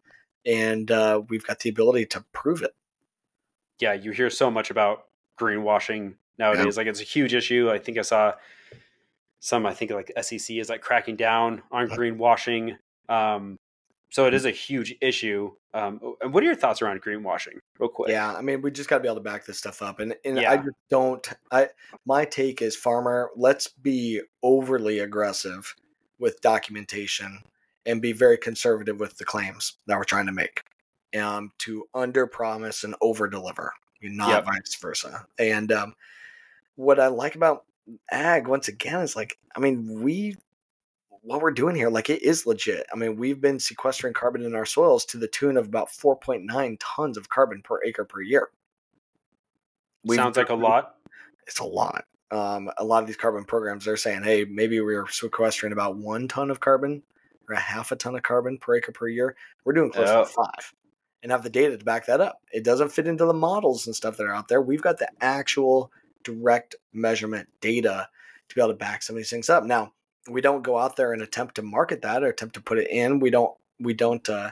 and 0.45 0.89
uh, 0.91 1.21
we've 1.27 1.45
got 1.45 1.59
the 1.59 1.69
ability 1.69 2.05
to 2.07 2.23
prove 2.31 2.61
it. 2.61 2.75
Yeah, 3.79 3.93
you 3.93 4.11
hear 4.11 4.29
so 4.29 4.49
much 4.49 4.71
about 4.71 5.05
greenwashing 5.39 6.15
nowadays. 6.37 6.75
Yeah. 6.75 6.81
Like 6.81 6.87
it's 6.87 7.01
a 7.01 7.05
huge 7.05 7.33
issue. 7.33 7.69
I 7.69 7.79
think 7.79 7.97
I 7.97 8.03
saw 8.03 8.33
some. 9.39 9.65
I 9.65 9.73
think 9.73 9.91
like 9.91 10.11
SEC 10.21 10.57
is 10.57 10.69
like 10.69 10.81
cracking 10.81 11.15
down 11.15 11.61
on 11.71 11.89
greenwashing. 11.89 12.77
Um, 13.09 13.57
so 14.11 14.27
it 14.27 14.33
is 14.33 14.45
a 14.45 14.51
huge 14.51 14.95
issue. 15.01 15.51
Um, 15.73 15.99
and 16.21 16.33
what 16.33 16.41
are 16.41 16.45
your 16.45 16.55
thoughts 16.55 16.81
around 16.81 17.01
greenwashing, 17.01 17.57
real 17.79 17.89
quick? 17.89 18.09
Yeah, 18.09 18.33
I 18.33 18.41
mean, 18.41 18.61
we 18.61 18.71
just 18.71 18.89
got 18.89 18.97
to 18.97 19.01
be 19.01 19.09
able 19.09 19.17
to 19.17 19.21
back 19.21 19.45
this 19.45 19.57
stuff 19.57 19.81
up, 19.81 19.99
and 19.99 20.15
and 20.23 20.37
yeah. 20.37 20.51
I 20.51 20.57
just 20.57 20.77
don't. 20.89 21.27
I 21.51 21.69
my 22.05 22.23
take 22.23 22.61
is 22.61 22.77
farmer. 22.77 23.29
Let's 23.35 23.67
be 23.67 24.21
overly 24.41 24.99
aggressive 24.99 25.75
with 26.17 26.39
documentation 26.39 27.43
and 27.85 28.01
be 28.01 28.11
very 28.11 28.37
conservative 28.37 28.99
with 28.99 29.17
the 29.17 29.25
claims 29.25 29.77
that 29.87 29.97
we're 29.97 30.03
trying 30.03 30.25
to 30.25 30.31
make 30.31 30.63
um, 31.17 31.51
to 31.59 31.87
under 31.93 32.27
promise 32.27 32.83
and 32.83 32.95
over 33.01 33.27
deliver, 33.27 33.73
not 34.01 34.29
yep. 34.29 34.45
vice 34.45 34.75
versa. 34.75 35.25
And 35.39 35.71
um, 35.71 35.95
what 36.75 36.99
I 36.99 37.07
like 37.07 37.35
about 37.35 37.63
ag, 38.11 38.47
once 38.47 38.67
again, 38.67 39.01
is 39.01 39.15
like, 39.15 39.37
I 39.55 39.59
mean, 39.59 40.01
we, 40.01 40.35
what 41.21 41.41
we're 41.41 41.51
doing 41.51 41.75
here, 41.75 41.89
like 41.89 42.09
it 42.09 42.21
is 42.21 42.45
legit. 42.45 42.85
I 42.91 42.95
mean, 42.95 43.17
we've 43.17 43.41
been 43.41 43.59
sequestering 43.59 44.13
carbon 44.13 44.43
in 44.43 44.55
our 44.55 44.65
soils 44.65 45.05
to 45.05 45.17
the 45.17 45.27
tune 45.27 45.57
of 45.57 45.67
about 45.67 45.89
4.9 45.89 46.77
tons 46.79 47.17
of 47.17 47.29
carbon 47.29 47.61
per 47.61 47.83
acre 47.83 48.05
per 48.05 48.21
year. 48.21 48.49
We've 50.03 50.17
Sounds 50.17 50.37
like 50.37 50.49
a 50.49 50.55
lot. 50.55 50.95
It's 51.47 51.59
a 51.59 51.65
lot. 51.65 52.05
Um, 52.31 52.69
a 52.77 52.83
lot 52.83 53.01
of 53.01 53.07
these 53.07 53.17
carbon 53.17 53.45
programs, 53.45 53.85
they're 53.85 53.97
saying, 53.97 54.23
hey, 54.23 54.45
maybe 54.45 54.81
we're 54.81 55.07
sequestering 55.07 55.73
about 55.73 55.95
one 55.95 56.27
ton 56.27 56.51
of 56.51 56.59
carbon 56.59 57.03
or 57.49 57.55
a 57.55 57.59
half 57.59 57.91
a 57.91 57.95
ton 57.95 58.15
of 58.15 58.23
carbon 58.23 58.57
per 58.57 58.75
acre 58.75 58.91
per 58.91 59.07
year. 59.07 59.35
We're 59.63 59.73
doing 59.73 59.91
close 59.91 60.09
to 60.09 60.25
five 60.25 60.73
and 61.23 61.31
have 61.31 61.43
the 61.43 61.49
data 61.49 61.77
to 61.77 61.83
back 61.85 62.05
that 62.05 62.21
up. 62.21 62.41
It 62.51 62.63
doesn't 62.63 62.91
fit 62.91 63.07
into 63.07 63.25
the 63.25 63.33
models 63.33 63.87
and 63.87 63.95
stuff 63.95 64.17
that 64.17 64.25
are 64.25 64.35
out 64.35 64.47
there. 64.47 64.61
We've 64.61 64.81
got 64.81 64.99
the 64.99 65.09
actual 65.21 65.91
direct 66.23 66.75
measurement 66.93 67.47
data 67.61 68.07
to 68.49 68.55
be 68.55 68.61
able 68.61 68.73
to 68.73 68.77
back 68.77 69.03
some 69.03 69.15
of 69.15 69.17
these 69.17 69.29
things 69.29 69.49
up. 69.49 69.63
Now, 69.63 69.93
we 70.29 70.41
don't 70.41 70.63
go 70.63 70.77
out 70.77 70.95
there 70.95 71.13
and 71.13 71.21
attempt 71.21 71.55
to 71.55 71.61
market 71.61 72.01
that 72.01 72.23
or 72.23 72.27
attempt 72.27 72.55
to 72.55 72.61
put 72.61 72.77
it 72.77 72.89
in. 72.89 73.19
We 73.19 73.29
don't 73.29 73.55
we 73.79 73.93
don't 73.93 74.27
uh, 74.29 74.51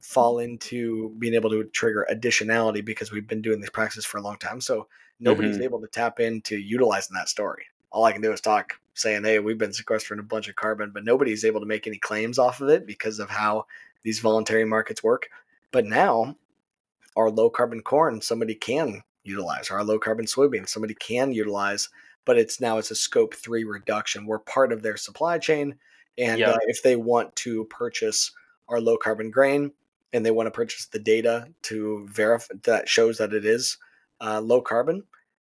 fall 0.00 0.38
into 0.38 1.14
being 1.18 1.34
able 1.34 1.50
to 1.50 1.64
trigger 1.64 2.06
additionality 2.10 2.84
because 2.84 3.12
we've 3.12 3.26
been 3.26 3.42
doing 3.42 3.60
these 3.60 3.70
practices 3.70 4.04
for 4.04 4.18
a 4.18 4.22
long 4.22 4.38
time. 4.38 4.60
So 4.60 4.88
nobody's 5.20 5.56
mm-hmm. 5.56 5.64
able 5.64 5.80
to 5.80 5.88
tap 5.88 6.20
into 6.20 6.56
utilizing 6.56 7.14
that 7.14 7.28
story. 7.28 7.64
All 7.96 8.04
I 8.04 8.12
can 8.12 8.20
do 8.20 8.30
is 8.30 8.42
talk 8.42 8.78
saying, 8.92 9.24
hey, 9.24 9.38
we've 9.38 9.56
been 9.56 9.72
sequestering 9.72 10.20
a 10.20 10.22
bunch 10.22 10.48
of 10.48 10.56
carbon, 10.56 10.90
but 10.92 11.02
nobody's 11.02 11.46
able 11.46 11.60
to 11.60 11.66
make 11.66 11.86
any 11.86 11.96
claims 11.96 12.38
off 12.38 12.60
of 12.60 12.68
it 12.68 12.86
because 12.86 13.18
of 13.18 13.30
how 13.30 13.64
these 14.02 14.20
voluntary 14.20 14.66
markets 14.66 15.02
work. 15.02 15.30
But 15.70 15.86
now, 15.86 16.36
our 17.16 17.30
low 17.30 17.48
carbon 17.48 17.80
corn, 17.80 18.20
somebody 18.20 18.54
can 18.54 19.02
utilize, 19.24 19.70
our 19.70 19.82
low 19.82 19.98
carbon 19.98 20.26
soybean, 20.26 20.68
somebody 20.68 20.92
can 20.92 21.32
utilize, 21.32 21.88
but 22.26 22.36
it's 22.36 22.60
now 22.60 22.76
it's 22.76 22.90
a 22.90 22.94
scope 22.94 23.34
three 23.34 23.64
reduction. 23.64 24.26
We're 24.26 24.40
part 24.40 24.72
of 24.72 24.82
their 24.82 24.98
supply 24.98 25.38
chain. 25.38 25.74
And 26.18 26.42
uh, 26.42 26.58
if 26.66 26.82
they 26.82 26.96
want 26.96 27.34
to 27.36 27.64
purchase 27.64 28.30
our 28.68 28.78
low 28.78 28.98
carbon 28.98 29.30
grain 29.30 29.72
and 30.12 30.24
they 30.24 30.32
want 30.32 30.48
to 30.48 30.50
purchase 30.50 30.84
the 30.84 30.98
data 30.98 31.48
to 31.62 32.06
verify 32.12 32.56
that 32.64 32.90
shows 32.90 33.16
that 33.16 33.32
it 33.32 33.46
is 33.46 33.78
uh, 34.20 34.42
low 34.42 34.60
carbon, 34.60 35.02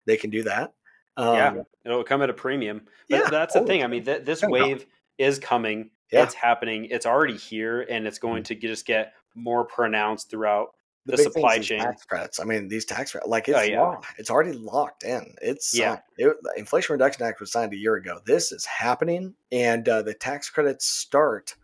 they 0.06 0.16
can 0.16 0.30
do 0.30 0.42
that. 0.42 0.72
Um, 1.20 1.35
yeah, 1.35 1.62
it'll 1.85 2.04
come 2.04 2.22
at 2.22 2.30
a 2.30 2.35
premium. 2.35 2.83
But 3.09 3.16
yeah, 3.16 3.30
that's 3.30 3.54
the 3.54 3.62
thing. 3.62 3.85
I 3.85 3.87
mean, 3.87 4.04
th- 4.04 4.24
this 4.24 4.42
wave 4.42 4.87
is 5.18 5.38
coming. 5.38 5.90
Yeah. 6.11 6.24
It's 6.24 6.35
happening. 6.35 6.87
It's 6.87 7.06
already 7.06 7.37
here, 7.37 7.83
and 7.83 8.06
it's 8.06 8.18
going 8.18 8.42
mm-hmm. 8.42 8.61
to 8.61 8.68
just 8.68 8.87
get 8.87 9.12
more 9.35 9.64
pronounced 9.64 10.30
throughout 10.30 10.74
the, 11.06 11.16
the 11.16 11.22
supply 11.22 11.59
chain. 11.59 11.80
Tax 11.80 12.04
credits. 12.04 12.40
I 12.40 12.44
mean, 12.44 12.68
these 12.68 12.85
tax 12.85 13.12
credits, 13.12 13.28
like 13.28 13.48
it's 13.48 13.59
oh, 13.59 13.62
yeah. 13.62 13.83
locked. 13.83 14.06
It's 14.18 14.30
already 14.30 14.52
locked 14.52 15.04
in. 15.04 15.35
It's 15.42 15.76
yeah. 15.76 15.98
It, 16.16 16.35
the 16.42 16.54
Inflation 16.56 16.94
Reduction 16.94 17.24
Act 17.24 17.38
was 17.38 17.52
signed 17.52 17.72
a 17.74 17.78
year 17.78 17.96
ago. 17.96 18.18
This 18.24 18.50
is 18.50 18.64
happening, 18.64 19.35
and 19.52 19.88
uh, 19.88 20.02
the 20.02 20.14
tax 20.14 20.48
credits 20.48 20.87
start 20.87 21.54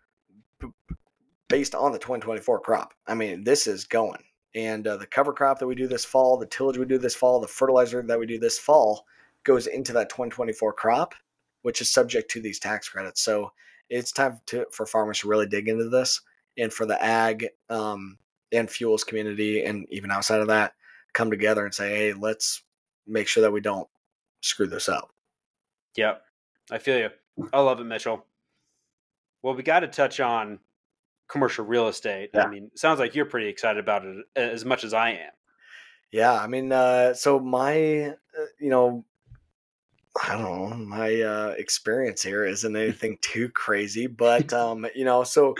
based 1.48 1.74
on 1.74 1.92
the 1.92 1.98
2024 1.98 2.60
crop. 2.60 2.92
I 3.06 3.14
mean, 3.14 3.44
this 3.44 3.66
is 3.66 3.84
going. 3.84 4.22
And 4.54 4.86
uh, 4.86 4.96
the 4.96 5.06
cover 5.06 5.32
crop 5.32 5.58
that 5.58 5.66
we 5.66 5.74
do 5.74 5.86
this 5.86 6.04
fall, 6.04 6.38
the 6.38 6.46
tillage 6.46 6.78
we 6.78 6.86
do 6.86 6.98
this 6.98 7.14
fall, 7.14 7.40
the 7.40 7.46
fertilizer 7.46 8.02
that 8.02 8.18
we 8.18 8.26
do 8.26 8.38
this 8.38 8.58
fall 8.58 9.04
goes 9.46 9.66
into 9.66 9.94
that 9.94 10.10
2024 10.10 10.74
crop, 10.74 11.14
which 11.62 11.80
is 11.80 11.90
subject 11.90 12.30
to 12.32 12.42
these 12.42 12.58
tax 12.58 12.88
credits. 12.88 13.22
So 13.22 13.52
it's 13.88 14.12
time 14.12 14.40
to, 14.46 14.66
for 14.72 14.84
farmers 14.84 15.20
to 15.20 15.28
really 15.28 15.46
dig 15.46 15.68
into 15.68 15.88
this, 15.88 16.20
and 16.58 16.72
for 16.72 16.84
the 16.84 17.02
ag 17.02 17.48
um, 17.70 18.18
and 18.52 18.68
fuels 18.68 19.04
community, 19.04 19.64
and 19.64 19.86
even 19.90 20.10
outside 20.10 20.40
of 20.40 20.48
that, 20.48 20.74
come 21.14 21.30
together 21.30 21.64
and 21.64 21.74
say, 21.74 21.94
"Hey, 21.94 22.12
let's 22.12 22.62
make 23.06 23.28
sure 23.28 23.42
that 23.42 23.52
we 23.52 23.60
don't 23.60 23.88
screw 24.42 24.66
this 24.66 24.88
up." 24.88 25.12
Yep, 25.96 26.22
I 26.70 26.78
feel 26.78 26.98
you. 26.98 27.10
I 27.52 27.60
love 27.60 27.80
it, 27.80 27.84
Mitchell. 27.84 28.26
Well, 29.42 29.54
we 29.54 29.62
got 29.62 29.80
to 29.80 29.88
touch 29.88 30.18
on 30.18 30.58
commercial 31.28 31.64
real 31.64 31.88
estate. 31.88 32.30
Yeah. 32.34 32.44
I 32.44 32.50
mean, 32.50 32.70
sounds 32.74 32.98
like 32.98 33.14
you're 33.14 33.26
pretty 33.26 33.48
excited 33.48 33.78
about 33.78 34.04
it 34.04 34.24
as 34.34 34.64
much 34.64 34.84
as 34.84 34.94
I 34.94 35.10
am. 35.10 35.30
Yeah, 36.10 36.32
I 36.32 36.46
mean, 36.46 36.72
uh, 36.72 37.14
so 37.14 37.38
my, 37.38 38.06
uh, 38.08 38.44
you 38.58 38.70
know, 38.70 39.04
I 40.24 40.32
don't 40.32 40.42
know. 40.42 40.76
My 40.76 41.20
uh, 41.20 41.54
experience 41.58 42.22
here 42.22 42.44
isn't 42.44 42.76
anything 42.76 43.18
too 43.20 43.48
crazy, 43.50 44.06
but 44.06 44.52
um, 44.54 44.86
you 44.94 45.04
know, 45.04 45.24
so 45.24 45.54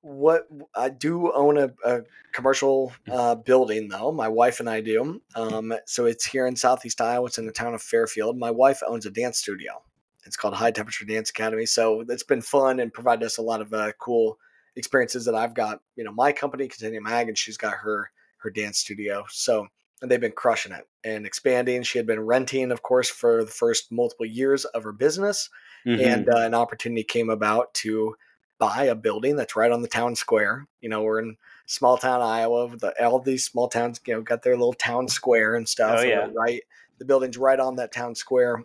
what 0.00 0.46
I 0.74 0.90
do 0.90 1.32
own 1.32 1.58
a, 1.58 1.70
a 1.84 2.02
commercial 2.32 2.92
uh, 3.10 3.34
building 3.34 3.88
though. 3.88 4.12
My 4.12 4.28
wife 4.28 4.60
and 4.60 4.68
I 4.68 4.80
do. 4.80 5.22
Um, 5.34 5.74
so 5.86 6.06
it's 6.06 6.26
here 6.26 6.46
in 6.46 6.56
Southeast 6.56 7.00
Iowa. 7.00 7.26
It's 7.26 7.38
in 7.38 7.46
the 7.46 7.52
town 7.52 7.74
of 7.74 7.82
Fairfield. 7.82 8.36
My 8.36 8.50
wife 8.50 8.80
owns 8.86 9.06
a 9.06 9.10
dance 9.10 9.38
studio. 9.38 9.82
It's 10.26 10.36
called 10.36 10.54
High 10.54 10.70
Temperature 10.70 11.04
Dance 11.04 11.30
Academy. 11.30 11.66
So 11.66 12.04
it's 12.08 12.22
been 12.22 12.42
fun 12.42 12.80
and 12.80 12.92
provided 12.92 13.24
us 13.24 13.38
a 13.38 13.42
lot 13.42 13.60
of 13.60 13.72
uh, 13.72 13.92
cool 13.98 14.38
experiences 14.76 15.24
that 15.26 15.34
I've 15.34 15.54
got. 15.54 15.80
You 15.96 16.04
know, 16.04 16.12
my 16.12 16.32
company, 16.32 16.66
Continuum 16.66 17.06
Ag, 17.06 17.28
and 17.28 17.38
she's 17.38 17.56
got 17.56 17.74
her 17.74 18.10
her 18.38 18.50
dance 18.50 18.78
studio. 18.78 19.24
So 19.30 19.68
and 20.02 20.10
they've 20.10 20.20
been 20.20 20.32
crushing 20.32 20.72
it 20.72 20.86
and 21.04 21.26
expanding. 21.26 21.82
She 21.82 21.98
had 21.98 22.06
been 22.06 22.20
renting, 22.20 22.70
of 22.70 22.82
course, 22.82 23.08
for 23.08 23.44
the 23.44 23.50
first 23.50 23.90
multiple 23.92 24.26
years 24.26 24.64
of 24.66 24.84
her 24.84 24.92
business, 24.92 25.48
mm-hmm. 25.86 26.00
and 26.00 26.28
uh, 26.28 26.38
an 26.38 26.54
opportunity 26.54 27.04
came 27.04 27.30
about 27.30 27.72
to 27.74 28.16
buy 28.58 28.84
a 28.84 28.94
building 28.94 29.36
that's 29.36 29.56
right 29.56 29.72
on 29.72 29.82
the 29.82 29.88
town 29.88 30.14
square. 30.14 30.66
You 30.80 30.88
know, 30.88 31.02
we're 31.02 31.20
in 31.20 31.36
small 31.66 31.96
town 31.96 32.20
Iowa. 32.20 32.76
The, 32.76 33.04
all 33.04 33.18
these 33.20 33.44
small 33.44 33.68
towns, 33.68 34.00
you 34.06 34.14
know, 34.14 34.22
got 34.22 34.42
their 34.42 34.56
little 34.56 34.74
town 34.74 35.08
square 35.08 35.56
and 35.56 35.68
stuff. 35.68 36.00
Oh 36.00 36.04
yeah, 36.04 36.28
right. 36.34 36.62
The 36.98 37.04
building's 37.04 37.38
right 37.38 37.58
on 37.58 37.76
that 37.76 37.92
town 37.92 38.14
square. 38.14 38.64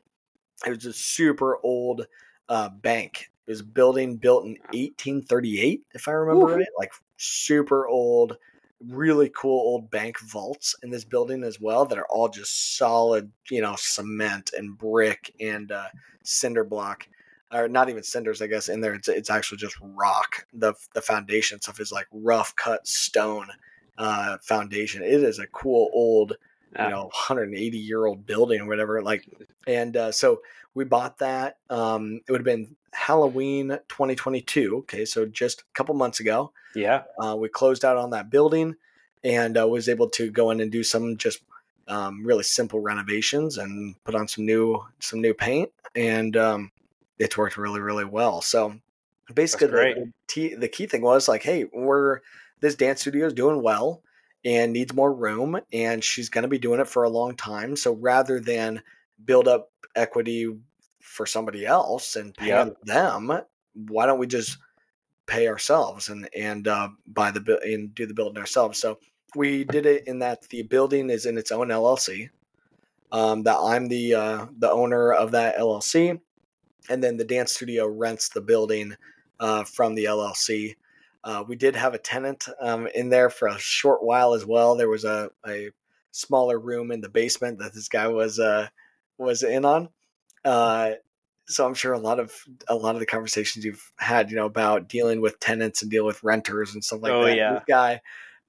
It 0.65 0.69
was 0.69 0.85
a 0.85 0.93
super 0.93 1.57
old 1.63 2.05
uh, 2.47 2.69
bank. 2.69 3.31
It 3.47 3.51
was 3.51 3.61
a 3.61 3.65
building 3.65 4.17
built 4.17 4.45
in 4.45 4.57
1838, 4.73 5.83
if 5.93 6.07
I 6.07 6.11
remember 6.11 6.51
Ooh. 6.51 6.55
right. 6.57 6.67
Like 6.77 6.91
super 7.17 7.87
old, 7.87 8.37
really 8.87 9.29
cool 9.35 9.59
old 9.59 9.91
bank 9.91 10.19
vaults 10.19 10.75
in 10.83 10.89
this 10.89 11.03
building 11.03 11.43
as 11.43 11.59
well 11.59 11.85
that 11.85 11.97
are 11.97 12.07
all 12.09 12.29
just 12.29 12.77
solid, 12.77 13.31
you 13.49 13.61
know, 13.61 13.75
cement 13.77 14.51
and 14.57 14.77
brick 14.77 15.33
and 15.39 15.71
uh, 15.71 15.87
cinder 16.23 16.63
block 16.63 17.07
or 17.51 17.67
not 17.67 17.89
even 17.89 18.03
cinders, 18.03 18.41
I 18.41 18.47
guess, 18.47 18.69
in 18.69 18.81
there. 18.81 18.93
It's 18.93 19.07
it's 19.07 19.29
actually 19.29 19.57
just 19.57 19.77
rock. 19.81 20.45
The 20.53 20.73
the 20.93 21.01
foundation 21.01 21.59
stuff 21.61 21.79
is 21.79 21.91
like 21.91 22.07
rough 22.11 22.55
cut 22.55 22.87
stone 22.87 23.47
uh, 23.97 24.37
foundation. 24.41 25.03
It 25.03 25.23
is 25.23 25.39
a 25.39 25.47
cool 25.47 25.89
old, 25.93 26.37
you 26.77 26.89
know, 26.89 27.03
180 27.05 27.77
year 27.77 28.05
old 28.05 28.25
building 28.25 28.61
or 28.61 28.67
whatever. 28.67 29.01
Like, 29.01 29.27
and 29.67 29.97
uh, 29.97 30.11
so 30.11 30.41
we 30.73 30.85
bought 30.85 31.17
that. 31.19 31.57
Um, 31.69 32.21
it 32.27 32.31
would 32.31 32.41
have 32.41 32.45
been 32.45 32.75
Halloween 33.09 33.69
2022. 33.87 34.77
Okay, 34.77 35.03
so 35.03 35.25
just 35.25 35.61
a 35.61 35.63
couple 35.73 35.95
months 35.95 36.19
ago. 36.19 36.53
Yeah. 36.75 37.05
Uh, 37.19 37.35
we 37.35 37.49
closed 37.49 37.83
out 37.83 37.97
on 37.97 38.11
that 38.11 38.29
building, 38.29 38.75
and 39.23 39.57
uh, 39.57 39.67
was 39.67 39.89
able 39.89 40.11
to 40.11 40.29
go 40.29 40.51
in 40.51 40.59
and 40.59 40.71
do 40.71 40.83
some 40.83 41.17
just 41.17 41.41
um, 41.87 42.23
really 42.23 42.43
simple 42.43 42.81
renovations 42.81 43.57
and 43.57 43.95
put 44.03 44.13
on 44.13 44.27
some 44.27 44.45
new 44.45 44.85
some 44.99 45.21
new 45.21 45.33
paint 45.33 45.71
and 45.95 46.37
um, 46.37 46.71
it's 47.17 47.35
worked 47.35 47.57
really 47.57 47.79
really 47.79 48.05
well. 48.05 48.41
So 48.41 48.75
basically, 49.33 49.69
the, 49.69 50.11
the, 50.35 50.55
the 50.55 50.67
key 50.67 50.85
thing 50.85 51.01
was 51.01 51.27
like, 51.27 51.41
hey, 51.41 51.65
we're 51.73 52.19
this 52.61 52.75
dance 52.75 53.01
studio 53.01 53.25
is 53.25 53.33
doing 53.33 53.63
well 53.63 54.03
and 54.45 54.71
needs 54.71 54.93
more 54.93 55.11
room, 55.11 55.59
and 55.73 56.03
she's 56.03 56.29
going 56.29 56.43
to 56.43 56.47
be 56.47 56.59
doing 56.59 56.79
it 56.79 56.87
for 56.87 57.01
a 57.01 57.09
long 57.09 57.35
time. 57.35 57.75
So 57.75 57.93
rather 57.93 58.39
than 58.39 58.83
build 59.25 59.47
up 59.47 59.71
equity 59.95 60.47
for 61.09 61.25
somebody 61.25 61.65
else 61.65 62.15
and 62.15 62.35
pay 62.35 62.47
yep. 62.47 62.79
them, 62.83 63.31
why 63.73 64.05
don't 64.05 64.19
we 64.19 64.27
just 64.27 64.57
pay 65.25 65.47
ourselves 65.47 66.09
and 66.09 66.29
and 66.35 66.67
uh, 66.67 66.89
buy 67.07 67.31
the 67.31 67.59
and 67.63 67.93
do 67.95 68.05
the 68.05 68.13
building 68.13 68.39
ourselves? 68.39 68.79
So 68.79 68.99
we 69.35 69.63
did 69.63 69.85
it 69.85 70.07
in 70.07 70.19
that 70.19 70.47
the 70.49 70.63
building 70.63 71.09
is 71.09 71.25
in 71.25 71.37
its 71.37 71.51
own 71.51 71.67
LLC. 71.67 72.29
Um, 73.11 73.41
that 73.43 73.57
I'm 73.57 73.87
the 73.87 74.13
uh, 74.13 74.45
the 74.57 74.71
owner 74.71 75.11
of 75.11 75.31
that 75.31 75.57
LLC 75.57 76.19
and 76.89 77.03
then 77.03 77.17
the 77.17 77.25
dance 77.25 77.53
studio 77.53 77.87
rents 77.87 78.29
the 78.29 78.41
building 78.41 78.95
uh, 79.39 79.63
from 79.63 79.95
the 79.95 80.05
LLC. 80.05 80.75
Uh, 81.23 81.43
we 81.47 81.55
did 81.55 81.75
have 81.75 81.93
a 81.93 81.99
tenant 81.99 82.47
um, 82.61 82.87
in 82.95 83.09
there 83.09 83.29
for 83.29 83.47
a 83.47 83.59
short 83.59 84.03
while 84.03 84.33
as 84.33 84.45
well. 84.45 84.75
There 84.75 84.89
was 84.89 85.03
a, 85.03 85.29
a 85.47 85.69
smaller 86.11 86.59
room 86.59 86.91
in 86.91 87.01
the 87.01 87.09
basement 87.09 87.59
that 87.59 87.73
this 87.73 87.89
guy 87.89 88.07
was 88.07 88.39
uh, 88.39 88.67
was 89.17 89.43
in 89.43 89.65
on. 89.65 89.89
Uh, 90.45 90.91
so 91.47 91.65
I'm 91.65 91.73
sure 91.73 91.93
a 91.93 91.99
lot 91.99 92.19
of 92.19 92.31
a 92.67 92.75
lot 92.75 92.95
of 92.95 92.99
the 92.99 93.05
conversations 93.05 93.65
you've 93.65 93.91
had, 93.97 94.29
you 94.29 94.35
know, 94.35 94.45
about 94.45 94.87
dealing 94.87 95.19
with 95.19 95.39
tenants 95.39 95.81
and 95.81 95.89
dealing 95.89 96.07
with 96.07 96.23
renters 96.23 96.73
and 96.73 96.83
stuff 96.83 97.01
like 97.01 97.11
oh, 97.11 97.25
that. 97.25 97.35
Yeah. 97.35 97.53
This 97.53 97.63
guy, 97.67 98.01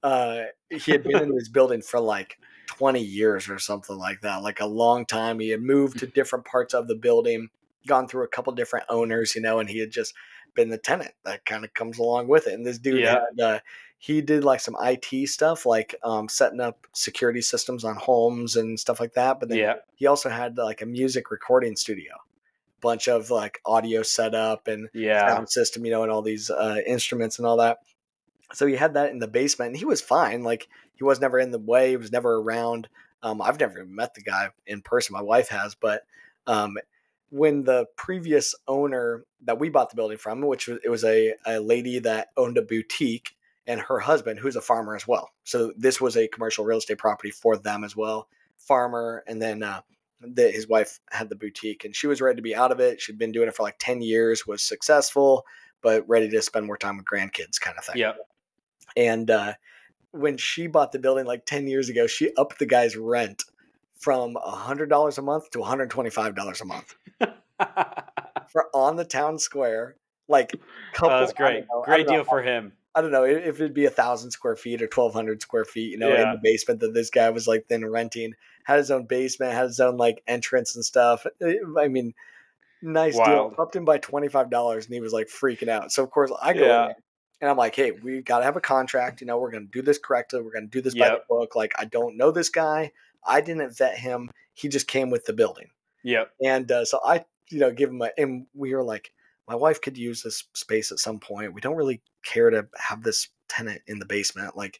uh, 0.03 0.41
he 0.69 0.91
had 0.91 1.03
been 1.03 1.21
in 1.21 1.35
this 1.35 1.49
building 1.49 1.81
for 1.81 1.99
like 1.99 2.37
20 2.67 3.01
years 3.01 3.49
or 3.49 3.57
something 3.57 3.97
like 3.97 4.21
that, 4.21 4.43
like 4.43 4.61
a 4.61 4.65
long 4.67 5.05
time. 5.05 5.39
He 5.39 5.49
had 5.49 5.61
moved 5.61 5.99
to 5.99 6.07
different 6.07 6.45
parts 6.45 6.73
of 6.73 6.87
the 6.87 6.95
building 6.95 7.49
gone 7.87 8.07
through 8.07 8.23
a 8.23 8.27
couple 8.27 8.53
different 8.53 8.85
owners, 8.89 9.35
you 9.35 9.41
know, 9.41 9.59
and 9.59 9.69
he 9.69 9.79
had 9.79 9.91
just 9.91 10.13
been 10.55 10.69
the 10.69 10.77
tenant 10.77 11.11
that 11.25 11.45
kind 11.45 11.63
of 11.65 11.73
comes 11.73 11.97
along 11.97 12.27
with 12.27 12.47
it. 12.47 12.53
And 12.53 12.65
this 12.65 12.77
dude 12.77 13.01
yeah. 13.01 13.21
had, 13.37 13.43
uh, 13.43 13.59
he 14.03 14.19
did 14.19 14.43
like 14.43 14.59
some 14.59 14.75
IT 14.81 15.29
stuff, 15.29 15.63
like 15.63 15.93
um, 16.03 16.27
setting 16.27 16.59
up 16.59 16.87
security 16.91 17.39
systems 17.39 17.83
on 17.83 17.95
homes 17.95 18.55
and 18.55 18.79
stuff 18.79 18.99
like 18.99 19.13
that. 19.13 19.39
But 19.39 19.49
then 19.49 19.59
yeah. 19.59 19.75
he 19.93 20.07
also 20.07 20.27
had 20.27 20.57
like 20.57 20.81
a 20.81 20.87
music 20.87 21.29
recording 21.29 21.75
studio, 21.75 22.13
bunch 22.81 23.07
of 23.07 23.29
like 23.29 23.61
audio 23.63 24.01
setup 24.01 24.67
and 24.67 24.89
yeah. 24.95 25.27
sound 25.27 25.51
system, 25.51 25.85
you 25.85 25.91
know, 25.91 26.01
and 26.01 26.11
all 26.11 26.23
these 26.23 26.49
uh, 26.49 26.77
instruments 26.87 27.37
and 27.37 27.45
all 27.45 27.57
that. 27.57 27.77
So 28.53 28.65
he 28.65 28.75
had 28.75 28.95
that 28.95 29.11
in 29.11 29.19
the 29.19 29.27
basement, 29.27 29.69
and 29.69 29.77
he 29.77 29.85
was 29.85 30.01
fine. 30.01 30.41
Like 30.41 30.67
he 30.95 31.03
was 31.03 31.21
never 31.21 31.37
in 31.37 31.51
the 31.51 31.59
way. 31.59 31.91
He 31.91 31.97
was 31.97 32.11
never 32.11 32.37
around. 32.37 32.89
Um, 33.21 33.39
I've 33.39 33.59
never 33.59 33.85
met 33.85 34.15
the 34.15 34.23
guy 34.23 34.49
in 34.65 34.81
person. 34.81 35.13
My 35.13 35.21
wife 35.21 35.49
has, 35.49 35.75
but 35.75 36.07
um, 36.47 36.75
when 37.29 37.65
the 37.65 37.85
previous 37.97 38.55
owner 38.67 39.25
that 39.43 39.59
we 39.59 39.69
bought 39.69 39.91
the 39.91 39.95
building 39.95 40.17
from, 40.17 40.41
which 40.41 40.67
was 40.67 40.79
it 40.83 40.89
was 40.89 41.03
a, 41.03 41.35
a 41.45 41.59
lady 41.59 41.99
that 41.99 42.29
owned 42.35 42.57
a 42.57 42.63
boutique 42.63 43.35
and 43.67 43.79
her 43.79 43.99
husband, 43.99 44.39
who's 44.39 44.55
a 44.55 44.61
farmer 44.61 44.95
as 44.95 45.07
well. 45.07 45.29
So 45.43 45.71
this 45.77 46.01
was 46.01 46.17
a 46.17 46.27
commercial 46.27 46.65
real 46.65 46.79
estate 46.79 46.97
property 46.97 47.31
for 47.31 47.57
them 47.57 47.83
as 47.83 47.95
well. 47.95 48.27
Farmer, 48.57 49.23
and 49.27 49.41
then 49.41 49.63
uh, 49.63 49.81
the, 50.21 50.49
his 50.49 50.67
wife 50.67 50.99
had 51.09 51.29
the 51.29 51.35
boutique, 51.35 51.85
and 51.85 51.95
she 51.95 52.07
was 52.07 52.21
ready 52.21 52.37
to 52.37 52.41
be 52.41 52.55
out 52.55 52.71
of 52.71 52.79
it. 52.79 53.01
She'd 53.01 53.17
been 53.17 53.31
doing 53.31 53.47
it 53.47 53.55
for 53.55 53.63
like 53.63 53.77
ten 53.79 54.01
years, 54.01 54.45
was 54.45 54.61
successful, 54.61 55.45
but 55.81 56.07
ready 56.07 56.29
to 56.29 56.41
spend 56.41 56.65
more 56.65 56.77
time 56.77 56.97
with 56.97 57.05
grandkids, 57.05 57.59
kind 57.59 57.77
of 57.77 57.85
thing. 57.85 57.97
Yeah. 57.97 58.13
And 58.95 59.31
uh, 59.31 59.53
when 60.11 60.37
she 60.37 60.67
bought 60.67 60.91
the 60.91 60.99
building 60.99 61.25
like 61.25 61.45
ten 61.45 61.67
years 61.67 61.89
ago, 61.89 62.07
she 62.07 62.31
upped 62.35 62.59
the 62.59 62.65
guy's 62.65 62.95
rent 62.95 63.43
from 64.01 64.33
$100 64.33 65.17
a 65.17 65.21
month 65.21 65.51
to 65.51 65.59
$125 65.59 66.61
a 66.61 66.65
month 66.65 66.95
for 68.51 68.67
on 68.73 68.95
the 68.95 69.05
town 69.05 69.37
square. 69.37 69.95
Like, 70.27 70.53
couple, 70.93 71.15
oh, 71.15 71.19
that's 71.19 71.33
great. 71.33 71.65
Great 71.83 72.07
deal 72.07 72.17
know, 72.17 72.23
for 72.23 72.41
him. 72.41 72.73
I 72.93 73.01
don't 73.01 73.11
know 73.11 73.23
if 73.23 73.55
it'd 73.55 73.73
be 73.73 73.85
a 73.85 73.89
thousand 73.89 74.31
square 74.31 74.55
feet 74.55 74.81
or 74.81 74.85
1200 74.85 75.41
square 75.41 75.63
feet, 75.63 75.91
you 75.91 75.97
know, 75.97 76.09
yeah. 76.09 76.23
in 76.23 76.31
the 76.31 76.39
basement 76.43 76.81
that 76.81 76.93
this 76.93 77.09
guy 77.09 77.29
was 77.29 77.47
like 77.47 77.67
then 77.69 77.85
renting, 77.85 78.33
had 78.65 78.79
his 78.79 78.91
own 78.91 79.05
basement, 79.05 79.53
had 79.53 79.67
his 79.67 79.79
own 79.79 79.95
like 79.97 80.21
entrance 80.27 80.75
and 80.75 80.83
stuff. 80.83 81.25
I 81.41 81.87
mean, 81.87 82.13
nice 82.81 83.15
Wild. 83.15 83.55
deal. 83.55 83.61
Upped 83.63 83.75
him 83.75 83.85
by 83.85 83.97
$25 83.97 84.75
and 84.75 84.93
he 84.93 84.99
was 84.99 85.13
like 85.13 85.27
freaking 85.27 85.69
out. 85.69 85.91
So, 85.91 86.03
of 86.03 86.11
course, 86.11 86.31
I 86.41 86.53
go 86.53 86.65
yeah. 86.65 86.93
and 87.39 87.49
I'm 87.49 87.55
like, 87.55 87.75
hey, 87.75 87.91
we 87.91 88.21
got 88.21 88.39
to 88.39 88.45
have 88.45 88.57
a 88.57 88.61
contract. 88.61 89.21
You 89.21 89.27
know, 89.27 89.37
we're 89.37 89.51
going 89.51 89.67
to 89.67 89.71
do 89.71 89.81
this 89.81 89.97
correctly. 89.97 90.41
We're 90.41 90.51
going 90.51 90.69
to 90.69 90.71
do 90.71 90.81
this 90.81 90.95
yep. 90.95 91.07
by 91.07 91.15
the 91.15 91.23
book. 91.29 91.55
Like, 91.55 91.73
I 91.79 91.85
don't 91.85 92.17
know 92.17 92.31
this 92.31 92.49
guy. 92.49 92.91
I 93.25 93.39
didn't 93.39 93.77
vet 93.77 93.97
him. 93.99 94.31
He 94.53 94.67
just 94.67 94.87
came 94.87 95.09
with 95.09 95.25
the 95.25 95.33
building. 95.33 95.67
Yep. 96.03 96.31
And 96.43 96.69
uh, 96.69 96.83
so 96.83 96.99
I, 97.05 97.23
you 97.49 97.59
know, 97.59 97.71
give 97.71 97.89
him 97.89 98.01
a, 98.01 98.09
and 98.17 98.47
we 98.53 98.73
were 98.73 98.83
like, 98.83 99.13
my 99.47 99.55
wife 99.55 99.81
could 99.81 99.97
use 99.97 100.23
this 100.23 100.45
space 100.53 100.91
at 100.91 100.99
some 100.99 101.19
point. 101.19 101.53
We 101.53 101.61
don't 101.61 101.75
really 101.75 102.01
care 102.23 102.49
to 102.49 102.67
have 102.77 103.03
this 103.03 103.29
tenant 103.47 103.81
in 103.87 103.99
the 103.99 104.05
basement. 104.05 104.55
Like, 104.55 104.79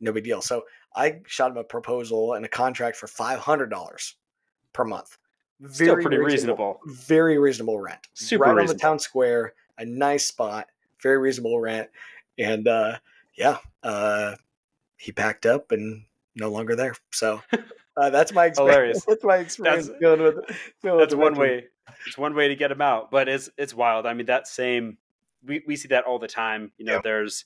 no 0.00 0.12
big 0.12 0.24
deal. 0.24 0.42
So 0.42 0.64
I 0.96 1.20
shot 1.26 1.52
him 1.52 1.56
a 1.58 1.64
proposal 1.64 2.34
and 2.34 2.44
a 2.44 2.48
contract 2.48 2.96
for 2.96 3.06
five 3.06 3.38
hundred 3.38 3.70
dollars 3.70 4.16
per 4.72 4.84
month. 4.84 5.18
Very 5.60 5.74
Still 5.74 5.94
pretty 5.94 6.18
reasonable, 6.18 6.80
reasonable, 6.84 7.04
Very 7.04 7.38
reasonable 7.38 7.78
rent. 7.78 8.00
Super 8.14 8.44
right 8.44 8.50
reasonable. 8.50 8.70
on 8.70 8.76
the 8.76 8.80
town 8.80 8.98
square. 8.98 9.54
A 9.78 9.84
nice 9.84 10.26
spot. 10.26 10.68
Very 11.00 11.18
reasonable 11.18 11.60
rent. 11.60 11.88
And 12.38 12.66
uh, 12.66 12.98
yeah, 13.36 13.58
uh, 13.82 14.34
he 14.96 15.12
packed 15.12 15.46
up 15.46 15.70
and 15.70 16.04
no 16.36 16.50
longer 16.50 16.76
there. 16.76 16.94
So 17.12 17.42
uh, 17.96 18.10
that's 18.10 18.32
my 18.32 18.46
experience. 18.46 19.04
that's 19.08 19.24
my 19.24 19.38
experience 19.38 19.88
that's, 19.88 20.00
dealing 20.00 20.22
with. 20.22 20.36
Dealing 20.82 20.98
that's 20.98 21.14
with 21.14 21.22
one 21.22 21.34
way. 21.34 21.64
It's 22.06 22.18
one 22.18 22.34
way 22.34 22.48
to 22.48 22.56
get 22.56 22.68
them 22.68 22.80
out, 22.80 23.10
but 23.10 23.28
it's 23.28 23.50
it's 23.56 23.74
wild. 23.74 24.06
I 24.06 24.14
mean, 24.14 24.26
that 24.26 24.46
same 24.46 24.98
we 25.44 25.62
we 25.66 25.76
see 25.76 25.88
that 25.88 26.04
all 26.04 26.18
the 26.18 26.28
time. 26.28 26.72
You 26.78 26.86
know, 26.86 26.94
yeah. 26.94 27.00
there's 27.02 27.44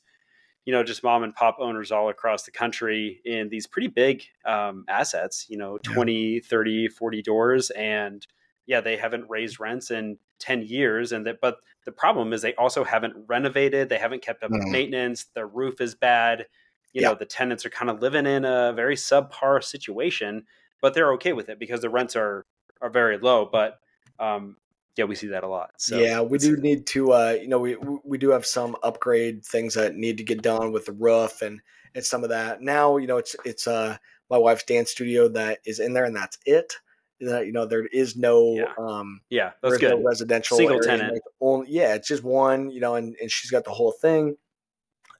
you 0.65 0.73
know 0.73 0.83
just 0.83 1.03
mom 1.03 1.23
and 1.23 1.35
pop 1.35 1.57
owners 1.61 1.93
all 1.93 2.09
across 2.09 2.45
the 2.45 2.51
country 2.51 3.21
in 3.25 3.49
these 3.49 3.67
pretty 3.67 3.89
big 3.89 4.25
um, 4.45 4.85
assets. 4.89 5.47
You 5.49 5.59
know, 5.59 5.79
20, 5.79 6.35
yeah. 6.35 6.41
30, 6.45 6.89
40 6.89 7.23
doors, 7.23 7.71
and 7.71 8.27
yeah, 8.67 8.81
they 8.81 8.97
haven't 8.97 9.31
raised 9.31 9.61
rents 9.61 9.91
in 9.91 10.19
10 10.39 10.63
years 10.63 11.13
and 11.13 11.27
that 11.27 11.41
but 11.41 11.59
the 11.85 11.93
problem 11.93 12.33
is 12.33 12.43
they 12.43 12.55
also 12.57 12.85
haven't 12.85 13.15
renovated 13.27 13.89
they 13.89 13.99
haven't 13.99 14.23
kept 14.23 14.43
up 14.43 14.51
mm. 14.51 14.59
with 14.59 14.69
maintenance 14.69 15.27
their 15.35 15.47
roof 15.47 15.81
is 15.81 15.95
bad 15.95 16.47
you 16.93 17.03
yeah. 17.03 17.09
know 17.09 17.15
the 17.15 17.25
tenants 17.25 17.65
are 17.67 17.71
kind 17.71 17.91
of 17.91 18.01
living 18.01 18.27
in 18.27 18.45
a 18.45 18.73
very 18.75 18.97
subpar 18.97 19.63
situation 19.63 20.45
but 20.81 20.95
they're 20.95 21.13
okay 21.13 21.33
with 21.33 21.49
it 21.49 21.59
because 21.59 21.81
the 21.81 21.91
rents 21.91 22.17
are 22.17 22.47
are 22.81 22.91
very 22.91 23.19
low 23.19 23.49
but 23.51 23.79
um 24.19 24.57
yeah 24.97 25.05
we 25.05 25.15
see 25.15 25.29
that 25.29 25.45
a 25.45 25.49
lot 25.49 25.71
so 25.79 25.99
yeah 25.99 26.21
we 26.21 26.39
do 26.39 26.57
need 26.57 26.87
to 26.87 27.13
uh 27.13 27.37
you 27.41 27.49
know 27.49 27.59
we 27.59 27.77
we 28.05 28.19
do 28.19 28.31
have 28.31 28.47
some 28.47 28.77
upgrade 28.83 29.45
things 29.45 29.75
that 29.75 29.95
need 29.95 30.17
to 30.17 30.25
get 30.25 30.43
done 30.43 30.73
with 30.73 30.87
the 30.87 30.93
roof 30.93 31.43
and 31.43 31.61
and 31.95 32.05
some 32.05 32.23
of 32.23 32.31
that 32.31 32.61
now 32.61 32.97
you 32.97 33.07
know 33.07 33.17
it's 33.17 33.37
it's 33.45 33.67
uh 33.67 33.97
my 34.31 34.39
wife's 34.39 34.65
dance 34.65 34.91
studio 34.91 35.29
that 35.29 35.59
is 35.65 35.79
in 35.79 35.93
there 35.93 36.05
and 36.05 36.17
that's 36.17 36.39
it 36.47 36.75
you 37.21 37.53
know 37.53 37.65
there 37.65 37.87
is 37.87 38.17
no 38.17 38.55
yeah. 38.55 38.73
um 38.79 39.21
yeah 39.31 39.53
that's 39.63 39.79
good 39.79 39.99
no 39.99 40.03
residential 40.03 40.57
single 40.57 40.81
tenant 40.81 41.19
only, 41.41 41.71
yeah 41.71 41.95
it's 41.95 42.09
just 42.09 42.23
one 42.23 42.71
you 42.71 42.81
know 42.81 42.95
and, 42.95 43.17
and 43.21 43.31
she's 43.31 43.51
got 43.51 43.65
the 43.65 43.71
whole 43.71 43.93
thing 43.93 44.37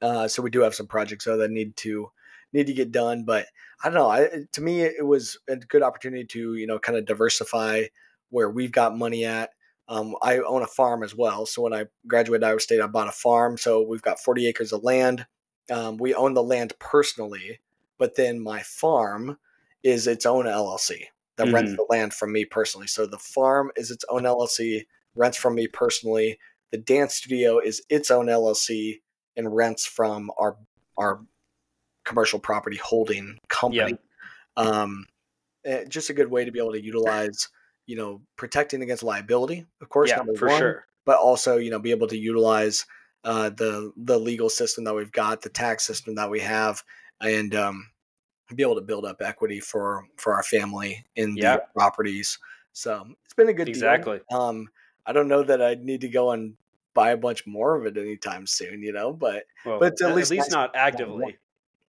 uh, 0.03 0.29
so 0.29 0.43
we 0.43 0.51
do 0.51 0.61
have 0.61 0.75
some 0.75 0.87
projects 0.87 1.25
though 1.25 1.37
that 1.39 1.51
need 1.51 1.77
to 1.77 2.11
need 2.53 2.67
to 2.67 2.73
get 2.75 2.93
done. 2.93 3.25
But 3.25 3.47
I 3.83 3.89
don't 3.89 3.95
know. 3.95 4.09
I, 4.09 4.29
to 4.53 4.61
me, 4.61 4.83
it 4.83 5.07
was 5.07 5.39
a 5.49 5.57
good 5.57 5.83
opportunity 5.83 6.25
to 6.25 6.55
you 6.55 6.67
know 6.67 6.79
kind 6.79 6.99
of 6.99 7.07
diversify 7.07 7.85
where 8.31 8.51
we've 8.51 8.73
got 8.73 8.97
money 8.97 9.25
at. 9.25 9.51
Um, 9.89 10.17
I 10.21 10.39
own 10.39 10.63
a 10.63 10.67
farm 10.67 11.03
as 11.05 11.15
well. 11.15 11.47
So 11.47 11.63
when 11.63 11.73
I 11.73 11.87
graduated 12.09 12.43
Iowa 12.43 12.59
State, 12.59 12.81
I 12.81 12.89
bought 12.89 13.09
a 13.09 13.13
farm. 13.13 13.57
So 13.57 13.83
we've 13.83 14.03
got 14.03 14.19
40 14.19 14.49
acres 14.49 14.73
of 14.73 14.83
land. 14.83 15.27
Um, 15.71 15.97
we 15.97 16.13
own 16.13 16.35
the 16.35 16.43
land 16.43 16.73
personally, 16.81 17.61
but 17.97 18.17
then 18.17 18.41
my 18.41 18.63
farm 18.63 19.39
is 19.85 20.09
its 20.09 20.27
own 20.27 20.47
LLC 20.47 21.05
that 21.37 21.47
mm-hmm. 21.47 21.55
rents 21.55 21.77
the 21.77 21.87
land 21.89 22.15
from 22.15 22.33
me 22.33 22.45
personally. 22.45 22.87
So 22.87 23.07
the 23.07 23.19
farm 23.19 23.71
is 23.77 23.91
its 23.91 24.05
own 24.09 24.23
LLC, 24.23 24.87
rents 25.15 25.37
from 25.37 25.55
me 25.55 25.69
personally. 25.69 26.39
The 26.73 26.79
dance 26.79 27.15
studio 27.15 27.59
is 27.59 27.83
its 27.89 28.11
own 28.11 28.27
LLC 28.27 29.01
and 29.37 29.55
rents 29.55 29.87
from 29.87 30.31
our 30.39 30.57
our 30.99 31.21
commercial 32.05 32.39
property 32.39 32.79
holding 32.83 33.39
company. 33.49 33.99
Yep. 34.57 34.67
Um, 34.67 35.07
eh, 35.65 35.85
just 35.89 36.11
a 36.11 36.15
good 36.15 36.31
way 36.31 36.45
to 36.45 36.53
be 36.53 36.59
able 36.59 36.73
to 36.73 36.83
utilize, 36.83 37.49
you 37.87 37.97
know, 37.97 38.23
protecting 38.37 38.83
against 38.83 39.03
liability, 39.03 39.67
of 39.83 39.89
course, 39.89 40.11
yeah, 40.11 40.23
for 40.39 40.49
one, 40.49 40.59
sure, 40.59 40.87
but 41.05 41.19
also 41.19 41.57
you 41.57 41.71
know 41.71 41.79
be 41.79 41.91
able 41.91 42.07
to 42.09 42.19
utilize 42.19 42.87
uh, 43.25 43.51
the 43.51 43.93
the 43.97 44.19
legal 44.19 44.49
system 44.49 44.85
that 44.85 44.95
we've 44.95 45.13
got, 45.13 45.43
the 45.43 45.49
tax 45.49 45.85
system 45.85 46.15
that 46.15 46.31
we 46.31 46.41
have, 46.41 46.83
and 47.21 47.55
um, 47.55 47.91
be 48.55 48.63
able 48.63 48.77
to 48.77 48.81
build 48.81 49.05
up 49.05 49.21
equity 49.21 49.61
for 49.61 50.07
for 50.17 50.35
our 50.35 50.43
family 50.43 51.05
in 51.17 51.35
the 51.35 51.63
properties. 51.75 52.39
So 52.73 53.07
it's 53.25 53.35
been 53.35 53.49
a 53.49 53.55
good 53.55 53.69
exactly. 53.69 54.21
Deal. 54.31 54.41
Um, 54.41 54.69
I 55.05 55.13
don't 55.13 55.29
know 55.29 55.43
that 55.43 55.63
I 55.63 55.75
need 55.75 56.03
to 56.03 56.09
go 56.09 56.33
and 56.33 56.55
buy 56.97 57.11
a 57.11 57.17
bunch 57.17 57.47
more 57.47 57.77
of 57.77 57.87
it 57.87 57.97
anytime 57.97 58.47
soon, 58.47 58.83
you 58.83 58.93
know, 58.93 59.13
but 59.13 59.45
well, 59.65 59.79
but 59.79 59.93
at, 60.01 60.11
at 60.11 60.17
least, 60.17 60.31
least 60.33 60.51
not 60.51 60.75
actively. 60.75 61.37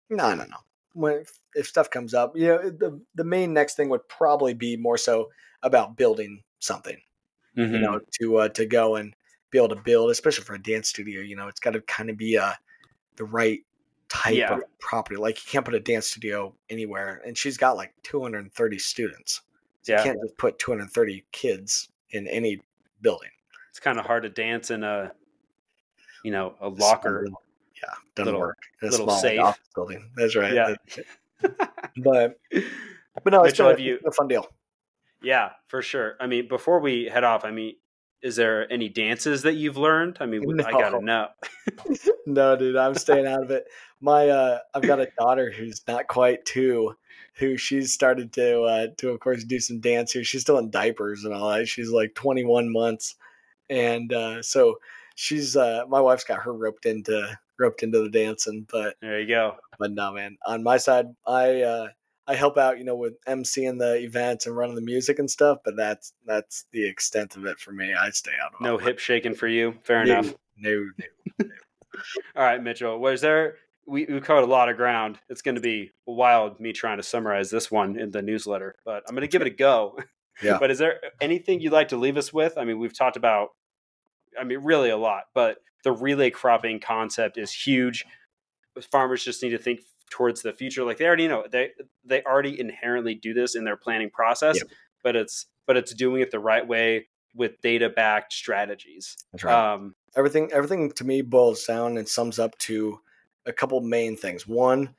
No, 0.09 0.35
no, 0.35 0.43
no. 0.43 0.57
When 0.93 1.23
if 1.55 1.67
stuff 1.67 1.89
comes 1.89 2.13
up, 2.13 2.37
you 2.37 2.47
know, 2.47 2.69
the 2.69 3.01
the 3.15 3.23
main 3.23 3.53
next 3.53 3.75
thing 3.75 3.89
would 3.89 4.07
probably 4.09 4.53
be 4.53 4.75
more 4.75 4.97
so 4.97 5.29
about 5.63 5.95
building 5.95 6.43
something, 6.59 6.97
mm-hmm. 7.57 7.73
you 7.73 7.79
know, 7.79 7.99
to 8.19 8.37
uh, 8.37 8.49
to 8.49 8.65
go 8.65 8.97
and 8.97 9.15
be 9.49 9.57
able 9.57 9.69
to 9.69 9.81
build, 9.81 10.11
especially 10.11 10.43
for 10.43 10.55
a 10.55 10.61
dance 10.61 10.89
studio. 10.89 11.21
You 11.21 11.35
know, 11.35 11.47
it's 11.47 11.59
got 11.59 11.73
to 11.73 11.81
kind 11.81 12.09
of 12.09 12.17
be 12.17 12.35
a 12.35 12.43
uh, 12.43 12.53
the 13.15 13.25
right 13.25 13.61
type 14.09 14.35
yeah. 14.35 14.55
of 14.55 14.61
property. 14.79 15.15
Like 15.15 15.43
you 15.43 15.49
can't 15.49 15.65
put 15.65 15.73
a 15.73 15.79
dance 15.79 16.07
studio 16.07 16.53
anywhere, 16.69 17.21
and 17.25 17.37
she's 17.37 17.57
got 17.57 17.77
like 17.77 17.93
230 18.03 18.79
students. 18.79 19.41
So 19.83 19.93
yeah. 19.93 19.99
you 19.99 20.03
can't 20.03 20.21
just 20.21 20.37
put 20.37 20.59
230 20.59 21.25
kids 21.31 21.89
in 22.11 22.27
any 22.27 22.59
building. 23.01 23.29
It's 23.77 23.83
kind 23.83 23.99
of 23.99 24.07
hard 24.07 24.23
to 24.23 24.29
dance 24.29 24.71
in 24.71 24.83
a, 24.83 25.11
you 26.23 26.31
know, 26.31 26.55
a 26.59 26.67
locker. 26.67 27.27
Yeah, 27.75 27.89
doesn't 28.15 28.25
little, 28.25 28.39
work. 28.39 28.57
A 28.81 28.87
little 28.87 29.05
small 29.05 29.19
safe 29.19 29.39
office 29.39 29.69
building. 29.75 30.09
That's 30.15 30.35
right. 30.35 30.51
Yeah. 30.51 30.73
but 31.97 32.39
but 33.23 33.33
no, 33.33 33.43
it's, 33.43 33.55
been, 33.55 33.77
you, 33.77 33.99
a 34.03 34.11
fun 34.11 34.27
deal. 34.27 34.47
Yeah, 35.21 35.51
for 35.67 35.83
sure. 35.83 36.15
I 36.19 36.25
mean, 36.25 36.47
before 36.47 36.79
we 36.79 37.05
head 37.05 37.23
off, 37.23 37.45
I 37.45 37.51
mean, 37.51 37.75
is 38.23 38.35
there 38.35 38.71
any 38.73 38.89
dances 38.89 39.43
that 39.43 39.53
you've 39.53 39.77
learned? 39.77 40.17
I 40.21 40.25
mean, 40.25 40.41
no. 40.43 40.65
I 40.65 40.71
gotta 40.71 40.99
know. 40.99 41.27
no, 42.25 42.55
dude, 42.55 42.77
I'm 42.77 42.95
staying 42.95 43.27
out 43.27 43.43
of 43.43 43.51
it. 43.51 43.67
My, 44.01 44.27
uh, 44.27 44.57
I've 44.73 44.81
got 44.81 44.99
a 44.99 45.07
daughter 45.19 45.51
who's 45.51 45.83
not 45.87 46.07
quite 46.07 46.45
two, 46.45 46.95
who 47.35 47.57
she's 47.57 47.93
started 47.93 48.33
to, 48.33 48.63
uh, 48.63 48.87
to 48.97 49.11
of 49.11 49.19
course 49.19 49.43
do 49.43 49.59
some 49.59 49.81
dance 49.81 50.13
here. 50.13 50.23
She's 50.23 50.41
still 50.41 50.57
in 50.57 50.71
diapers 50.71 51.25
and 51.25 51.33
all 51.35 51.51
that. 51.51 51.67
She's 51.67 51.91
like 51.91 52.15
21 52.15 52.71
months, 52.71 53.13
and 53.69 54.11
uh, 54.13 54.41
so 54.41 54.75
she's, 55.15 55.55
uh, 55.55 55.83
my 55.87 56.01
wife's 56.01 56.23
got 56.23 56.43
her 56.43 56.53
roped 56.53 56.85
into 56.85 57.37
roped 57.59 57.83
into 57.83 58.01
the 58.01 58.09
dancing. 58.09 58.67
But 58.71 58.95
there 59.01 59.19
you 59.19 59.27
go. 59.27 59.55
But 59.79 59.91
no, 59.91 60.13
man, 60.13 60.37
on 60.45 60.63
my 60.63 60.77
side, 60.77 61.07
I, 61.25 61.61
uh, 61.61 61.87
I 62.27 62.35
help 62.35 62.57
out, 62.57 62.77
you 62.77 62.83
know, 62.83 62.95
with 62.95 63.13
emceeing 63.25 63.79
the 63.79 63.97
events 63.99 64.45
and 64.45 64.55
running 64.55 64.75
the 64.75 64.81
music 64.81 65.17
and 65.17 65.31
stuff, 65.31 65.59
but 65.63 65.77
that's 65.77 66.11
that's 66.25 66.65
the 66.73 66.85
extent 66.85 67.37
of 67.37 67.45
it 67.45 67.57
for 67.57 67.71
me. 67.71 67.93
I 67.93 68.09
stay 68.09 68.33
out. 68.43 68.53
of 68.53 68.61
no 68.61 68.77
hip 68.77 68.99
shaking 68.99 69.33
for 69.33 69.47
you. 69.47 69.75
Fair 69.83 70.03
no, 70.03 70.11
enough. 70.11 70.35
No, 70.57 70.69
no. 70.69 70.89
no. 71.39 71.49
All 72.35 72.43
right, 72.43 72.61
Mitchell. 72.61 72.99
Was 72.99 73.21
there? 73.21 73.55
We 73.85 74.05
we 74.05 74.19
covered 74.19 74.43
a 74.43 74.47
lot 74.47 74.67
of 74.67 74.75
ground. 74.75 75.19
It's 75.29 75.41
going 75.41 75.55
to 75.55 75.61
be 75.61 75.91
wild 76.05 76.59
me 76.59 76.73
trying 76.73 76.97
to 76.97 77.03
summarize 77.03 77.49
this 77.49 77.71
one 77.71 77.97
in 77.97 78.11
the 78.11 78.21
newsletter, 78.21 78.75
but 78.83 79.03
I'm 79.07 79.15
going 79.15 79.21
to 79.21 79.31
give 79.31 79.41
it 79.41 79.47
a 79.47 79.51
go. 79.51 79.97
Yeah. 80.41 80.57
but 80.59 80.71
is 80.71 80.77
there 80.77 80.99
anything 81.19 81.61
you'd 81.61 81.73
like 81.73 81.89
to 81.89 81.97
leave 81.97 82.17
us 82.17 82.31
with? 82.31 82.57
I 82.57 82.63
mean, 82.63 82.79
we've 82.79 82.97
talked 82.97 83.17
about, 83.17 83.49
I 84.39 84.43
mean, 84.43 84.59
really 84.63 84.89
a 84.89 84.97
lot, 84.97 85.23
but 85.33 85.57
the 85.83 85.91
relay 85.91 86.29
cropping 86.29 86.79
concept 86.79 87.37
is 87.37 87.51
huge. 87.51 88.05
Farmers 88.91 89.23
just 89.23 89.41
need 89.41 89.49
to 89.49 89.57
think 89.57 89.81
towards 90.09 90.41
the 90.41 90.53
future 90.53 90.83
like 90.83 90.97
they 90.97 91.05
already 91.05 91.27
know 91.27 91.45
they 91.51 91.71
they 92.05 92.23
already 92.23 92.59
inherently 92.59 93.13
do 93.13 93.33
this 93.33 93.55
in 93.55 93.63
their 93.63 93.75
planning 93.75 94.09
process 94.09 94.57
but 95.03 95.15
it's 95.15 95.47
but 95.65 95.75
it's 95.75 95.93
doing 95.93 96.21
it 96.21 96.31
the 96.31 96.39
right 96.39 96.65
way 96.65 97.07
with 97.35 97.59
data 97.61 97.89
backed 97.89 98.31
strategies 98.31 99.17
that's 99.31 99.43
right 99.43 99.73
um, 99.73 99.95
everything 100.15 100.49
everything 100.53 100.91
to 100.91 101.03
me 101.03 101.21
boils 101.21 101.63
down 101.65 101.97
and 101.97 102.07
sums 102.07 102.39
up 102.39 102.57
to 102.57 102.99
a 103.45 103.53
couple 103.53 103.79
main 103.81 104.15
things 104.15 104.47
one 104.47 104.95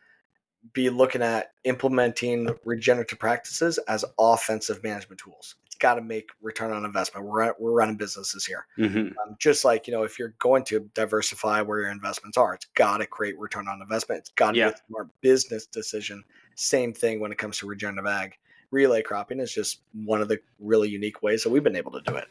be 0.72 0.90
looking 0.90 1.22
at 1.22 1.52
implementing 1.64 2.48
regenerative 2.64 3.18
practices 3.18 3.78
as 3.88 4.04
offensive 4.18 4.82
management 4.82 5.20
tools 5.20 5.56
It's 5.66 5.76
got 5.76 5.94
to 5.94 6.00
make 6.00 6.30
return 6.42 6.72
on 6.72 6.84
investment. 6.84 7.26
We're 7.26 7.54
we're 7.58 7.72
running 7.72 7.96
businesses 7.96 8.44
here, 8.44 8.66
mm-hmm. 8.78 8.98
um, 8.98 9.36
just 9.38 9.64
like 9.64 9.86
you 9.86 9.92
know, 9.92 10.02
if 10.02 10.18
you're 10.18 10.34
going 10.38 10.64
to 10.64 10.88
diversify 10.94 11.62
where 11.62 11.80
your 11.80 11.90
investments 11.90 12.36
are, 12.36 12.54
it's 12.54 12.66
got 12.74 12.98
to 12.98 13.06
create 13.06 13.38
return 13.38 13.68
on 13.68 13.80
investment. 13.80 14.20
It's 14.20 14.30
got 14.30 14.52
to 14.52 14.58
yeah. 14.58 14.68
be 14.68 14.74
a 14.74 14.78
smart 14.88 15.08
business 15.20 15.66
decision. 15.66 16.22
Same 16.54 16.92
thing 16.92 17.20
when 17.20 17.32
it 17.32 17.38
comes 17.38 17.58
to 17.58 17.66
regenerative 17.66 18.06
ag. 18.06 18.34
Relay 18.70 19.02
cropping 19.02 19.40
is 19.40 19.52
just 19.52 19.80
one 19.92 20.20
of 20.20 20.28
the 20.28 20.38
really 20.58 20.90
unique 20.90 21.22
ways 21.22 21.42
that 21.42 21.50
we've 21.50 21.64
been 21.64 21.76
able 21.76 21.92
to 21.92 22.02
do 22.02 22.16
it. 22.16 22.26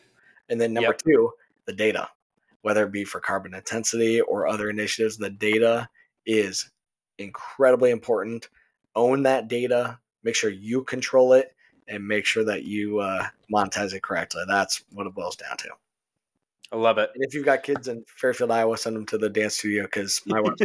And 0.50 0.62
then 0.62 0.74
number 0.74 0.90
yep. 0.90 1.00
two, 1.00 1.32
the 1.66 1.74
data, 1.74 2.10
whether 2.62 2.86
it 2.86 2.92
be 2.92 3.04
for 3.04 3.20
carbon 3.20 3.54
intensity 3.54 4.22
or 4.22 4.48
other 4.48 4.70
initiatives, 4.70 5.18
the 5.18 5.30
data 5.30 5.90
is 6.26 6.70
incredibly 7.18 7.92
important. 7.92 8.50
Own 8.96 9.24
that 9.24 9.48
data. 9.48 10.00
Make 10.24 10.36
sure 10.36 10.50
you 10.50 10.84
control 10.84 11.34
it 11.34 11.56
and 11.88 12.08
make 12.08 12.26
sure 12.26 12.44
that 12.46 12.64
you 12.64 13.00
uh, 13.00 13.28
monetize 13.54 13.94
it 13.94 14.04
correctly. 14.04 14.44
That's 14.48 14.84
what 14.92 15.08
it 15.08 15.14
boils 15.14 15.36
down 15.36 15.58
to. 15.58 15.70
I 16.72 16.76
love 16.76 16.98
it. 16.98 17.10
And 17.16 17.24
if 17.24 17.34
you've 17.34 17.46
got 17.46 17.64
kids 17.64 17.88
in 17.88 18.04
Fairfield, 18.08 18.52
Iowa, 18.52 18.78
send 18.78 18.96
them 18.96 19.06
to 19.08 19.18
the 19.18 19.30
dance 19.30 19.56
studio 19.56 19.84
because 19.84 20.22
my 20.26 20.42
wife's. 20.42 20.62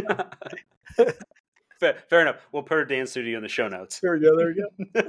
fair, 1.79 1.97
fair, 2.09 2.21
enough. 2.21 2.45
We'll 2.51 2.63
put 2.63 2.79
a 2.79 2.85
dance 2.85 3.11
studio 3.11 3.37
in 3.37 3.43
the 3.43 3.49
show 3.49 3.67
notes. 3.69 3.99
There 4.01 4.13
we 4.13 4.19
go. 4.19 4.37
There 4.37 4.47
we 4.47 4.53
go. 4.53 5.01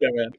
yeah, 0.00 0.08
man. 0.12 0.30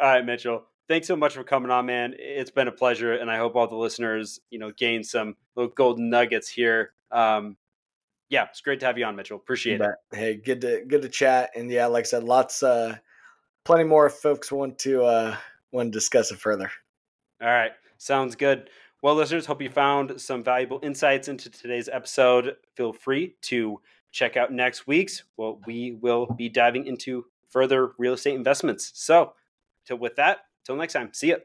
All 0.00 0.08
right, 0.08 0.24
Mitchell. 0.24 0.64
Thanks 0.88 1.06
so 1.06 1.16
much 1.16 1.34
for 1.34 1.44
coming 1.44 1.70
on, 1.70 1.86
man. 1.86 2.14
It's 2.18 2.50
been 2.50 2.66
a 2.66 2.72
pleasure, 2.72 3.12
and 3.12 3.30
I 3.30 3.36
hope 3.36 3.54
all 3.54 3.68
the 3.68 3.76
listeners, 3.76 4.40
you 4.50 4.58
know, 4.58 4.72
gain 4.72 5.04
some 5.04 5.36
little 5.54 5.70
golden 5.70 6.10
nuggets 6.10 6.48
here. 6.48 6.92
Um, 7.12 7.56
yeah, 8.28 8.46
it's 8.50 8.60
great 8.60 8.80
to 8.80 8.86
have 8.86 8.98
you 8.98 9.04
on, 9.04 9.16
Mitchell. 9.16 9.36
Appreciate 9.36 9.80
it. 9.80 9.90
Hey, 10.12 10.36
good 10.36 10.60
to 10.60 10.84
good 10.86 11.02
to 11.02 11.08
chat, 11.08 11.50
and 11.56 11.70
yeah, 11.70 11.86
like 11.86 12.02
I 12.02 12.06
said, 12.06 12.24
lots 12.24 12.62
uh 12.62 12.96
plenty 13.68 13.84
more 13.84 14.06
if 14.06 14.14
folks 14.14 14.50
want 14.50 14.78
to 14.78 15.04
uh, 15.04 15.36
want 15.72 15.92
to 15.92 15.96
discuss 15.96 16.30
it 16.32 16.38
further. 16.38 16.70
All 17.42 17.48
right, 17.48 17.72
sounds 17.98 18.34
good. 18.34 18.70
Well, 19.02 19.14
listeners, 19.14 19.46
hope 19.46 19.62
you 19.62 19.68
found 19.68 20.20
some 20.20 20.42
valuable 20.42 20.80
insights 20.82 21.28
into 21.28 21.50
today's 21.50 21.88
episode. 21.88 22.56
Feel 22.74 22.92
free 22.92 23.36
to 23.42 23.80
check 24.10 24.36
out 24.36 24.52
next 24.52 24.86
week's. 24.86 25.24
Well, 25.36 25.60
we 25.66 25.98
will 26.00 26.26
be 26.26 26.48
diving 26.48 26.86
into 26.86 27.26
further 27.50 27.92
real 27.98 28.14
estate 28.14 28.34
investments. 28.34 28.90
So, 28.94 29.34
to 29.84 29.96
with 29.96 30.16
that, 30.16 30.38
till 30.64 30.76
next 30.76 30.94
time, 30.94 31.10
see 31.12 31.28
you. 31.28 31.38